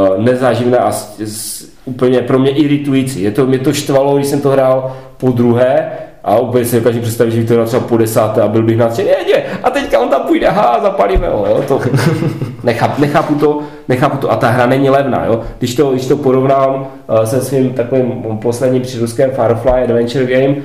[0.00, 3.22] uh, nezáživné a s, s, úplně pro mě iritující.
[3.22, 5.92] Je to, mě to štvalo, když jsem to hrál po druhé,
[6.24, 9.08] a úplně si dokážu představit, že bych to třeba po desáté a byl bych nadšený,
[9.08, 11.80] jedě, a teďka on tam půjde, ha, zapalíme ho, jo, to
[12.64, 16.16] nechápu, nechápu, to, nechápu to, a ta hra není levná, jo, když to, když to
[16.16, 20.56] porovnám uh, se svým takovým posledním přiruském Firefly Adventure Game,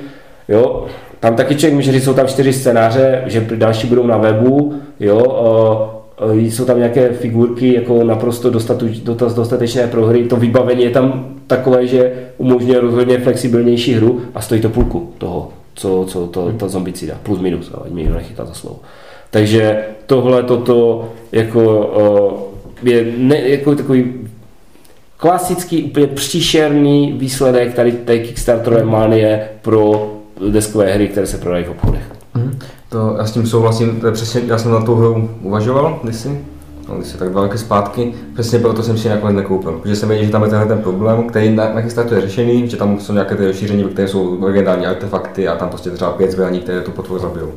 [0.49, 0.85] jo,
[1.19, 5.18] tam taky člověk může říct, jsou tam čtyři scénáře, že další budou na webu, jo,
[6.19, 10.84] uh, eh, jsou tam nějaké figurky jako naprosto dostatuč, dotas- dostatečné pro hry, to vybavení
[10.84, 16.27] je tam takové, že umožňuje rozhodně flexibilnější hru a stojí to půlku toho, co, co
[16.27, 18.80] to, ta zombicida, plus minus, ale někdo nechytá za slovo.
[19.31, 24.14] Takže tohle, toto jako, eh, je ne, jako takový
[25.18, 30.14] klasický, úplně příšerný výsledek tady té Kickstarterové manie pro
[30.49, 32.04] deskové hry, které se prodají v obchodech.
[32.36, 32.60] Mhm.
[32.90, 36.41] To, já s tím souhlasím, to je přesně, já jsem na tu hru uvažoval kdysi,
[36.90, 40.10] no, kdysi tak dva roky zpátky, přesně proto jsem si ji nakonec nekoupil, protože jsem
[40.10, 42.99] věděl, že tam je tenhle ten problém, který na, na Kickstarteru je řešený, že tam
[42.99, 46.82] jsou nějaké ty rozšíření, které jsou legendární artefakty a tam prostě třeba pět zbraní, které
[46.82, 47.52] tu potvor zabijou.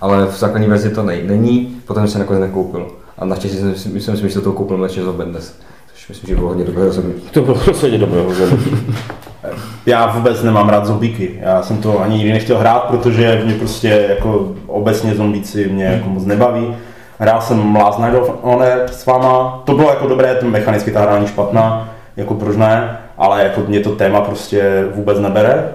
[0.00, 2.86] Ale v základní verzi to nej, není, potom jsem si nakonec nekoupil.
[3.18, 5.58] A naštěstí jsem, si myslel, že to koupil Mlečně z Bendes.
[5.94, 7.28] Což myslím, že bylo hodně dobré rozhodnutí.
[7.30, 8.70] To bylo rozhodně dobré rozhodnutí.
[9.86, 11.38] Já vůbec nemám rád zombíky.
[11.40, 16.08] Já jsem to ani nikdy nechtěl hrát, protože mě prostě jako obecně zombíci mě jako
[16.08, 16.76] moc nebaví.
[17.18, 21.00] Hrál jsem Last Night of Honor s váma, to bylo jako dobré, to mechanicky ta
[21.00, 25.68] hra není špatná, jako proč ne, ale jako mě to téma prostě vůbec nebere.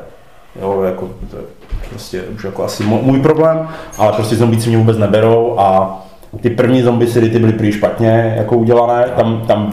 [0.62, 1.44] Jo, jako to je
[1.90, 3.68] prostě už jako asi můj problém,
[3.98, 6.00] ale prostě zombíci mě vůbec neberou a
[6.42, 9.72] ty první zombicidy ty byly prý špatně jako udělané, tam, tam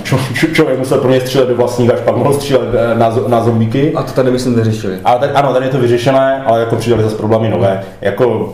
[0.53, 3.93] člověk musel pro mě střílet do vlastníka, až pak mohl střílet eh, na, na zombíky.
[3.95, 4.99] A to tady myslím neřešili.
[5.05, 7.83] Ale tady, ano, tady je to vyřešené, ale jako přidali zase problémy nové.
[8.01, 8.53] Jako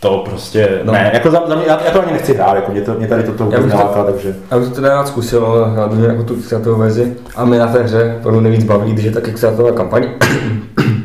[0.00, 0.92] to prostě, No.
[0.92, 3.06] ne, jako za, za mě, já, já, to ani nechci hrát, jako mě, to, mě
[3.06, 4.34] tady toto vůbec to- neláká, takže.
[4.50, 7.12] Já bych to teda rád zkusil, ale hlavně jako tu Kickstarterovou verzi.
[7.36, 10.08] A mě na té hře opravdu nejvíc baví, když je ta Kickstarterová kampaň,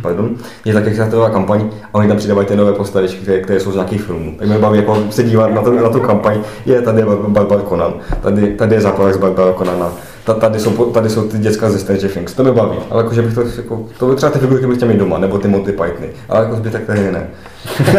[0.05, 3.71] pardon, je ta Kickstarterová kampaň a oni tam přidávají ty nové postavičky, které, které jsou
[3.71, 4.35] z nějakých filmů.
[4.39, 7.93] Tak mě baví jako se dívat na, to, na tu kampaň, je tady Barbar Conan,
[8.21, 9.91] tady, tady je základ z Barbara Conana,
[10.25, 13.21] Ta- Tady jsou, tady jsou ty děcka ze Stranger Things, to mě baví, ale jakože
[13.21, 15.71] bych to, jako, to by třeba ty figurky bych chtěl mít doma, nebo ty Monty
[15.71, 17.27] Pythony, ale jako zbytek tady ne.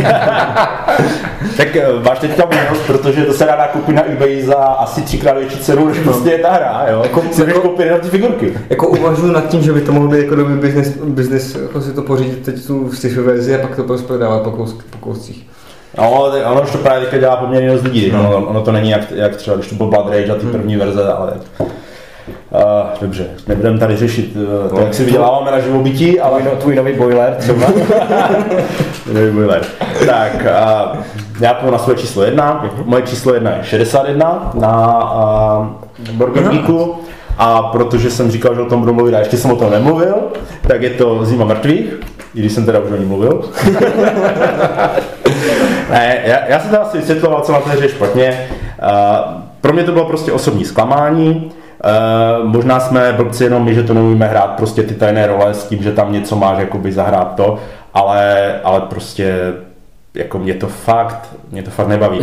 [1.57, 5.32] Tak eh, máš teďka bonus, protože to se dá nakoupit na eBay za asi třikrát
[5.39, 7.01] větší cenu, než prostě je ta hra, jo.
[7.03, 8.55] Jako- si jako- koupit jenom ty figurky.
[8.70, 11.93] Jako uvažuji nad tím, že by to mohl být jako dobrý business, business jako si
[11.93, 15.47] to pořídit teď tu sci-fi verzi a pak to prostě prodávat po, kous, po kouscích.
[15.98, 16.12] No,
[16.44, 18.28] ono už to právě teďka dělá poměrně dost lidí, no.
[18.36, 20.77] ono, ono, to není jak, jak třeba, když to byl Blood Rage a ty první
[20.77, 21.32] verze, ale
[22.28, 26.61] Uh, dobře, nebudeme tady řešit uh, to, jak si vyděláváme na živobytí, ale Tvůj, no,
[26.61, 27.66] tvůj nový boiler třeba.
[29.12, 29.62] Nový boiler.
[30.07, 30.98] Tak, uh,
[31.40, 32.70] já půjdu na svoje číslo jedna.
[32.85, 35.05] Moje číslo jedna je 61 na
[35.59, 35.66] uh,
[36.12, 36.94] Burger Geeku.
[37.39, 40.15] A protože jsem říkal, že o tom budu mluvit a ještě jsem o tom nemluvil,
[40.69, 41.94] tak je to Zima mrtvých,
[42.35, 43.51] i když jsem teda už o ní mluvil.
[45.90, 48.48] ne, já, já jsem to asi vysvětloval, co na té hře špatně.
[48.82, 48.89] Uh,
[49.61, 51.53] pro mě to bylo prostě osobní zklamání.
[51.86, 55.64] Uh, možná jsme blbci jenom my, že to neumíme hrát prostě ty tajné role s
[55.64, 57.58] tím, že tam něco máš jakoby zahrát to,
[57.94, 59.54] ale, ale prostě
[60.14, 62.20] jako mě to fakt, mě to fakt nebaví.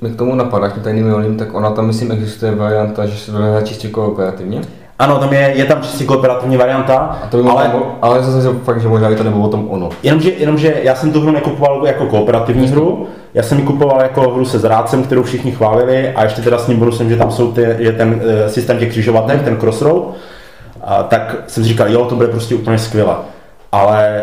[0.00, 3.32] Mi k tomu napadá, k tajným rolím, tak ona tam myslím existuje varianta, že se
[3.32, 4.60] to dá čistě kooperativně.
[5.02, 8.48] Ano, tam je, je tam čistě kooperativní varianta, A to by ale, ale, ale zase
[8.64, 9.88] fakt, že možná by to nebylo o tom ono.
[10.02, 14.20] jenomže, jenomže já jsem tu hru nekupoval jako kooperativní hru, já jsem ji kupoval jako
[14.30, 17.52] hru se zrádcem, kterou všichni chválili a ještě teda s tím bonusem, že tam jsou
[17.52, 20.14] ty, je ten uh, systém těch křižovatek, ten crossroad,
[20.84, 23.14] a tak jsem si říkal, jo, to bude prostě úplně skvělé.
[23.72, 24.22] Ale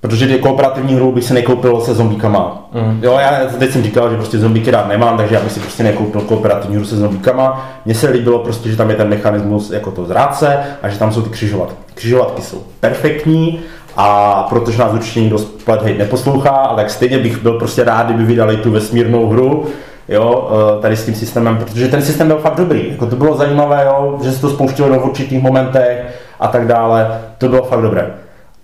[0.00, 2.68] protože ty kooperativní hru bych si nekoupil se zombíkama.
[2.72, 3.00] Mm.
[3.02, 5.82] Jo, já teď jsem říkal, že prostě zombíky rád nemám, takže já bych si prostě
[5.82, 7.70] nekoupil kooperativní hru se zombíkama.
[7.84, 11.12] Mně se líbilo prostě, že tam je ten mechanismus jako to zrádce a že tam
[11.12, 11.76] jsou ty křižovatky.
[11.94, 13.60] Křižovatky jsou perfektní
[13.96, 18.24] a protože nás určitě nikdo Hate neposlouchá, ale tak stejně bych byl prostě rád, kdyby
[18.24, 19.64] vydali tu vesmírnou hru,
[20.08, 22.90] jo, eh, tady s tím systémem, protože ten systém byl fakt dobrý.
[22.90, 27.20] Jako to bylo zajímavé, jo, že se to spouštilo v určitých momentech a tak dále,
[27.38, 28.10] to bylo fakt dobré.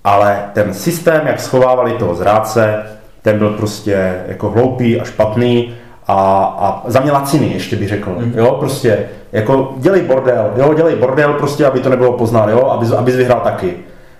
[0.04, 2.82] Ale ten systém, jak schovávali toho zrádce,
[3.22, 5.74] ten byl prostě jako hloupý a špatný
[6.06, 8.10] a, a za mě laciný, ještě bych řekl.
[8.10, 8.32] Mm.
[8.36, 8.98] Jo, prostě,
[9.32, 13.40] jako dělej bordel, jo, dělej bordel prostě, aby to nebylo poznat, jo, aby, abys vyhrál
[13.40, 13.74] taky.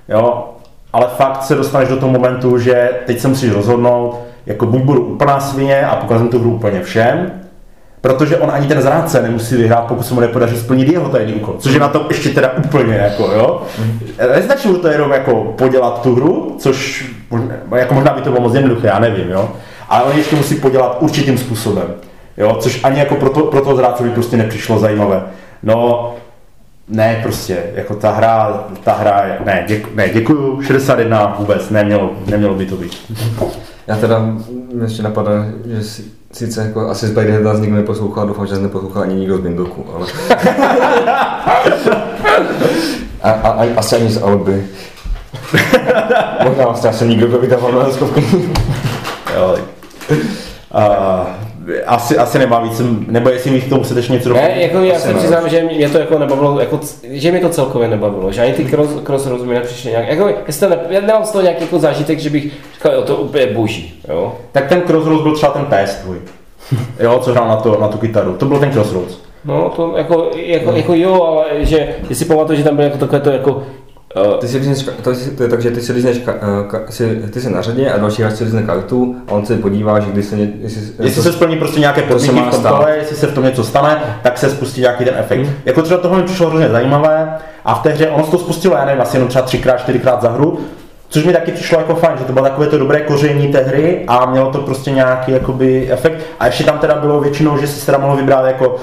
[0.08, 0.48] Jo,
[0.92, 5.06] ale fakt se dostaneš do toho momentu, že teď se musíš rozhodnout, jako buď budu
[5.06, 7.43] úplná svině a pokazím tu hru úplně všem,
[8.04, 11.54] protože on ani ten zrádce nemusí vyhrát, pokud se mu nepodaří splnit jeho tajný úkol,
[11.58, 13.62] což je na to ještě teda úplně jako, jo.
[14.34, 18.42] Nestačí mu to jenom jako podělat tu hru, což možná, jako možná by to bylo
[18.42, 19.50] moc jednoduché, já nevím, jo.
[19.88, 21.94] Ale on ještě musí podělat určitým způsobem,
[22.36, 25.22] jo, což ani jako pro, to, pro toho zrádce by prostě nepřišlo zajímavé.
[25.62, 26.14] No,
[26.88, 32.10] ne, prostě, jako ta hra, ta hra je, ne, děku, ne, děkuju, 61 vůbec, nemělo,
[32.26, 33.14] nemělo by to být.
[33.86, 35.30] Já teda mě ještě napadá,
[35.66, 39.36] že si, sice jako asi z Biden nás nikdo neposlouchá, doufám, že neposlouchá ani nikdo
[39.36, 40.06] z Bindoku, ale...
[43.22, 44.66] a, a, a, asi ani z Alby.
[46.44, 47.86] Možná vlastně asi nikdo, kdo vydával na.
[49.34, 49.56] Jo.
[50.72, 50.84] A,
[51.86, 54.62] asi, asi nemá víc, nebo jestli mi k tomu chcete ještě něco Ne, doplnit?
[54.62, 55.14] jako já se ne.
[55.14, 56.80] přiznám, že mě to jako nebavilo, jako,
[57.10, 60.68] že mě to celkově nebavilo, že ani ty cross, cross rozumy nepřišly nějak, jako, jestli
[60.70, 64.00] ne, já nemám z toho nějaký jako zážitek, že bych říkal, jo, to úplně boží,
[64.08, 64.34] jo.
[64.52, 66.16] Tak ten Crossroads byl třeba ten PS tvůj.
[67.00, 68.34] Jo, co hrál na, to, na tu kytaru.
[68.36, 69.18] To byl ten Crossroads.
[69.44, 73.20] No, to jako, jako, jako jo, ale že, jestli pamatuju, že tam bylo jako takové
[73.20, 73.62] to jako,
[74.16, 76.34] uh, Ty si lízneš, ka- to, to je tak, že ty si lízneš, ka,
[76.88, 79.56] eh, si, ty jsi na řadě a další hráč si lízne kartu a on se
[79.56, 82.62] podívá, že když se, ně, jestli, Jestli se splní prostě nějaké to podmínky v tom
[82.62, 85.48] kole, jestli se v tom něco stane, tak se spustí nějaký ten efekt.
[85.64, 87.34] Jako třeba tohle mi přišlo hrozně zajímavé
[87.64, 90.22] a v té hře ono se to spustilo, já nevím, asi jenom třeba třikrát, čtyřikrát
[90.22, 90.58] za hru,
[91.08, 94.04] což mi taky přišlo jako fajn, že to bylo takové to dobré koření té hry
[94.08, 96.18] a mělo to prostě nějaký jakoby efekt.
[96.40, 98.76] A ještě tam teda bylo většinou, že si teda mohl vybrat jako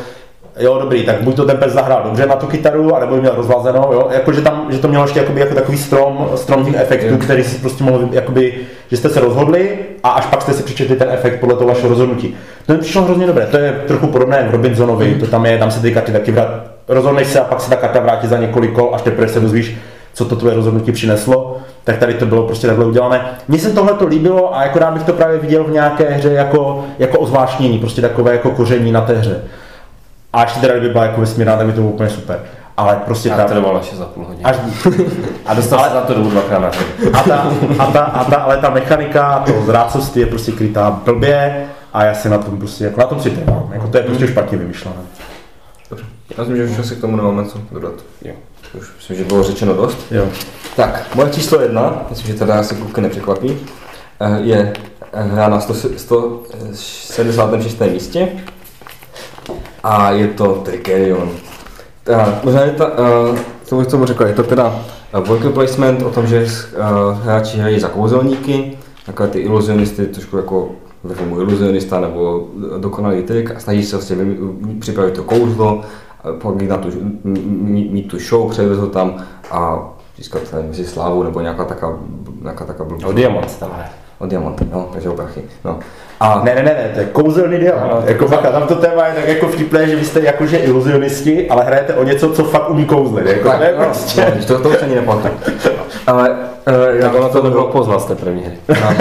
[0.60, 3.94] Jo, dobrý, tak buď to ten pes zahrál dobře na tu kytaru, anebo měl rozlazenou,
[3.94, 7.18] jo, jako, že, tam, že to mělo ještě jakoby, jako takový strom, strom těch efektů,
[7.18, 8.54] který si prostě mohl, jakoby,
[8.92, 11.90] že jste se rozhodli a až pak jste si přečetli ten efekt podle toho vašeho
[11.90, 12.36] rozhodnutí.
[12.66, 15.72] To mi přišlo hrozně dobré, to je trochu podobné v Robinsonovi, to tam je, tam
[15.72, 16.50] se ty karty taky vrát,
[16.88, 19.78] rozhodneš se a pak se ta karta vrátí za několik kol, až teprve se dozvíš,
[20.14, 23.22] co to tvoje rozhodnutí přineslo, tak tady to bylo prostě takhle udělané.
[23.48, 26.34] Mně se tohle to líbilo a jako rád bych to právě viděl v nějaké hře
[26.34, 29.42] jako, jako ozvášnění, prostě takové jako koření na té hře.
[30.34, 32.40] A ještě teda, kdyby byla jako vesmírná, tak by to bylo úplně super.
[32.78, 34.44] Ale prostě ta, to trvalo ještě za půl hodiny.
[34.44, 34.56] až,
[35.46, 36.70] A dostal ale- se za to dobu dvakrát na
[37.20, 41.66] a ta, a ta, a ta, ale ta mechanika toho zrácovství je prostě krytá blbě
[41.94, 43.70] a já si na tom prostě, jako na tom si trvám.
[43.74, 44.98] Jako to je prostě špatně vymyšlené.
[45.90, 46.06] Dobře.
[46.38, 47.94] Já myslím, že už asi k tomu nemáme co dodat.
[48.26, 48.34] Jo.
[48.80, 49.98] Už myslím, že bylo řečeno dost.
[50.12, 50.26] Jo.
[50.76, 53.58] Tak, moje číslo jedna, myslím, že teda asi kluky nepřekvapí,
[54.20, 54.74] eh, je
[55.14, 55.74] eh, hra na 100
[56.74, 57.80] 176.
[57.94, 58.28] místě
[59.84, 61.30] a je to Tricerion.
[62.04, 64.76] Ta, možná je ta, uh, co bych řekl, je to teda
[65.14, 70.38] eh, worker placement o tom, že uh, hráči hrají za kouzelníky, takové ty iluzionisty, trošku
[70.38, 70.70] jako
[71.14, 72.48] filmu iluzionista nebo
[72.78, 74.18] dokonalý trik a snaží se vlastně
[74.80, 75.82] připravit to kouzlo,
[76.42, 76.90] pak na tu,
[77.24, 79.16] mít tu show, ho tam
[79.52, 81.98] a získat nevím, jestli slávu nebo nějaká taká,
[82.42, 83.06] nějaká taká blbost.
[83.06, 83.70] O diamant tam.
[84.22, 85.42] O diamant, no, takže o prachy.
[85.66, 85.80] No.
[86.20, 87.84] A Ne, ne, ne, ne, to je kouzelný diamant.
[87.84, 91.50] Ano, jako bacha, tam to téma je tak jako vtipné, že vy jste jakože iluzionisti,
[91.50, 93.26] ale hrajete o něco, co fakt umí kouzlit.
[93.26, 94.34] Jako, tak, to je no, prostě.
[94.40, 95.34] no, to, to už ani nepamatuju.
[96.08, 96.36] Ale uh,
[96.94, 98.58] já Tak ono to nebylo poznat z té první hry.
[98.68, 98.96] Já,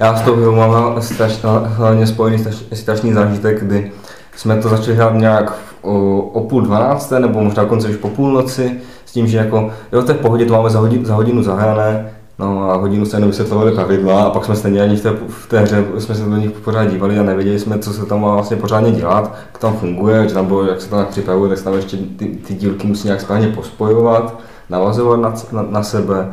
[0.00, 3.92] já s tou hrou mám straš, hlavně spojený straš, strašný zážitek, kdy
[4.36, 5.52] jsme to začali hrát nějak
[5.82, 10.02] o, o půl dvanácté, nebo možná dokonce už po půlnoci, s tím, že jako, jo,
[10.02, 13.16] to je v pohodě, to máme za, hodin, za hodinu zahrané, no a hodinu se
[13.16, 16.24] jenom vysvětlovali pravidla a pak jsme stejně ani v té, v té hře jsme se
[16.24, 19.58] do nich pořád dívali a nevěděli jsme, co se tam má vlastně pořádně dělat, jak
[19.58, 22.54] tam funguje, že tam bylo, jak se nějak připravuje, tak se tam ještě ty, ty
[22.54, 24.38] dílky musí nějak správně pospojovat,
[24.70, 26.32] navazovat na, na, na sebe.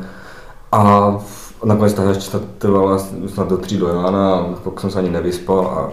[0.72, 1.14] A
[1.66, 2.14] nakonec ta hra
[2.58, 2.98] trvala
[3.28, 5.60] snad do tří do rána, pak jsem se ani nevyspal.
[5.60, 5.90] A,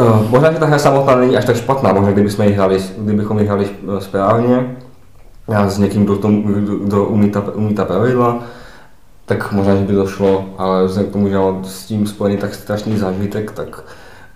[0.00, 3.38] uh, možná, že ta hra samotná není až tak špatná, možná kdybychom ji hráli, kdybychom
[3.38, 3.66] ji hráli
[3.96, 4.76] eh, správně,
[5.66, 6.42] s někým, kdo, tom,
[6.84, 8.38] kdo umí, ta, umí ta pravidla,
[9.32, 12.36] tak možná, že by to šlo, ale vzhledem k tomu, že mám s tím spojený
[12.36, 13.84] tak strašný zážitek, tak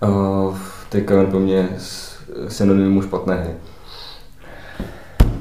[0.03, 0.55] uh,
[0.89, 2.17] teď pro mě je s-
[2.47, 3.49] synonymum špatné hry.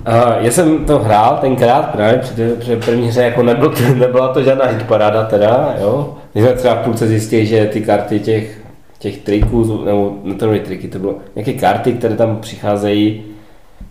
[0.08, 4.42] Uh, já jsem to hrál tenkrát právě při, při první hře, jako nebyl, nebyla to
[4.42, 6.16] žádná hitparáda teda, jo.
[6.34, 8.60] My jsme třeba v půlce zjistili, že ty karty těch,
[8.98, 13.24] těch triků, nebo ne to nebyly triky, to bylo nějaké karty, které tam přicházejí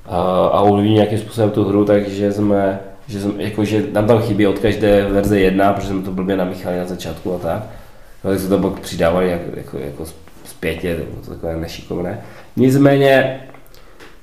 [0.06, 0.18] a,
[0.54, 4.48] a ovlivní nějakým způsobem tu hru, takže jsme, že jsme, jako, že nám tam chybí
[4.48, 7.64] od každé verze jedna, protože jsme to blbě namíchali na začátku a tak.
[8.24, 10.06] No, tak se to pak přidávali jako, jako, jako
[10.46, 12.22] zpětě, to bylo takové nešikovné.
[12.56, 13.40] Nicméně,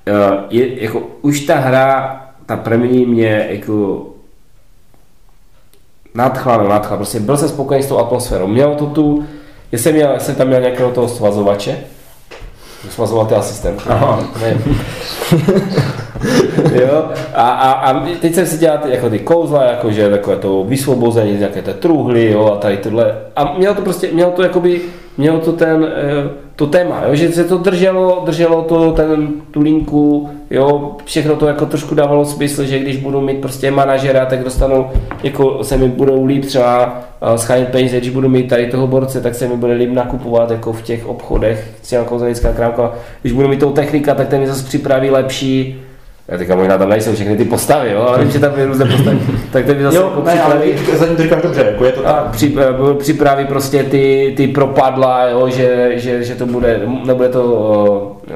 [0.09, 4.07] Uh, je, jako, už ta hra, ta první mě jako
[6.15, 8.47] nadchla, no nadchla, prostě byl jsem spokojený s tou atmosférou.
[8.47, 9.27] Měl to tu,
[9.73, 11.79] já jsem, měl, jsem tam měl nějakého toho svazovače,
[12.91, 13.83] svazoval ty asistent.
[14.41, 14.59] Ne.
[16.75, 17.05] jo,
[17.35, 21.37] a, a, a, teď jsem si dělal ty, jako ty kouzla, jakože takové to vysvobození
[21.37, 23.15] z nějaké té truhly, jo, a tady tohle.
[23.37, 24.81] A mělo to prostě, mělo to jakoby,
[25.19, 29.61] mělo to ten, eh, to téma, jo, že se to drželo, drželo to, ten, tu
[29.61, 34.45] linku, jo, všechno to jako trošku dávalo smysl, že když budu mít prostě manažera, tak
[34.45, 34.87] dostanu,
[35.23, 36.87] jako se mi budou líp třeba
[37.23, 40.51] uh, schánět peníze, když budu mít tady toho borce, tak se mi bude líp nakupovat
[40.51, 42.93] jako v těch obchodech, třeba kouzelnická krámka,
[43.23, 45.83] když budu mít toho technika, tak ten mi zase připraví lepší,
[46.33, 48.85] já teďka možná tam nejsou všechny ty postavy, jo, ale vím, že tam je různé
[48.85, 49.19] postavy,
[49.53, 51.93] tak ten mi zase Jo, jako ne, ale připraví, zatím to říkáš dobře, jako je
[51.93, 52.31] to a tak.
[52.31, 57.45] při, eh, připraví prostě ty, ty propadla, jo, že, že, že, to bude, nebude to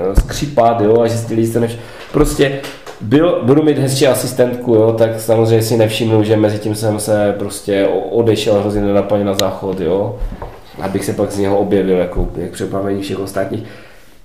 [0.09, 1.79] uh, skřípat, jo, a že si ty lidi to nevš...
[2.13, 2.53] Prostě
[3.01, 7.35] byl, budu mít hezčí asistentku, jo, tak samozřejmě si nevšimnu, že mezi tím jsem se
[7.39, 10.17] prostě odešel hrozně nenapadně na záchod, jo,
[10.81, 13.65] abych se pak z něho objevil, jako jak překvapení všech ostatních.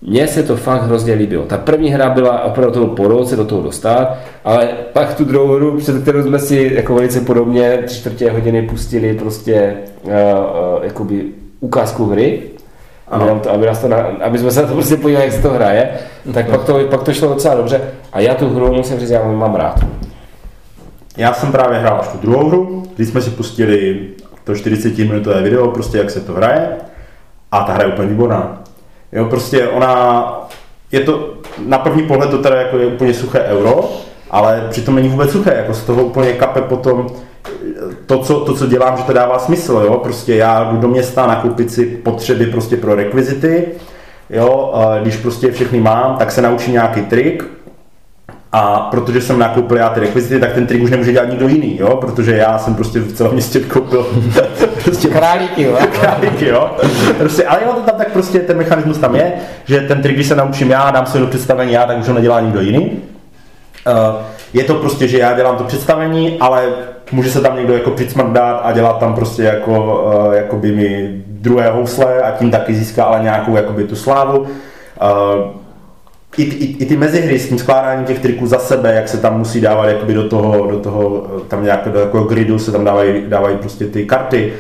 [0.02, 1.44] Mně se to fakt hrozně líbilo.
[1.44, 5.56] Ta první hra byla opravdu toho porou se do toho dostat, ale pak tu druhou
[5.56, 9.73] hru, před kterou jsme si jako velice podobně tři čtvrtě hodiny pustili prostě
[10.03, 11.26] uh, uh, jakoby
[11.60, 12.41] ukázku hry,
[13.11, 13.40] Ano.
[13.40, 15.49] To, aby, nás to na, aby jsme se na to prostě podívali, jak se to
[15.49, 15.90] hraje,
[16.34, 17.82] tak pak to, pak to šlo docela dobře.
[18.14, 19.86] A já tu hru musím říct, já mám rád.
[21.18, 24.07] Já jsem právě hrál až tu druhou hru, kdy jsme si pustili
[24.44, 26.69] to 40 minutové video, prostě jak se to hraje.
[27.52, 28.64] A ta hra je úplně výborná.
[29.12, 30.26] Jo, prostě ona,
[30.92, 31.34] je to,
[31.66, 33.90] na první pohled to teda jako je úplně suché euro,
[34.32, 37.08] ale přitom není vůbec suché, jako z toho úplně kape potom
[38.06, 41.28] to, co, to, co dělám, že to dává smysl, jo, prostě já jdu do města
[41.28, 43.66] nakoupit si potřeby prostě pro rekvizity,
[44.30, 47.44] jo, když prostě všechny mám, tak se naučím nějaký trik,
[48.53, 51.78] a protože jsem nakoupil já ty rekvizity, tak ten trik už nemůže dělat nikdo jiný,
[51.80, 51.95] jo?
[51.95, 54.07] protože já jsem prostě v celém městě koupil
[54.84, 55.78] prostě Králíky, jo?
[55.99, 56.72] králíky, jo.
[57.18, 59.34] Prostě, ale jo, to tam tak prostě ten mechanismus tam je,
[59.65, 62.14] že ten trik, když se naučím já, dám si do představení já, tak už ho
[62.14, 62.91] nedělá nikdo jiný.
[63.88, 64.15] Uh,
[64.53, 66.69] je to prostě, že já dělám to představení, ale
[67.11, 71.72] může se tam někdo jako přicmrdat a dělat tam prostě jako, uh, jakoby mi druhé
[71.72, 74.40] housle a tím taky získá ale nějakou jakoby tu slávu.
[74.40, 74.48] Uh,
[76.38, 79.38] i, i, i ty mezihry s tím skládáním těch triků za sebe, jak se tam
[79.38, 83.24] musí dávat jakoby do toho, do toho tam nějak do takového gridu se tam dávají,
[83.28, 84.53] dávají prostě ty karty.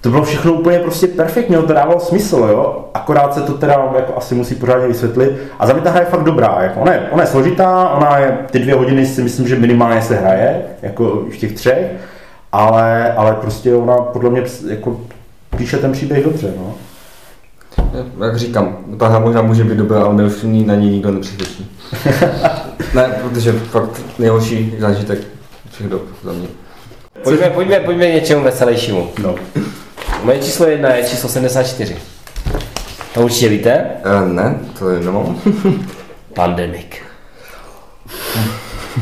[0.00, 2.84] To bylo všechno úplně prostě perfektně, to dávalo smysl, jo.
[2.94, 5.32] Akorát se to teda jako asi musí pořádně vysvětlit.
[5.58, 8.18] A za mě ta hra je fakt dobrá, jako ona, je, ona je složitá, ona
[8.18, 11.86] je, ty dvě hodiny si myslím, že minimálně se hraje, jako v těch třech,
[12.52, 15.00] ale, ale prostě ona podle mě jako
[15.56, 16.74] píše ten příběh dobře, no.
[18.24, 21.70] Jak říkám, ta hra možná může být dobrá, ale už na ní nikdo nepřesvědčí.
[22.94, 25.18] ne, protože fakt nejhorší zážitek
[25.72, 26.48] všech dob za mě.
[27.22, 29.08] Pojďme, pojďme, pojďme něčemu veselějšímu.
[29.22, 29.34] no.
[30.22, 31.96] Moje číslo jedna je číslo 74.
[33.14, 33.70] To určitě víte?
[34.04, 35.40] E, ne, to je nemám.
[36.34, 36.86] Pandemic.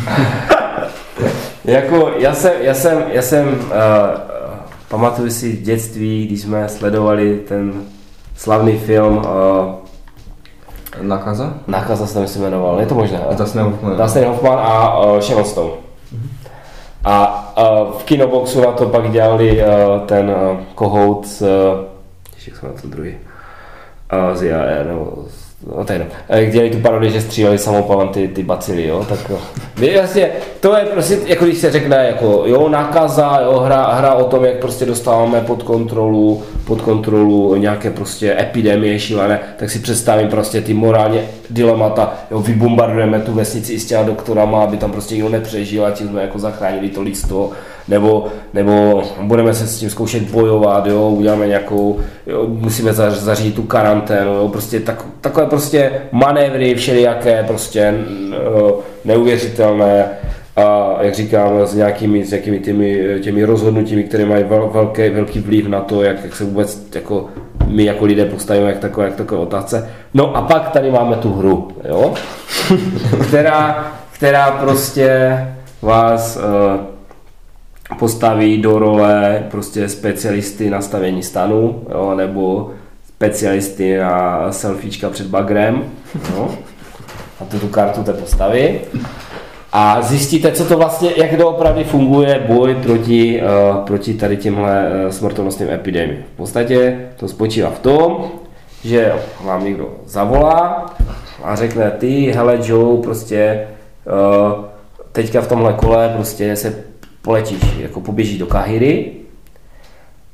[1.64, 3.64] jako, já jsem, já jsem, já jsem, uh,
[4.88, 7.72] pamatuju si dětství, když jsme sledovali ten
[8.36, 9.24] slavný film uh,
[11.02, 11.54] Nákaza?
[11.66, 13.20] Nákaza se to myslím jmenoval, je to možné?
[13.38, 13.96] Dustin Hoffman.
[13.96, 15.70] Dustin Hoffman a uh, Sharon Stone.
[17.04, 19.66] A uh, v kinoboxu na to pak dělali uh,
[20.06, 21.48] ten uh, kohout z, uh,
[22.46, 23.14] jak se jmenuje ten druhý,
[24.30, 26.14] uh, z IAR, nebo z- no to je jedno.
[26.28, 29.38] Eh, tu parodii, že stříleli samopalem ty, ty bacily, jo, tak jo.
[29.98, 30.30] Vlastně,
[30.60, 34.44] to je prostě, jako když se řekne, jako, jo, nákaza, jo, hra, hra o tom,
[34.44, 40.60] jak prostě dostáváme pod kontrolu, pod kontrolu nějaké prostě epidemie šílené, tak si představím prostě
[40.60, 45.28] ty morálně dilemata, jo, vybombardujeme tu vesnici i s těma doktorama, aby tam prostě nikdo
[45.28, 47.50] nepřežil a tím jsme jako zachránili to lidstvo,
[47.88, 53.54] nebo, nebo budeme se s tím zkoušet bojovat, jo, uděláme nějakou, jo, musíme za- zařídit
[53.54, 57.94] tu karanténu, jo, prostě tak, takové prostě manévry všelijaké, prostě
[58.44, 60.04] jo, neuvěřitelné,
[60.56, 65.40] a jak říkám, s nějakými, s nějakými těmi, těmi rozhodnutími, které mají vel, velký, velký
[65.40, 67.26] vliv na to, jak, jak se vůbec jako
[67.66, 69.90] my jako lidé postavíme jak takové, jak takové otázce.
[70.14, 72.14] No a pak tady máme tu hru, jo?
[73.28, 75.38] která, která prostě
[75.82, 76.95] vás uh,
[77.98, 82.70] postaví do role prostě specialisty na stavění stanu, jo, nebo
[83.08, 85.84] specialisty na selfiečka před bagrem,
[86.34, 86.48] jo,
[87.40, 88.80] a tu, tu kartu té postavy.
[89.72, 95.10] A zjistíte, co to vlastně, jak doopravdy funguje boj proti, uh, proti tady těmhle uh,
[95.10, 96.24] smrtonosným epidemiím.
[96.34, 98.24] V podstatě to spočívá v tom,
[98.84, 99.12] že
[99.44, 100.86] vám někdo zavolá
[101.44, 103.66] a řekne, ty, hele Joe, prostě
[104.06, 104.64] uh,
[105.12, 106.84] teďka v tomhle kole prostě se
[107.26, 109.12] poletíš, jako poběžíš do Kahiry.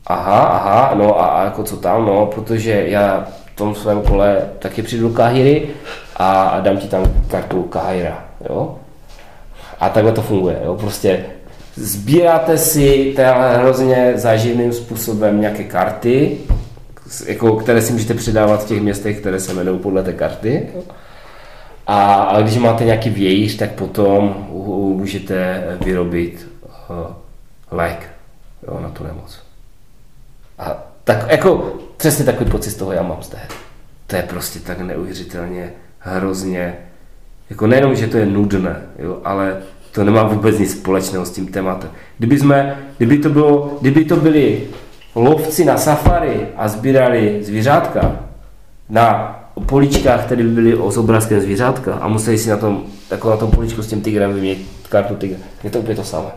[0.07, 4.43] Aha, aha, no a, a jako co tam, no, protože já v tom svém kole
[4.59, 5.69] taky přijdu do Kahiry
[6.17, 8.77] a, a dám ti tam kartu Kahira, jo.
[9.81, 11.25] A takhle to funguje, jo, prostě
[11.77, 13.17] sbíráte si
[13.57, 16.39] hrozně záživným způsobem nějaké karty,
[17.27, 20.69] jako, které si můžete předávat v těch městech, které se jmenují podle té karty.
[21.87, 24.47] A, a když máte nějaký vějíř, tak potom
[24.97, 26.52] můžete vyrobit
[27.71, 28.09] lék
[28.69, 29.39] jo, na tu nemoc.
[30.59, 33.55] A tak jako přesně takový pocit z toho já mám z té hry.
[34.07, 36.75] To je prostě tak neuvěřitelně hrozně,
[37.51, 39.57] jako nejenom, že to je nudné, jo, ale
[39.93, 41.91] to nemá vůbec nic společného s tím tématem.
[42.19, 44.69] Kdyby, jsme, kdyby, to bylo, kdyby to byli
[45.15, 48.17] lovci na safari a sbírali zvířátka
[48.89, 53.37] na poličkách, které by byly s obrázkem zvířátka a museli si na tom, jako na
[53.37, 55.39] tom poličku s tím tigrem vyměnit kartu tigra.
[55.65, 56.29] Je to úplně to samé.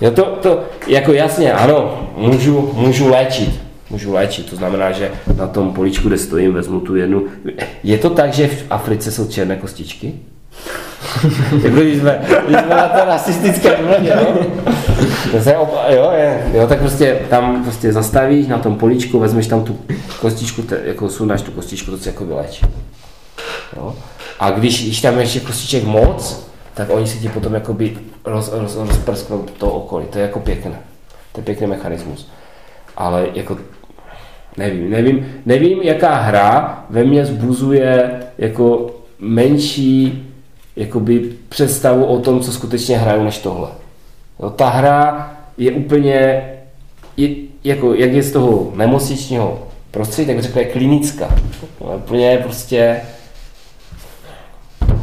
[0.00, 3.60] Jo, to, to, jako jasně, ano, můžu, můžu léčit,
[3.90, 4.50] můžu léčit.
[4.50, 7.24] To znamená, že na tom políčku, kde stojím, vezmu tu jednu.
[7.82, 10.14] Je to tak, že v Africe jsou černé kostičky?
[11.62, 14.36] jako když jsme, když jsme na té rasistické vlně, jo?
[15.32, 19.46] To se opa, jo, je, jo, tak prostě tam prostě zastavíš na tom políčku, vezmeš
[19.46, 19.78] tam tu
[20.20, 22.66] kostičku, te, jako sundáš tu kostičku, to se jako vylečí.
[23.76, 23.94] Jo?
[24.40, 26.46] A když, když tam ještě kostiček moc,
[26.76, 30.06] tak oni si ti potom jakoby roz, roz, rozprsknou to okolí.
[30.06, 30.80] To je jako pěkné.
[31.32, 32.28] To je pěkný mechanismus.
[32.96, 33.58] Ale jako
[34.56, 40.28] nevím, nevím, nevím, jaká hra ve mně zbuzuje jako menší
[40.76, 43.68] jakoby představu o tom, co skutečně hraju, než tohle.
[44.40, 46.50] Jo, ta hra je úplně,
[47.16, 47.28] je,
[47.64, 51.34] jako, jak je z toho nemocničního prostředí, tak řekne klinická.
[51.90, 53.00] Je úplně prostě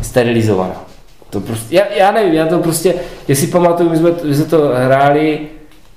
[0.01, 0.92] sterilizovaná.
[1.33, 2.93] To prostě, já, já nevím, já to prostě,
[3.27, 5.47] jestli pamatuju, my jsme, my jsme to hráli,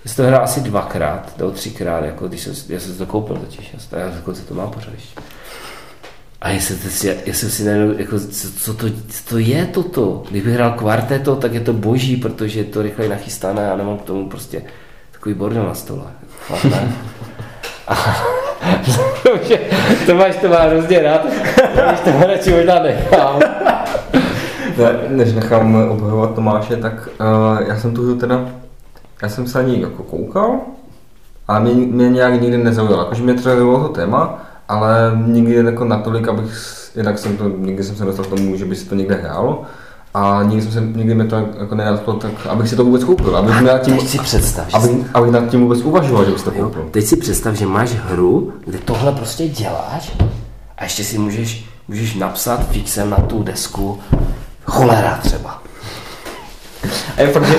[0.05, 3.37] já jsem to hrál asi dvakrát, nebo třikrát, jako když jsem, já jsem to koupil
[3.37, 5.21] totiž, já, jsem, já dokonce to mám pořád ještě.
[6.41, 10.23] A jestli, si, jestli si nevím, jako, co, co, to, co to je toto?
[10.31, 14.03] Kdybych hrál kvarteto, tak je to boží, protože je to rychleji nachystané a nemám k
[14.03, 14.63] tomu prostě
[15.13, 16.05] takový bordel na stole.
[16.47, 16.67] Fakt
[20.07, 23.41] to máš to má hrozně rád, když to radši možná nechám.
[24.79, 28.45] Ne, než nechám obhajovat Tomáše, tak uh, já jsem tu hru teda,
[29.23, 30.57] já jsem se na ní jako koukal,
[31.49, 33.03] ale mě, mě nějak nikdy nezaujalo.
[33.03, 36.53] Jakože mě třeba zaujalo to téma, ale nikdy jako natolik, abych,
[36.97, 39.63] jinak jsem to, nikdy jsem se dostal k tomu, že by se to někde hrálo.
[40.15, 43.37] A nikdy jsem se, nikdy mi to jako nenadchlo, tak abych si to vůbec koupil.
[43.37, 46.45] Abych, nad tím, Teď si představ, abych, abych nad tím vůbec uvažoval, že bych si
[46.45, 46.89] to koupil.
[46.91, 50.17] Teď si představ, že máš hru, kde tohle prostě děláš
[50.79, 53.99] a ještě si můžeš, můžeš napsat fixem na tu desku
[54.67, 55.63] cholera třeba.
[57.17, 57.57] A je fakt, že,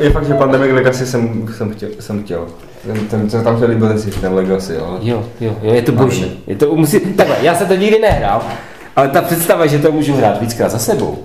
[0.00, 1.88] je fakt, že Pandemic Legacy jsem, jsem chtěl.
[2.00, 2.46] Jsem chtěl.
[2.86, 4.98] Ten, ten, ten tam se líbil ten systém Legacy, ale...
[5.02, 6.40] Jo, jo, jo, je to boží.
[6.46, 8.42] Je to, musí, takhle, já jsem to nikdy nehrál,
[8.96, 11.18] ale ta představa, že to můžu hrát víckrát za sebou,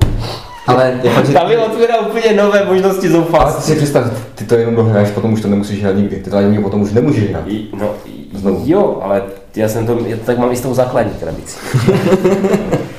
[0.67, 1.33] Ale je fakt, že...
[1.33, 3.63] tam mi otvírá úplně nové možnosti Ale ty zoufalství.
[3.63, 6.15] si představ, ty to jenom dohraješ, potom už to nemusíš hrát nikdy.
[6.15, 7.43] Ty to ani potom už nemůžeš hrát.
[7.79, 7.89] No,
[8.33, 8.63] Znovu.
[8.65, 9.21] jo, ale
[9.55, 11.57] já jsem to, já to tak mám i s tou základní krabicí.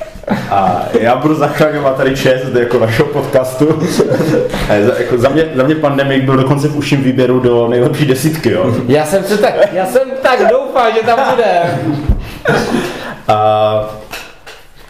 [0.51, 3.79] A já budu zachraňovat tady čest jako našeho podcastu.
[4.69, 8.05] A za, jako za, mě, za mě Pandemic byl dokonce v užším výběru do nejlepší
[8.05, 8.75] desítky, jo.
[8.87, 11.79] Já jsem se tak, já jsem tak doufal, že tam bude.
[13.27, 13.89] A,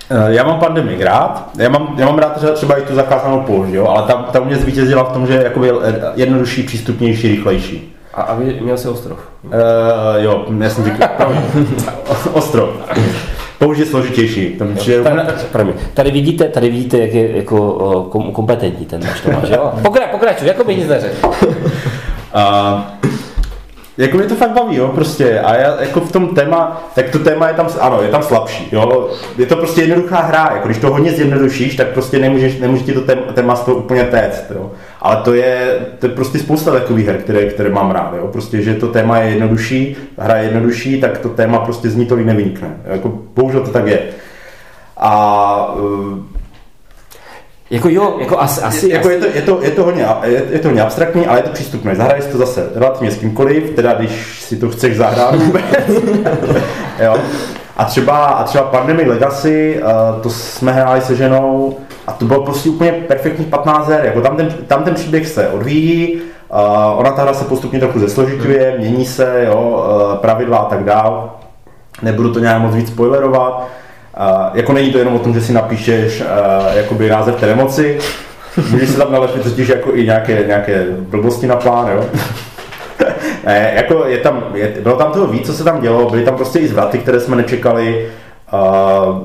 [0.10, 3.42] e, já mám Pandemic rád, já mám, já mám rád třeba, třeba i tu zakázanou
[3.42, 5.72] poušť, jo, ale tam, tam mě zvítězila v tom, že je jakoby
[6.16, 7.96] jednodušší, přístupnější, rychlejší.
[8.14, 9.20] A, a vy- měl jsi ostrov.
[9.44, 9.52] Uh,
[10.16, 11.08] jo, já jsem říkal,
[12.34, 12.70] ostrov.
[13.78, 14.50] Je složitější.
[14.50, 15.22] Tam je Tady,
[15.52, 19.74] promiň, tady vidíte, tady vidíte, jak je jako kom, kompetentní ten náš Tomáš, jo?
[19.84, 21.32] Pokra, pokračuj, jako by nic neřekl.
[22.34, 22.98] A
[23.98, 25.40] jako mě to fakt baví, jo, prostě.
[25.40, 28.70] A já jako v tom téma, tak to téma je tam, ano, je tam slabší,
[28.72, 29.10] jo.
[29.38, 32.94] Je to prostě jednoduchá hra, jako když to hodně zjednodušíš, tak prostě nemůžeš, nemůže ti
[32.94, 33.02] to
[33.34, 34.72] téma, z toho úplně téct, jo.
[35.02, 38.28] Ale to je, to je prostě spousta takových her, které, které mám rád, jo.
[38.28, 42.06] Prostě, že to téma je jednodušší, hra je jednodušší, tak to téma prostě z ní
[42.06, 42.78] tolik nevynikne.
[42.86, 44.00] Jako, bohužel to tak je.
[44.98, 45.76] A
[47.76, 50.44] Jako jo, jako asi, asi, jako asi je, to, je, to, je, to hodně, je,
[50.50, 51.96] je to hodně abstraktní, ale je to přístupné.
[51.96, 55.64] Zahraješ to zase relativně s kýmkoliv, teda když si to chceš zahrát vůbec.
[57.04, 57.16] jo.
[57.78, 61.78] A třeba, a třeba Pandemic Legacy, uh, to jsme hráli se ženou
[62.08, 64.06] a to bylo prostě úplně perfektních 15 her.
[64.06, 66.20] Jako tam, ten, tam ten příběh se odvíjí, uh,
[67.00, 71.36] ona ta hra se postupně trochu zesložituje, mění se, jo, uh, pravidla a tak dál.
[72.02, 73.68] Nebudu to nějak moc víc spoilerovat.
[74.54, 76.28] Jako není to jenom o tom, že si napíšeš uh,
[76.78, 78.00] jakoby název té nemoci,
[78.72, 82.06] můžeš si tam nalepit totiž jako i nějaké, nějaké blbosti na plán, jo.
[83.46, 86.36] ne, jako je tam, je, bylo tam toho víc, co se tam dělo, byly tam
[86.36, 88.10] prostě i zvraty, které jsme nečekali,
[88.54, 89.18] uh,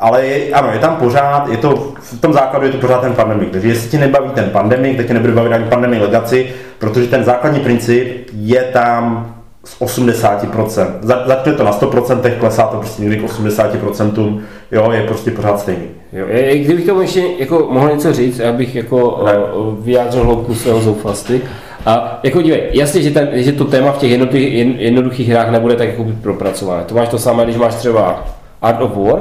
[0.00, 3.12] ale je, ano, je tam pořád, je to, v tom základu je to pořád ten
[3.12, 6.46] pandemik, takže jestli ti nebaví ten pandemik, tak tě nebude bavit ani pandemik legacy,
[6.78, 9.33] protože ten základní princip je tam
[9.64, 10.86] z 80%.
[11.00, 14.40] Za- Začne to na 100%, klesá to prostě někdy k 80%,
[14.72, 15.84] jo, je prostě pořád stejný.
[16.12, 19.38] Jo, je- je- kdybych tomu ještě jako mohl něco říct, abych jako Ne.
[19.38, 21.40] o, vyjádřil hloubku svého zoufalství.
[21.86, 25.76] A jako dívej, jasně, že, ten, že to téma v těch jednoduchých, jednoduchých hrách nebude
[25.76, 26.84] tak jako propracované.
[26.84, 28.24] To máš to samé, když máš třeba
[28.62, 29.20] Art of War.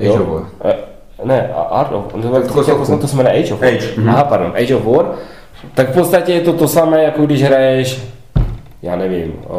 [0.00, 0.42] Age of War.
[0.64, 0.74] Eh,
[1.24, 2.42] Ne, a Art of War.
[2.42, 2.86] To, to, kosovku.
[2.86, 3.68] to, to se jmenuje Age of War.
[3.70, 4.08] Age, mhm.
[4.08, 5.04] Aha, pardon, Age of War.
[5.74, 8.02] Tak v podstatě je to to samé, jako když hraješ,
[8.82, 9.58] já nevím, o,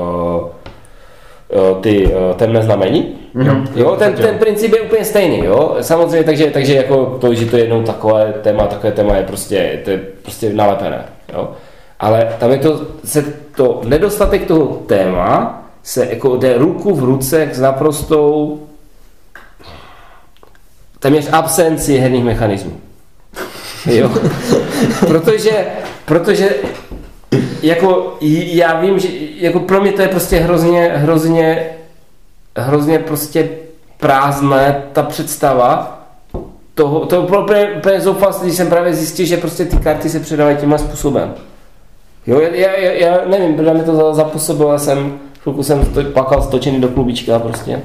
[1.50, 3.16] o, ty o, temné znamení.
[3.34, 3.68] Mhm.
[3.76, 5.78] Jo, ten, ten princip je úplně stejný, jo.
[5.82, 9.82] Samozřejmě, takže, takže jako to, že to je jednou takové téma, takové téma je prostě,
[9.84, 11.52] to je prostě nalepené, jo.
[12.00, 13.26] Ale tam je to, se
[13.56, 18.60] to nedostatek toho téma se jako jde ruku v ruce s naprostou
[21.00, 22.72] téměř absenci herních mechanismů.
[23.86, 24.10] Jo.
[25.08, 25.66] protože,
[26.06, 26.50] protože
[27.62, 31.66] jako já vím, že jako pro mě to je prostě hrozně, hrozně,
[32.58, 33.50] hrozně prostě
[33.98, 36.02] prázdné ta představa
[36.74, 40.58] toho, to bylo úplně, zoufalství, když jsem právě zjistil, že prostě ty karty se předávají
[40.58, 41.34] tímhle způsobem.
[42.28, 46.82] Jo, já, já, já nevím, protože mi to zapůsobilo, jsem, chvilku jsem to, pakal stočený
[46.82, 47.82] do klubička prostě.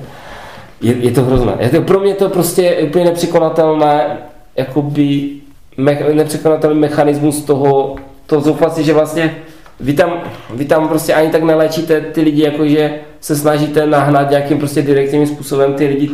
[0.81, 1.53] Je, je to hrozné.
[1.59, 4.19] Je to, pro mě to prostě úplně nepřekonatelné,
[4.57, 5.31] jakoby
[5.77, 7.97] me, nepřekonatelný mechanismus toho,
[8.27, 9.35] toho zoufalství, že vlastně
[9.81, 10.13] vy tam,
[10.55, 15.29] vy tam prostě ani tak neléčíte ty lidi, jakože se snažíte nahnat nějakým prostě direktivním
[15.29, 16.11] způsobem ty lidi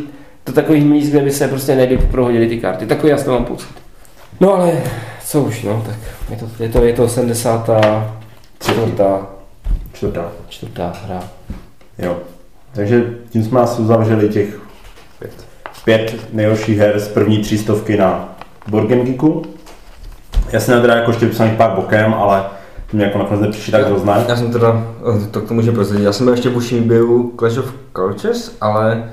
[0.47, 2.87] do takových míst, kde by se prostě nejlíp prohodili ty karty.
[2.87, 3.69] Takový já mám pocit.
[4.41, 4.73] No ale
[5.25, 5.97] co už, no, tak
[6.31, 7.71] je to, je to, je to 70.
[8.61, 9.27] čtvrtá,
[9.93, 10.33] Čtvrtá.
[10.49, 11.29] čtvrtá hra.
[11.99, 12.19] Jo.
[12.73, 14.61] Takže tím jsme asi uzavřeli těch
[15.19, 15.33] pět,
[15.85, 18.39] pět nejhorších her z první třístovky na
[18.71, 19.43] Game Geeku.
[20.51, 22.44] Já jsem teda jako ještě vypsaných pár bokem, ale
[22.90, 24.24] to mě jako nakonec nepřišli tak hrozné.
[24.28, 24.82] Já jsem teda,
[25.16, 27.73] eh, to k tomu můžu prozradit, já jsem byl ještě v Bushimi byl Clash of
[27.97, 29.05] Cultures, ale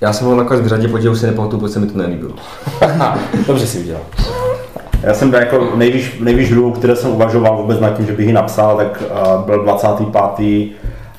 [0.00, 2.34] já jsem ho nakonec vyřadil, protože už si nepamatuju, protože se mi to nelíbilo.
[3.46, 4.02] Dobře si udělal.
[5.02, 8.26] Já jsem byl jako nejvíc, nejvíc hru, které jsem uvažoval vůbec nad tím, že bych
[8.26, 10.16] ji napsal, tak uh, byl 25.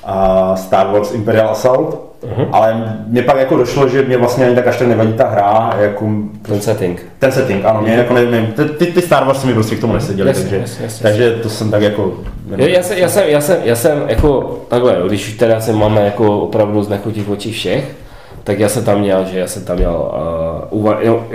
[0.07, 2.08] Uh, Star Wars Imperial Assault.
[2.23, 2.47] Uh-huh.
[2.51, 5.73] Ale mě pak jako došlo, že mě vlastně ani tak až tak nevadí ta hra,
[5.79, 6.05] jako
[6.41, 7.05] Ten setting.
[7.19, 8.47] ten setting, ano, mě jako nevím,
[8.77, 11.03] ty, ty, Star Wars mi prostě k tomu neseděly, Jasně, takže, jasně, jasně.
[11.03, 12.13] takže to jsem tak jako...
[12.57, 16.05] Já, já, jsem, já, jsem, já, jsem, já jsem jako takhle, když teda se máme
[16.05, 17.95] jako opravdu znechutí v očích všech,
[18.43, 20.11] tak já jsem tam měl, že já jsem tam měl
[20.71, 21.25] uh, uva, jo,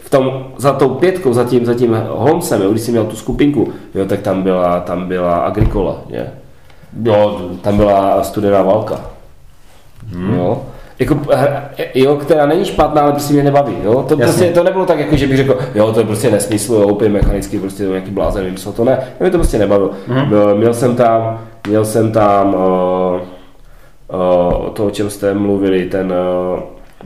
[0.00, 3.16] v tom, za tou pětkou, za tím, za tím Holmesem, jo, když jsem měl tu
[3.16, 6.26] skupinku, jo, tak tam byla, tam byla Agricola, je.
[7.02, 9.09] Jo, tam byla studená válka.
[10.08, 10.34] Hmm.
[10.34, 10.62] Jo.
[10.98, 11.62] Jako, hra-
[11.94, 13.76] jo, která není špatná, ale prostě mě nebaví.
[13.84, 13.92] Jo?
[14.08, 14.16] To, Jasně.
[14.24, 17.10] prostě, to nebylo tak, jako, že bych řekl, jo, to je prostě nesmysl, jo, úplně
[17.10, 19.90] mechanicky, prostě to nějaký blázen vymyslel, to ne, mě to prostě nebavilo.
[20.08, 20.56] Mm-hmm.
[20.56, 22.60] Měl jsem tam, měl jsem tam uh,
[24.60, 26.12] uh, to, o čem jste mluvili, ten
[26.52, 26.60] uh,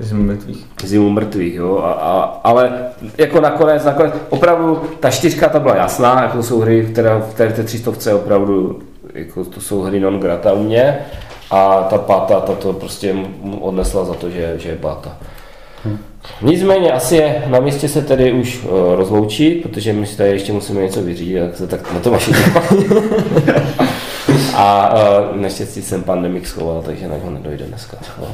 [0.07, 0.67] Jsem mrtvých.
[0.85, 2.73] zimu mrtvých, jo, a, a, ale
[3.19, 7.35] jako nakonec, nakonec, opravdu ta čtyřka ta byla jasná, jako to jsou hry, které v
[7.35, 8.79] té, té třistovce opravdu,
[9.15, 10.99] jako to jsou hry non grata u mě,
[11.55, 15.17] a ta pátá, ta to prostě mu odnesla za to, že, že je pátá.
[16.43, 20.53] Nicméně asi je na místě se tedy už uh, rozloučit, protože my si tady ještě
[20.53, 22.33] musíme něco vyřídit, tak se tak na to vaši
[24.55, 27.97] A uh, naštěstí jsem pandemik schoval, takže na něho nedojde dneska.
[28.21, 28.27] No.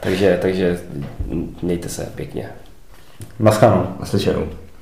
[0.00, 0.80] Takže, takže
[1.62, 2.48] mějte se pěkně.
[3.38, 3.86] Naschledanou.
[4.00, 4.46] Naslyšenou.